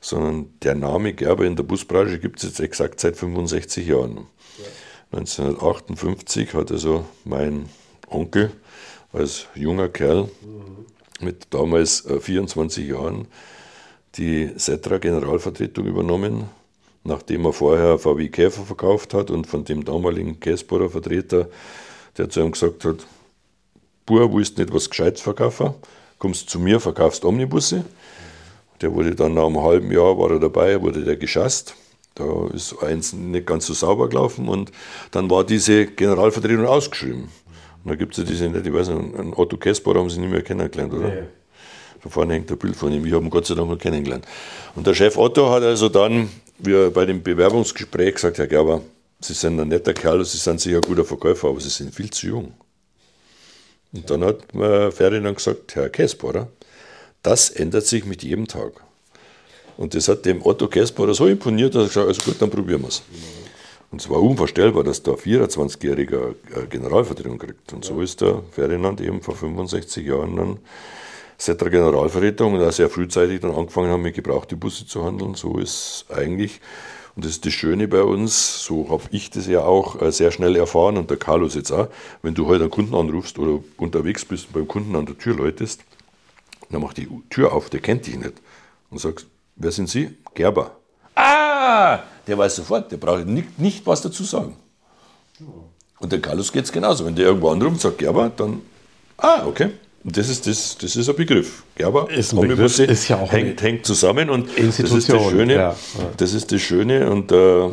[0.00, 4.28] sondern der Name Gerber in der Busbranche gibt es jetzt exakt seit 65 Jahren.
[4.58, 5.18] Ja.
[5.18, 7.68] 1958 hat also mein
[8.08, 8.52] Onkel
[9.12, 10.86] als junger Kerl mhm.
[11.20, 13.26] mit damals 24 äh, Jahren
[14.16, 16.44] die Setra Generalvertretung übernommen,
[17.04, 21.48] nachdem er vorher VW Käfer verkauft hat und von dem damaligen Käsbohrer Vertreter,
[22.16, 23.06] der zu ihm gesagt hat,
[24.04, 25.74] Bur, willst nicht was Gescheites verkaufen,
[26.18, 27.84] kommst zu mir, verkaufst Omnibusse.
[28.80, 31.74] Der wurde dann nach einem halben Jahr war er dabei, wurde der geschasst.
[32.14, 34.70] Da ist eins nicht ganz so sauber gelaufen und
[35.10, 37.28] dann war diese Generalvertretung ausgeschrieben.
[37.84, 40.30] Und da gibt es ja diese, ich weiß nicht, einen Otto Käsbohrer haben sie nicht
[40.30, 41.08] mehr kennengelernt, oder?
[41.08, 41.22] Nee.
[42.06, 43.04] Da vorne hängt ein Bild von ihm.
[43.04, 44.24] Ich habe ihn Gott sei Dank mal kennengelernt.
[44.76, 48.80] Und der Chef Otto hat also dann, wie bei dem Bewerbungsgespräch gesagt, Herr Gerber,
[49.18, 52.10] Sie sind ein netter Kerl, Sie sind sicher ein guter Verkäufer, aber Sie sind viel
[52.10, 52.54] zu jung.
[53.92, 56.46] Und dann hat Ferdinand gesagt, Herr Käsbohrer,
[57.24, 58.72] das ändert sich mit jedem Tag.
[59.76, 62.50] Und das hat dem Otto Käsbohrer so imponiert, dass er gesagt hat, also gut, dann
[62.50, 63.02] probieren wir es.
[63.90, 66.34] Und es war unvorstellbar, dass da ein 24-jähriger
[66.70, 67.72] Generalvertretung kriegt.
[67.72, 70.58] Und so ist der Ferdinand eben vor 65 Jahren dann
[71.38, 75.34] seit der Generalvertretung und auch sehr frühzeitig dann angefangen haben, mit gebrauchte Busse zu handeln.
[75.34, 76.60] So ist eigentlich,
[77.14, 80.30] und das ist das Schöne bei uns, so habe ich das ja auch äh, sehr
[80.30, 81.88] schnell erfahren und der Carlos jetzt auch,
[82.22, 85.36] wenn du heute einen Kunden anrufst oder unterwegs bist und beim Kunden an der Tür
[85.36, 85.82] läutest,
[86.70, 88.34] dann macht die Tür auf, der kennt dich nicht.
[88.90, 89.26] Und sagst,
[89.56, 90.16] wer sind Sie?
[90.34, 90.76] Gerber.
[91.14, 94.56] Ah, der weiß sofort, der braucht nicht, nicht was dazu sagen.
[95.98, 97.04] Und der Carlos geht es genauso.
[97.04, 98.62] Wenn der irgendwo anruft und sagt Gerber, dann,
[99.16, 99.70] ah, okay,
[100.14, 101.64] das ist, das, das ist ein Begriff.
[101.74, 105.54] Gerber, ist, ein Begriff, ist ja auch hängt, hängt zusammen und das ist das Schöne.
[105.54, 105.76] Ja.
[106.16, 107.70] Das ist das Schöne und äh, äh,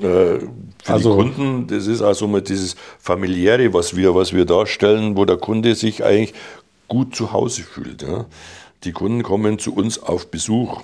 [0.00, 5.16] für also, die Kunden, das ist also mal dieses familiäre, was wir, was wir darstellen,
[5.16, 6.34] wo der Kunde sich eigentlich
[6.88, 8.02] gut zu Hause fühlt.
[8.02, 8.26] Ja.
[8.84, 10.82] Die Kunden kommen zu uns auf Besuch.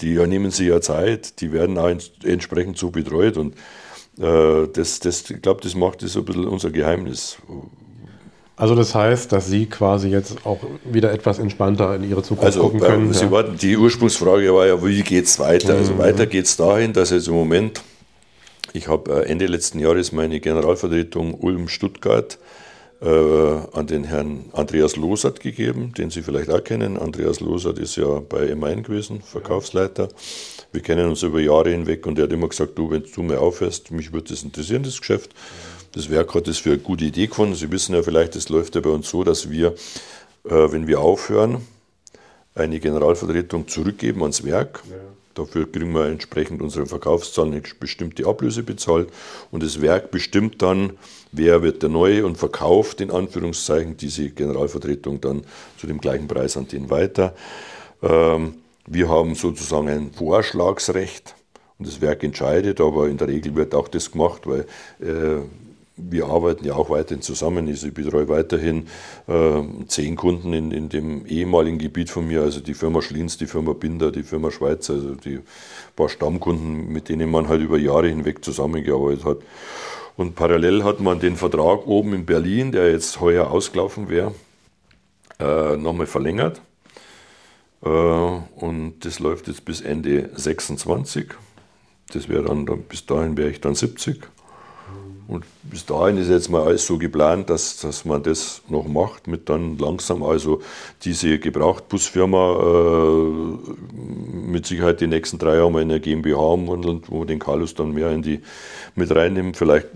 [0.00, 1.90] Die ja, nehmen sich ja Zeit, die werden auch
[2.22, 3.54] entsprechend so betreut und
[4.18, 7.38] äh, das, das, ich glaube, das macht das ein bisschen unser Geheimnis,
[8.56, 12.62] also das heißt, dass Sie quasi jetzt auch wieder etwas entspannter in Ihre Zukunft also,
[12.62, 13.12] gucken können.
[13.12, 13.42] Sie ja.
[13.42, 15.74] die Ursprungsfrage war ja, wie geht es weiter?
[15.74, 16.00] Also mhm.
[16.00, 17.82] Also weiter geht es dahin, dass jetzt im Moment,
[18.72, 22.38] ich habe äh, Ende letzten Jahres meine Generalvertretung Ulm-Stuttgart
[23.02, 26.96] äh, an den Herrn Andreas Losert gegeben, den Sie vielleicht auch kennen.
[26.96, 30.08] Andreas Losert ist ja bei M1 gewesen, Verkaufsleiter.
[30.72, 33.38] Wir kennen uns über Jahre hinweg und er hat immer gesagt, du, wenn du mir
[33.38, 35.32] aufhörst, mich würde das interessieren, das Geschäft.
[35.96, 37.54] Das Werk hat das für eine gute Idee gefunden.
[37.54, 39.68] Sie wissen ja vielleicht, es läuft ja bei uns so, dass wir,
[40.44, 41.66] äh, wenn wir aufhören,
[42.54, 44.82] eine Generalvertretung zurückgeben ans Werk.
[44.90, 44.96] Ja.
[45.32, 49.08] Dafür kriegen wir entsprechend unsere Verkaufszahlen eine bestimmte Ablöse bezahlt.
[49.50, 50.92] Und das Werk bestimmt dann,
[51.32, 55.44] wer wird der Neue und verkauft in Anführungszeichen diese Generalvertretung dann
[55.78, 57.34] zu dem gleichen Preis an den weiter.
[58.02, 61.34] Ähm, wir haben sozusagen ein Vorschlagsrecht
[61.78, 64.66] und das Werk entscheidet, aber in der Regel wird auch das gemacht, weil
[65.00, 65.40] äh,
[65.96, 67.68] wir arbeiten ja auch weiterhin zusammen.
[67.68, 68.86] Ich betreue weiterhin
[69.26, 73.46] äh, zehn Kunden in, in dem ehemaligen Gebiet von mir, also die Firma Schlins, die
[73.46, 75.40] Firma Binder, die Firma Schweizer, also die
[75.94, 79.38] paar Stammkunden, mit denen man halt über Jahre hinweg zusammengearbeitet hat.
[80.16, 84.34] Und parallel hat man den Vertrag oben in Berlin, der jetzt heuer ausgelaufen wäre,
[85.38, 86.60] äh, nochmal verlängert.
[87.82, 91.28] Äh, und das läuft jetzt bis Ende 26.
[92.12, 94.35] Das wäre dann, bis dahin wäre ich dann 70.
[95.28, 99.26] Und bis dahin ist jetzt mal alles so geplant, dass, dass man das noch macht,
[99.26, 100.62] mit dann langsam also
[101.02, 103.30] diese Gebrauchtbusfirma äh,
[103.92, 107.92] mit Sicherheit die nächsten drei Jahre mal in der GmbH umwandeln, wo den Carlos dann
[107.92, 108.40] mehr in die
[108.94, 109.56] mit reinnimmt.
[109.56, 109.88] Vielleicht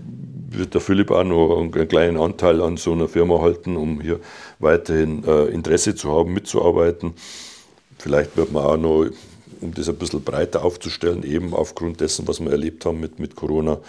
[0.49, 4.19] wird der Philipp auch noch einen kleinen Anteil an so einer Firma halten, um hier
[4.59, 7.13] weiterhin äh, Interesse zu haben, mitzuarbeiten.
[7.97, 9.05] Vielleicht wird man auch noch
[9.61, 13.35] um das ein bisschen breiter aufzustellen, eben aufgrund dessen, was wir erlebt haben mit, mit
[13.35, 13.79] Corona.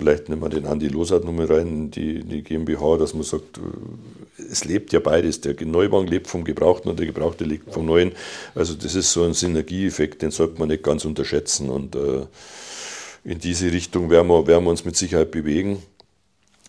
[0.00, 3.60] Vielleicht nehmen wir den Andi Losart nochmal rein, die, die GmbH, dass man sagt,
[4.38, 5.42] es lebt ja beides.
[5.42, 8.12] Der Neuwagen lebt vom Gebrauchten und der Gebrauchte lebt vom Neuen.
[8.54, 11.68] Also das ist so ein Synergieeffekt, den sollte man nicht ganz unterschätzen.
[11.68, 12.22] Und äh,
[13.24, 15.82] in diese Richtung werden wir, werden wir uns mit Sicherheit bewegen.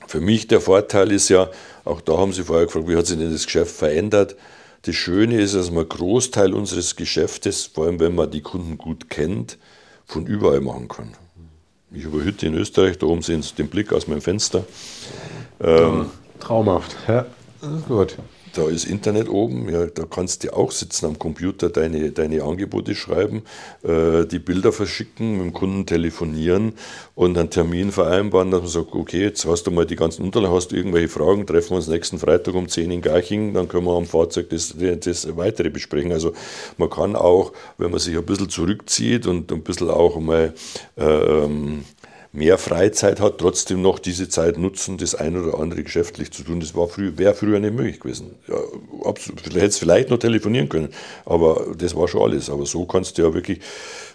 [0.07, 1.49] Für mich der Vorteil ist ja,
[1.85, 4.35] auch da haben Sie vorher gefragt, wie hat sich denn das Geschäft verändert?
[4.81, 8.77] Das Schöne ist, dass man einen Großteil unseres Geschäftes, vor allem wenn man die Kunden
[8.77, 9.57] gut kennt,
[10.05, 11.13] von überall machen kann.
[11.93, 14.63] Ich habe Hütte in Österreich, da oben sehen Sie den Blick aus meinem Fenster.
[15.59, 16.05] Ähm,
[16.39, 17.25] Traumhaft, ja,
[17.87, 18.17] gut.
[18.53, 22.95] Da ist Internet oben, ja, da kannst du auch sitzen am Computer, deine, deine Angebote
[22.95, 23.43] schreiben,
[23.83, 26.73] äh, die Bilder verschicken, mit dem Kunden telefonieren
[27.15, 30.53] und einen Termin vereinbaren, dass man sagt, okay, jetzt hast du mal die ganzen Unterlagen,
[30.53, 33.85] hast du irgendwelche Fragen, treffen wir uns nächsten Freitag um 10 in Garching, dann können
[33.85, 36.11] wir am Fahrzeug das, das weitere besprechen.
[36.11, 36.33] Also
[36.77, 40.53] man kann auch, wenn man sich ein bisschen zurückzieht und ein bisschen auch mal
[40.97, 41.47] äh,
[42.33, 46.61] mehr Freizeit hat, trotzdem noch diese Zeit nutzen, das ein oder andere geschäftlich zu tun.
[46.61, 48.35] Das war früher, wäre früher nicht möglich gewesen.
[48.47, 48.55] Ja,
[49.03, 50.89] absolut, hätte es vielleicht noch telefonieren können,
[51.25, 52.49] aber das war schon alles.
[52.49, 53.59] Aber so kannst du ja wirklich,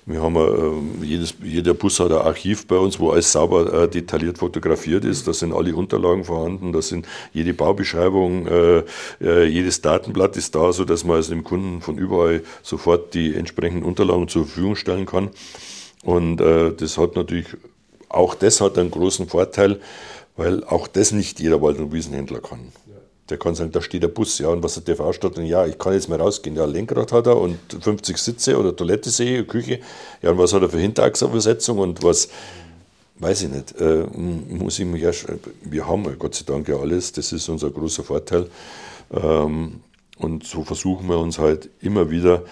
[0.06, 3.88] wir haben äh, jedes, jeder Bus hat ein Archiv bei uns, wo alles sauber äh,
[3.88, 5.28] detailliert fotografiert ist.
[5.28, 8.82] Da sind alle Unterlagen vorhanden, da sind jede Baubeschreibung, äh,
[9.20, 13.84] äh jedes Datenblatt ist da, sodass man also dem Kunden von überall sofort die entsprechenden
[13.84, 15.30] Unterlagen zur Verfügung stellen kann.
[16.02, 17.48] Und äh, das hat natürlich
[18.08, 19.80] auch das hat einen großen Vorteil,
[20.36, 22.72] weil auch das nicht jeder Wald- und Wiesenhändler kann.
[23.28, 25.44] Der kann sagen, da steht der Bus, ja, und was hat der für Ausstattung?
[25.44, 26.54] Ja, ich kann jetzt mal rausgehen.
[26.54, 29.80] Ja, Lenkrad hat er und 50 Sitze oder Toilette sehe, Küche.
[30.22, 32.28] Ja, und was hat er für Hinterachserversetzung und was,
[33.18, 35.26] weiß ich nicht, äh, muss ich mich erst,
[35.62, 38.48] wir haben Gott sei Dank ja alles, das ist unser großer Vorteil.
[39.12, 39.80] Ähm,
[40.18, 42.44] und so versuchen wir uns halt immer wieder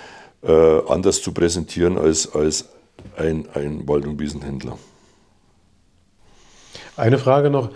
[0.42, 2.66] äh, anders zu präsentieren als, als
[3.16, 4.76] ein, ein Wald- und Wiesenhändler.
[6.96, 7.70] Eine Frage noch.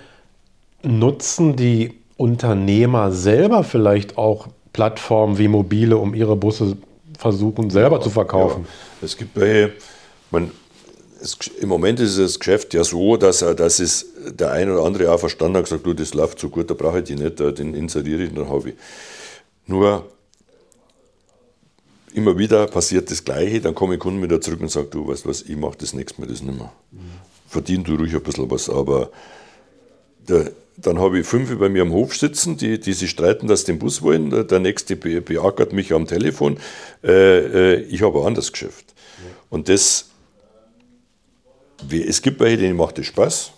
[0.82, 6.77] Nutzen die Unternehmer selber vielleicht auch Plattformen wie mobile, um ihre Busse
[7.19, 8.65] versuchen selber ja, zu verkaufen?
[8.65, 9.07] Ja.
[9.07, 9.73] Es gibt bei,
[10.31, 10.53] man,
[11.20, 15.12] es, im Moment ist das Geschäft ja so, dass, dass es der ein oder andere
[15.12, 17.74] auch verstanden hat, gesagt, du, das läuft so gut, da brauche ich die nicht, den
[17.74, 18.74] inseriere ich dann habe ich.
[19.66, 20.07] Nur
[22.15, 25.43] immer wieder passiert das Gleiche, dann kommen Kunden wieder zurück und sagen, du weißt was,
[25.43, 26.73] ich mache das nächste Mal das nicht mehr.
[26.93, 29.11] Mhm verdien du ruhig ein bisschen was, aber
[30.29, 33.61] der, dann habe ich fünf bei mir am Hof sitzen, die, die sich streiten, dass
[33.61, 34.47] sie den Bus wollen.
[34.47, 36.59] Der nächste be beackert mich am Telefon.
[37.03, 38.95] Äh, äh, ich habe ein anderes Geschäft.
[39.19, 39.31] Ja.
[39.51, 40.11] Und das,
[41.91, 43.53] es gibt welche, denen macht das Spaß.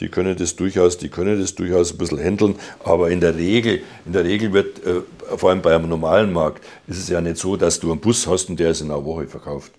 [0.00, 3.80] Die können das durchaus, die können das durchaus ein bisschen handeln, aber in der Regel,
[4.04, 5.02] in der Regel wird, äh,
[5.36, 8.26] vor allem bei einem normalen Markt, ist es ja nicht so, dass du einen Bus
[8.26, 9.72] hast und der ist in einer Woche verkauft.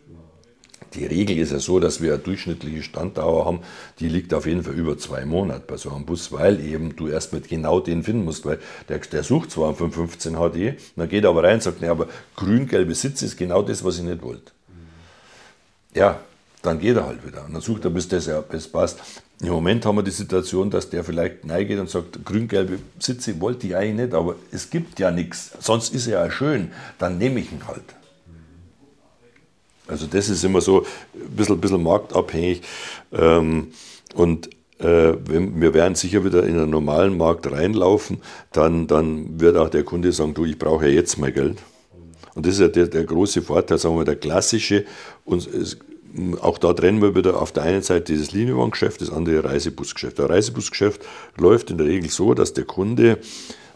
[0.95, 3.59] Die Regel ist ja so, dass wir eine durchschnittliche Standdauer haben,
[3.99, 7.07] die liegt auf jeden Fall über zwei Monate bei so einem Bus, weil eben du
[7.07, 11.09] erst mit genau den finden musst, weil der, der sucht zwar einen 515 HD, dann
[11.09, 14.03] geht er aber rein und sagt, nee, aber grün-gelbe Sitz ist genau das, was ich
[14.03, 14.53] nicht wollte.
[15.93, 16.19] Ja,
[16.61, 17.45] dann geht er halt wieder.
[17.45, 18.99] Und dann sucht er, bis das, ja, bis passt.
[19.41, 23.67] Im Moment haben wir die Situation, dass der vielleicht neigeht und sagt, grün-gelbe Sitze wollte
[23.67, 27.41] ich eigentlich nicht, aber es gibt ja nichts, sonst ist er ja schön, dann nehme
[27.41, 27.83] ich ihn halt.
[29.87, 30.81] Also das ist immer so
[31.13, 32.61] ein bisschen, bisschen marktabhängig.
[33.13, 33.71] Ähm,
[34.15, 34.49] und
[34.79, 38.21] äh, wir werden sicher wieder in einen normalen Markt reinlaufen,
[38.51, 41.57] dann, dann wird auch der Kunde sagen, du, ich brauche ja jetzt mal Geld.
[42.33, 44.85] Und das ist ja der, der große Vorteil, sagen wir der klassische.
[45.23, 45.77] Und es,
[46.41, 50.19] auch da trennen wir wieder auf der einen Seite dieses Linienwagengeschäft, das andere Reisebusgeschäft.
[50.19, 51.01] Der Reisebusgeschäft
[51.37, 53.19] läuft in der Regel so, dass der Kunde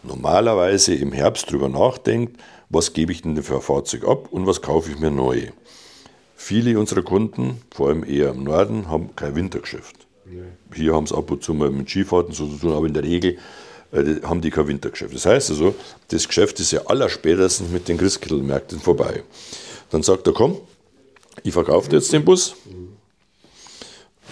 [0.02, 4.62] normalerweise im Herbst drüber nachdenkt, was gebe ich denn für ein Fahrzeug ab und was
[4.62, 5.48] kaufe ich mir neu.
[6.42, 9.94] Viele unserer Kunden, vor allem eher im Norden, haben kein Wintergeschäft.
[10.24, 10.40] Nee.
[10.74, 13.02] Hier haben sie ab und zu mal mit Skifahrten so zu tun, aber in der
[13.02, 13.36] Regel
[13.92, 15.14] äh, haben die kein Wintergeschäft.
[15.14, 15.74] Das heißt also,
[16.08, 19.22] das Geschäft ist ja allerspätestens mit den Christkindlmärkten vorbei.
[19.90, 20.56] Dann sagt er, komm,
[21.44, 22.56] ich verkaufe jetzt den Bus.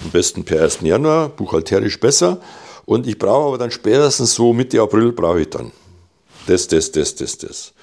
[0.03, 0.81] Am besten per 1.
[0.81, 2.41] Januar, buchhalterisch besser.
[2.87, 5.73] Und ich brauche aber dann spätestens so Mitte April brauche ich dann.
[6.47, 7.75] Das, das, das, das, das.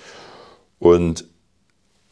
[0.80, 1.26] Und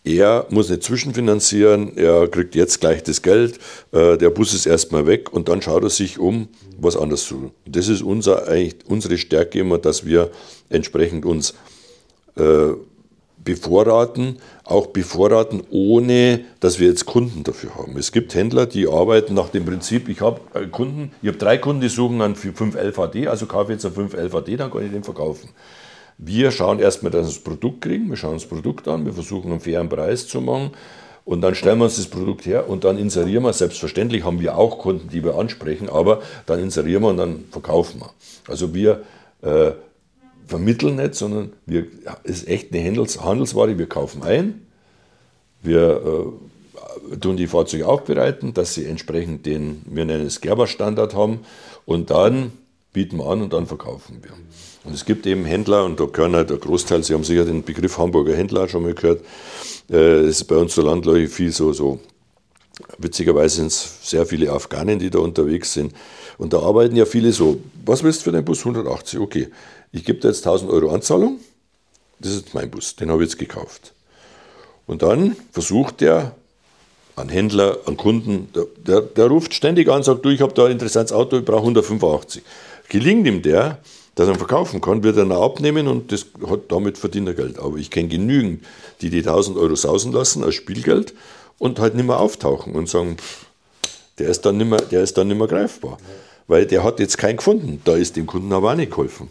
[0.04, 3.60] er muss nicht zwischenfinanzieren, er kriegt jetzt gleich das Geld,
[3.92, 7.52] äh, der Bus ist erstmal weg und dann schaut er sich um, was anders zu.
[7.66, 10.30] Das ist unser, eigentlich unsere Stärke immer, dass wir
[10.70, 11.54] entsprechend uns
[12.36, 12.74] äh,
[13.44, 17.98] bevorraten, auch bevorraten, ohne dass wir jetzt Kunden dafür haben.
[17.98, 21.58] Es gibt Händler, die arbeiten nach dem Prinzip, ich habe äh, Kunden, ich habe drei
[21.58, 24.92] Kunden, die suchen einen 5 LVD, also kaufe jetzt einen 5 LVD, dann kann ich
[24.92, 25.50] den verkaufen.
[26.18, 29.52] Wir schauen erstmal, dass wir das Produkt kriegen, wir schauen das Produkt an, wir versuchen
[29.52, 30.72] einen fairen Preis zu machen
[31.26, 33.54] Und dann stellen wir uns das Produkt her und dann inserieren wir.
[33.54, 38.02] Selbstverständlich haben wir auch Kunden, die wir ansprechen, aber dann inserieren wir und dann verkaufen
[38.02, 38.12] wir.
[38.48, 39.04] Also wir
[39.42, 39.72] äh,
[40.48, 43.78] vermitteln nicht, sondern wir, ja, es ist echt eine Handels, Handelsware.
[43.78, 44.66] Wir kaufen ein,
[45.62, 46.28] wir
[47.12, 51.40] äh, tun die Fahrzeuge aufbereiten, dass sie entsprechend den, wir nennen es Gerber-Standard haben
[51.86, 52.52] und dann
[52.92, 54.32] bieten wir an und dann verkaufen wir.
[54.84, 57.64] Und es gibt eben Händler, und da gehören halt der Großteil, Sie haben sicher den
[57.64, 59.22] Begriff Hamburger Händler schon mal gehört,
[59.90, 62.00] äh, es ist bei uns so landläufig viel so, so
[62.98, 65.94] witzigerweise sind es sehr viele Afghanen, die da unterwegs sind.
[66.38, 68.60] Und da arbeiten ja viele so, was willst du für deinen Bus?
[68.60, 69.50] 180, okay.
[69.92, 71.40] Ich gebe dir jetzt 1000 Euro Anzahlung,
[72.20, 73.94] das ist mein Bus, den habe ich jetzt gekauft.
[74.88, 76.36] Und dann versucht der
[77.16, 80.66] an Händler, an Kunden, der, der, der ruft ständig an, sagt, du, ich habe da
[80.66, 82.42] ein interessantes Auto, ich brauche 185.
[82.90, 83.80] Gelingt ihm der,
[84.16, 87.60] dass er verkaufen kann, wird er noch abnehmen und das hat, damit verdient er Geld.
[87.60, 88.64] Aber ich kenne genügend,
[89.02, 91.14] die die 1000 Euro sausen lassen als Spielgeld
[91.58, 93.18] und halt nicht mehr auftauchen und sagen,
[94.20, 95.98] der ist dann nicht mehr, der ist dann nicht mehr greifbar.
[96.48, 97.82] Weil der hat jetzt keinen gefunden.
[97.86, 99.30] Da ist dem Kunden aber auch nicht geholfen.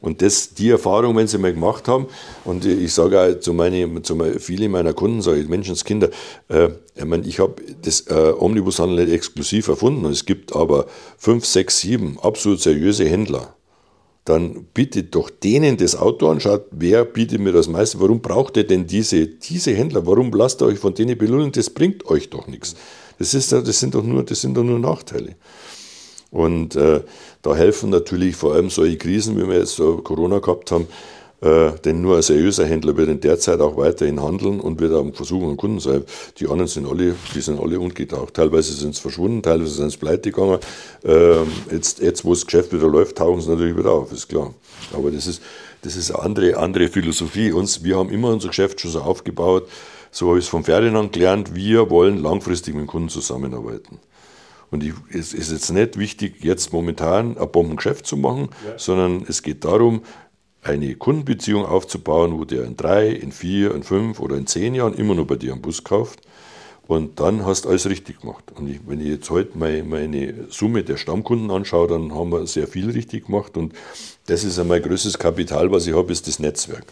[0.00, 2.06] Und das, die Erfahrung, wenn sie mal gemacht haben,
[2.44, 6.08] und ich sage auch zu, meine, zu meine, viele meiner Kunden, sage ich, Menschenskinder,
[6.48, 10.06] äh, ich meine, ich habe das äh, Omnibushandel nicht exklusiv erfunden.
[10.06, 10.86] Es gibt aber
[11.18, 13.54] fünf, sechs, sieben absolut seriöse Händler.
[14.24, 18.56] Dann bietet doch denen das Auto an, schaut, wer bietet mir das meiste, warum braucht
[18.56, 22.28] ihr denn diese, diese Händler, warum lasst ihr euch von denen belullen, das bringt euch
[22.28, 22.76] doch nichts.
[23.18, 25.36] Das, ist, das, sind, doch nur, das sind doch nur Nachteile.
[26.30, 27.02] Und äh,
[27.42, 30.86] da helfen natürlich vor allem solche Krisen, wie wir jetzt so Corona gehabt haben,
[31.42, 34.92] äh, denn nur ein seriöser Händler wird in der Zeit auch weiterhin handeln und wird
[34.92, 36.04] auch versuchen, an Kunden zu sein.
[36.38, 38.34] Die anderen sind alle, die sind alle untergetaucht.
[38.34, 40.58] Teilweise sind es verschwunden, teilweise sind es pleite gegangen.
[41.02, 41.42] Äh,
[41.72, 44.52] jetzt, jetzt, wo das Geschäft wieder läuft, tauchen sie natürlich wieder auf, ist klar.
[44.92, 45.42] Aber das ist,
[45.82, 47.52] das ist eine andere, andere Philosophie.
[47.52, 49.66] Uns, wir haben immer unser Geschäft schon so aufgebaut,
[50.10, 53.98] so habe ich es vom Ferdinand gelernt, wir wollen langfristig mit dem Kunden zusammenarbeiten.
[54.70, 58.78] Und ich, es ist jetzt nicht wichtig, jetzt momentan ein Bombengeschäft zu machen, ja.
[58.78, 60.02] sondern es geht darum,
[60.62, 64.94] eine Kundenbeziehung aufzubauen, wo der in drei, in vier, in fünf oder in zehn Jahren
[64.94, 66.20] immer nur bei dir einen Bus kauft.
[66.86, 68.44] Und dann hast du alles richtig gemacht.
[68.56, 72.44] Und ich, wenn ich jetzt heute meine, meine Summe der Stammkunden anschaue, dann haben wir
[72.48, 73.56] sehr viel richtig gemacht.
[73.56, 73.74] Und
[74.26, 76.86] das ist mein größtes Kapital, was ich habe, ist das Netzwerk.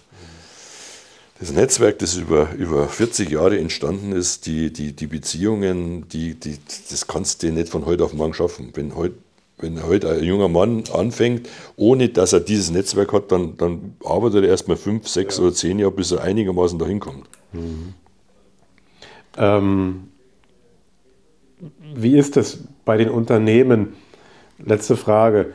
[1.40, 6.58] Das Netzwerk, das über, über 40 Jahre entstanden ist, die, die, die Beziehungen, die, die,
[6.90, 8.70] das kannst du nicht von heute auf morgen schaffen.
[8.74, 9.14] Wenn heute
[9.60, 14.44] wenn heute ein junger Mann anfängt, ohne dass er dieses Netzwerk hat, dann, dann arbeitet
[14.44, 15.44] er erstmal fünf, sechs ja.
[15.44, 17.24] oder zehn Jahre, bis er einigermaßen dahin kommt.
[17.52, 17.94] Mhm.
[19.36, 20.08] Ähm,
[21.94, 23.94] wie ist das bei den Unternehmen?
[24.64, 25.52] Letzte Frage.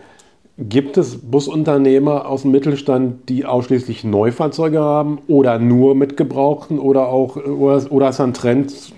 [0.57, 7.07] Gibt es Busunternehmer aus dem Mittelstand, die ausschließlich Neufahrzeuge haben oder nur mit Gebrauchten oder
[7.07, 8.93] auch oder, oder ist ein Trend,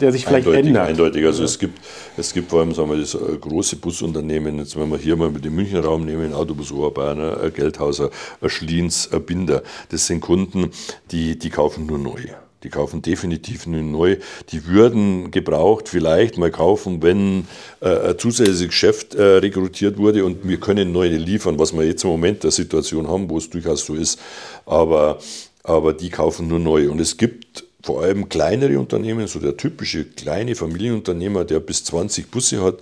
[0.00, 0.88] der sich vielleicht eindeutig, ändert?
[0.88, 1.26] Eindeutig.
[1.26, 1.78] Also es gibt,
[2.16, 5.30] es gibt vor allem sagen wir, das äh, große Busunternehmen, jetzt wenn wir hier mal
[5.30, 8.10] mit dem Münchner Raum nehmen, Autobus Oberbayern, ein Geldhauser,
[8.40, 10.70] ein Schliens, Binder, das sind Kunden,
[11.10, 12.20] die, die kaufen nur neu.
[12.62, 14.16] Die kaufen definitiv nur neu.
[14.50, 17.46] Die würden gebraucht vielleicht mal kaufen, wenn
[17.80, 22.02] äh, ein zusätzliches Geschäft äh, rekrutiert wurde und wir können neue liefern, was wir jetzt
[22.02, 24.18] im Moment der Situation haben, wo es durchaus so ist.
[24.64, 25.18] Aber,
[25.62, 26.90] aber die kaufen nur neu.
[26.90, 32.32] Und es gibt vor allem kleinere Unternehmen, so der typische kleine Familienunternehmer, der bis 20
[32.32, 32.78] Busse hat,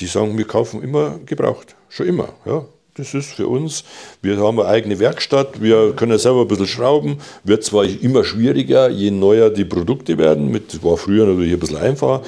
[0.00, 1.76] die sagen, wir kaufen immer gebraucht.
[1.88, 2.30] Schon immer.
[2.44, 2.64] Ja.
[2.96, 3.84] Das ist für uns,
[4.22, 8.90] wir haben eine eigene Werkstatt, wir können selber ein bisschen schrauben, wird zwar immer schwieriger,
[8.90, 12.22] je neuer die Produkte werden, mit, war früher natürlich ein bisschen einfacher,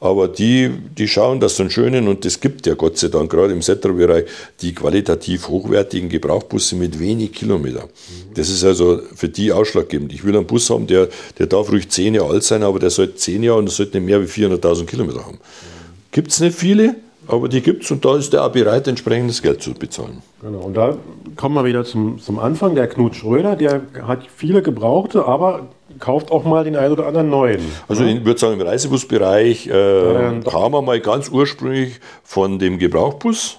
[0.00, 3.30] aber die, die schauen, dass so einen schönen, und das gibt ja Gott sei Dank
[3.30, 4.26] gerade im Setterbereich,
[4.60, 7.88] die qualitativ hochwertigen Gebrauchbusse mit wenig Kilometer.
[8.34, 10.12] Das ist also für die ausschlaggebend.
[10.12, 11.08] Ich will einen Bus haben, der,
[11.38, 14.06] der darf ruhig zehn Jahre alt sein, aber der sollte zehn Jahre und sollte nicht
[14.06, 15.38] mehr wie 400.000 Kilometer haben.
[16.10, 16.96] Gibt es nicht viele,
[17.26, 20.22] aber die gibt es und da ist der auch bereit, entsprechendes Geld zu bezahlen.
[20.42, 20.96] Genau, und da
[21.36, 22.74] kommen wir wieder zum, zum Anfang.
[22.74, 25.68] Der Knut Schröder, der hat viele Gebrauchte, aber
[25.98, 27.60] kauft auch mal den einen oder anderen neuen.
[27.88, 33.58] Also ich würde sagen, im Reisebusbereich äh, haben wir mal ganz ursprünglich von dem Gebrauchbus.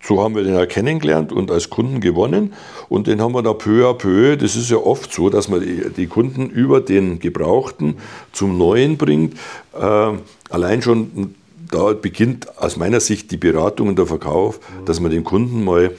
[0.00, 2.54] So haben wir den auch kennengelernt und als Kunden gewonnen.
[2.88, 4.36] Und den haben wir da peu à peu.
[4.36, 7.96] Das ist ja oft so, dass man die, die Kunden über den Gebrauchten
[8.32, 9.34] zum Neuen bringt.
[9.78, 10.12] Äh,
[10.50, 11.34] allein schon
[11.70, 15.92] da beginnt aus meiner Sicht die Beratung und der Verkauf, dass man dem Kunden mal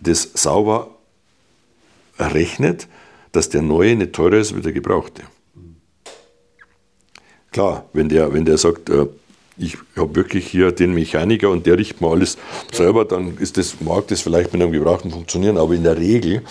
[0.00, 0.88] das sauber
[2.18, 2.88] rechnet,
[3.34, 5.22] dass der neue nicht teurer ist wie der gebrauchte.
[7.50, 9.06] Klar, wenn der, wenn der sagt, äh,
[9.56, 12.36] ich habe wirklich hier den Mechaniker und der richtet mir alles
[12.72, 16.42] selber, dann ist das, mag das vielleicht mit einem Gebrauchten funktionieren, aber in der Regel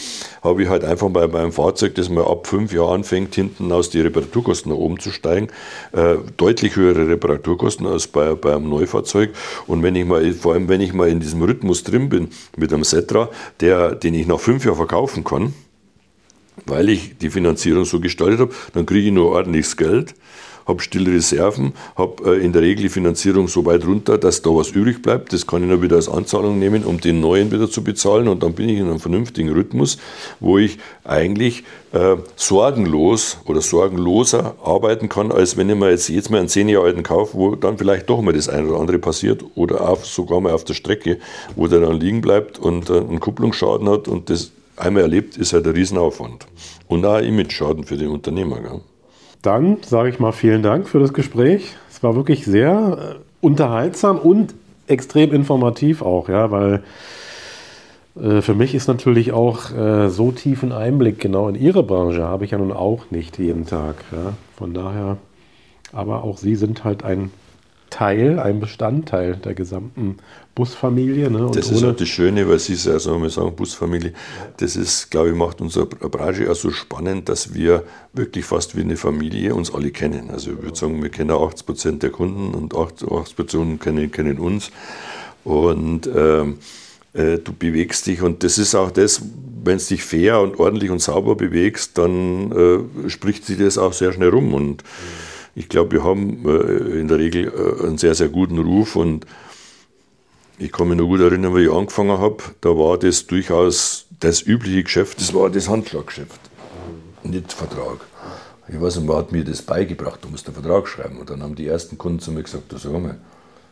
[0.42, 3.90] habe ich halt einfach bei meinem Fahrzeug, das mal ab fünf Jahren anfängt, hinten aus
[3.90, 5.50] die Reparaturkosten nach oben zu steigen,
[5.92, 9.32] äh, deutlich höhere Reparaturkosten als bei, bei einem Neufahrzeug.
[9.68, 12.72] Und wenn ich mal, vor allem wenn ich mal in diesem Rhythmus drin bin mit
[12.72, 13.30] einem Setra,
[13.60, 15.54] der, den ich nach fünf Jahren verkaufen kann,
[16.66, 20.16] weil ich die Finanzierung so gestaltet habe, dann kriege ich nur ordentliches Geld
[20.66, 24.50] habe stille Reserven, habe äh, in der Regel die Finanzierung so weit runter, dass da
[24.50, 25.34] was übrig bleibt.
[25.34, 28.28] Das kann ich dann wieder als Anzahlung nehmen, um den neuen wieder zu bezahlen.
[28.28, 29.98] Und dann bin ich in einem vernünftigen Rhythmus,
[30.40, 36.30] wo ich eigentlich äh, sorgenlos oder sorgenloser arbeiten kann, als wenn ich mir jetzt jetzt
[36.30, 39.00] mal einen zehn Jahre alten kaufe, wo dann vielleicht doch mal das eine oder andere
[39.00, 41.20] passiert oder auf, sogar mal auf der Strecke,
[41.56, 45.54] wo der dann liegen bleibt und äh, einen Kupplungsschaden hat und das einmal erlebt, ist
[45.54, 46.48] halt ein Riesenaufwand.
[46.88, 48.60] Und auch Image-Schaden für den Unternehmer.
[48.60, 48.82] Gell?
[49.42, 51.76] Dann sage ich mal vielen Dank für das Gespräch.
[51.90, 54.54] Es war wirklich sehr äh, unterhaltsam und
[54.88, 56.84] extrem informativ auch, ja, weil
[58.16, 62.46] äh, für mich ist natürlich auch äh, so tiefen Einblick genau in Ihre Branche habe
[62.46, 63.96] ich ja nun auch nicht jeden Tag.
[64.12, 64.34] Ja.
[64.58, 65.18] Von daher,
[65.92, 67.32] aber auch Sie sind halt ein
[67.94, 70.18] Teil, ein Bestandteil der gesamten
[70.56, 71.30] Busfamilie.
[71.30, 71.52] Ne?
[71.54, 74.14] das ist halt das Schöne, weil Sie ja, sagen wir sagen, Busfamilie,
[74.58, 77.84] das ist, glaube ich, macht unsere Branche auch so spannend, dass wir
[78.14, 80.32] wirklich fast wie eine Familie uns alle kennen.
[80.32, 84.40] Also ich würde sagen, wir kennen 80 Prozent der Kunden und 80 Prozent kennen, kennen
[84.40, 84.72] uns.
[85.44, 86.58] Und ähm,
[87.14, 89.22] äh, du bewegst dich und das ist auch das,
[89.64, 92.52] wenn du dich fair und ordentlich und sauber bewegst, dann
[93.06, 97.00] äh, spricht sich das auch sehr schnell rum und mhm ich glaube, wir haben äh,
[97.00, 99.26] in der Regel äh, einen sehr, sehr guten Ruf und
[100.58, 104.42] ich kann mich noch gut erinnern, wie ich angefangen habe, da war das durchaus das
[104.42, 106.40] übliche Geschäft, das war das Handschlaggeschäft,
[107.24, 108.02] nicht Vertrag.
[108.68, 111.18] Ich weiß nicht, wer hat mir das beigebracht, du musst einen Vertrag schreiben.
[111.18, 113.18] Und dann haben die ersten Kunden zu mir gesagt, du sag mal,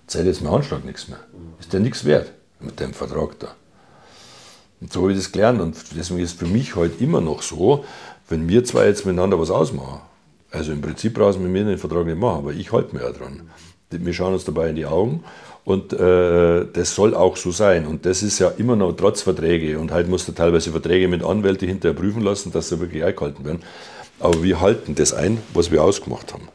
[0.05, 1.19] zählt jetzt mein Handschlag nichts mehr.
[1.59, 3.55] Ist der nichts wert mit dem Vertrag da.
[4.81, 7.21] Und so habe ich das gelernt und deswegen ist es für mich heute halt immer
[7.21, 7.85] noch so,
[8.27, 10.01] wenn wir zwei jetzt miteinander was ausmachen,
[10.51, 13.11] also im Prinzip brauchen wir mir den Vertrag nicht machen, aber ich halte mir ja
[13.11, 13.49] dran.
[13.89, 15.23] Wir schauen uns dabei in die Augen
[15.63, 17.85] und äh, das soll auch so sein.
[17.85, 19.79] Und das ist ja immer noch trotz Verträge.
[19.79, 23.45] Und halt musst du teilweise Verträge mit Anwälten hinterher prüfen lassen, dass sie wirklich eingehalten
[23.45, 23.61] werden.
[24.19, 26.47] Aber wir halten das ein, was wir ausgemacht haben.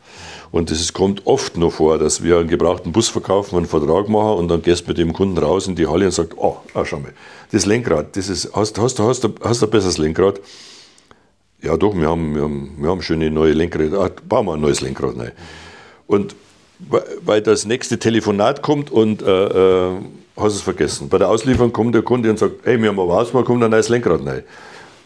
[0.52, 4.38] Und es kommt oft noch vor, dass wir einen gebrauchten Bus verkaufen, einen Vertrag machen
[4.38, 6.84] und dann gehst du mit dem Kunden raus in die Halle und sagst, oh, ah,
[6.84, 7.12] schau mal,
[7.50, 10.40] das Lenkrad, das ist, hast, hast, hast, hast, hast ein besseres Lenkrad?
[11.62, 14.00] Ja, doch, wir haben, wir haben, wir haben schöne neue Lenkräder.
[14.00, 15.32] Ah, bauen wir ein neues Lenkrad rein.
[16.06, 16.36] Und
[16.78, 19.92] weil das nächste Telefonat kommt und äh, äh,
[20.36, 21.08] hast es vergessen.
[21.08, 23.70] Bei der Auslieferung kommt der Kunde und sagt, hey, wir haben aber mal kommt ein
[23.70, 24.42] neues Lenkrad rein.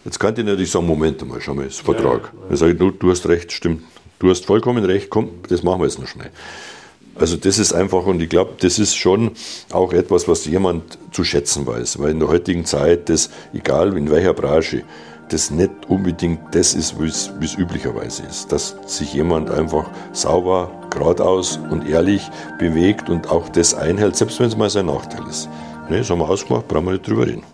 [0.05, 2.23] Jetzt kann ich natürlich sagen, Moment mal, schau mal, das ist Vertrag.
[2.23, 2.47] Ja, ja.
[2.49, 3.83] Dann sage ich, du, du hast recht, stimmt.
[4.19, 6.31] Du hast vollkommen recht, komm, das machen wir jetzt noch schnell.
[7.15, 9.33] Also das ist einfach, und ich glaube, das ist schon
[9.73, 11.99] auch etwas, was jemand zu schätzen weiß.
[12.01, 14.83] Weil in der heutigen Zeit, das, egal in welcher Branche,
[15.33, 18.53] das nicht unbedingt das ist, wie es üblicherweise ist.
[18.53, 22.29] Dass sich jemand einfach sauber, geradeaus und ehrlich
[22.59, 25.49] bewegt und auch das einhält, selbst wenn es mal sein Nachteil ist.
[25.89, 27.45] Ne, das haben wir ausgemacht, brauchen wir nicht drüber reden.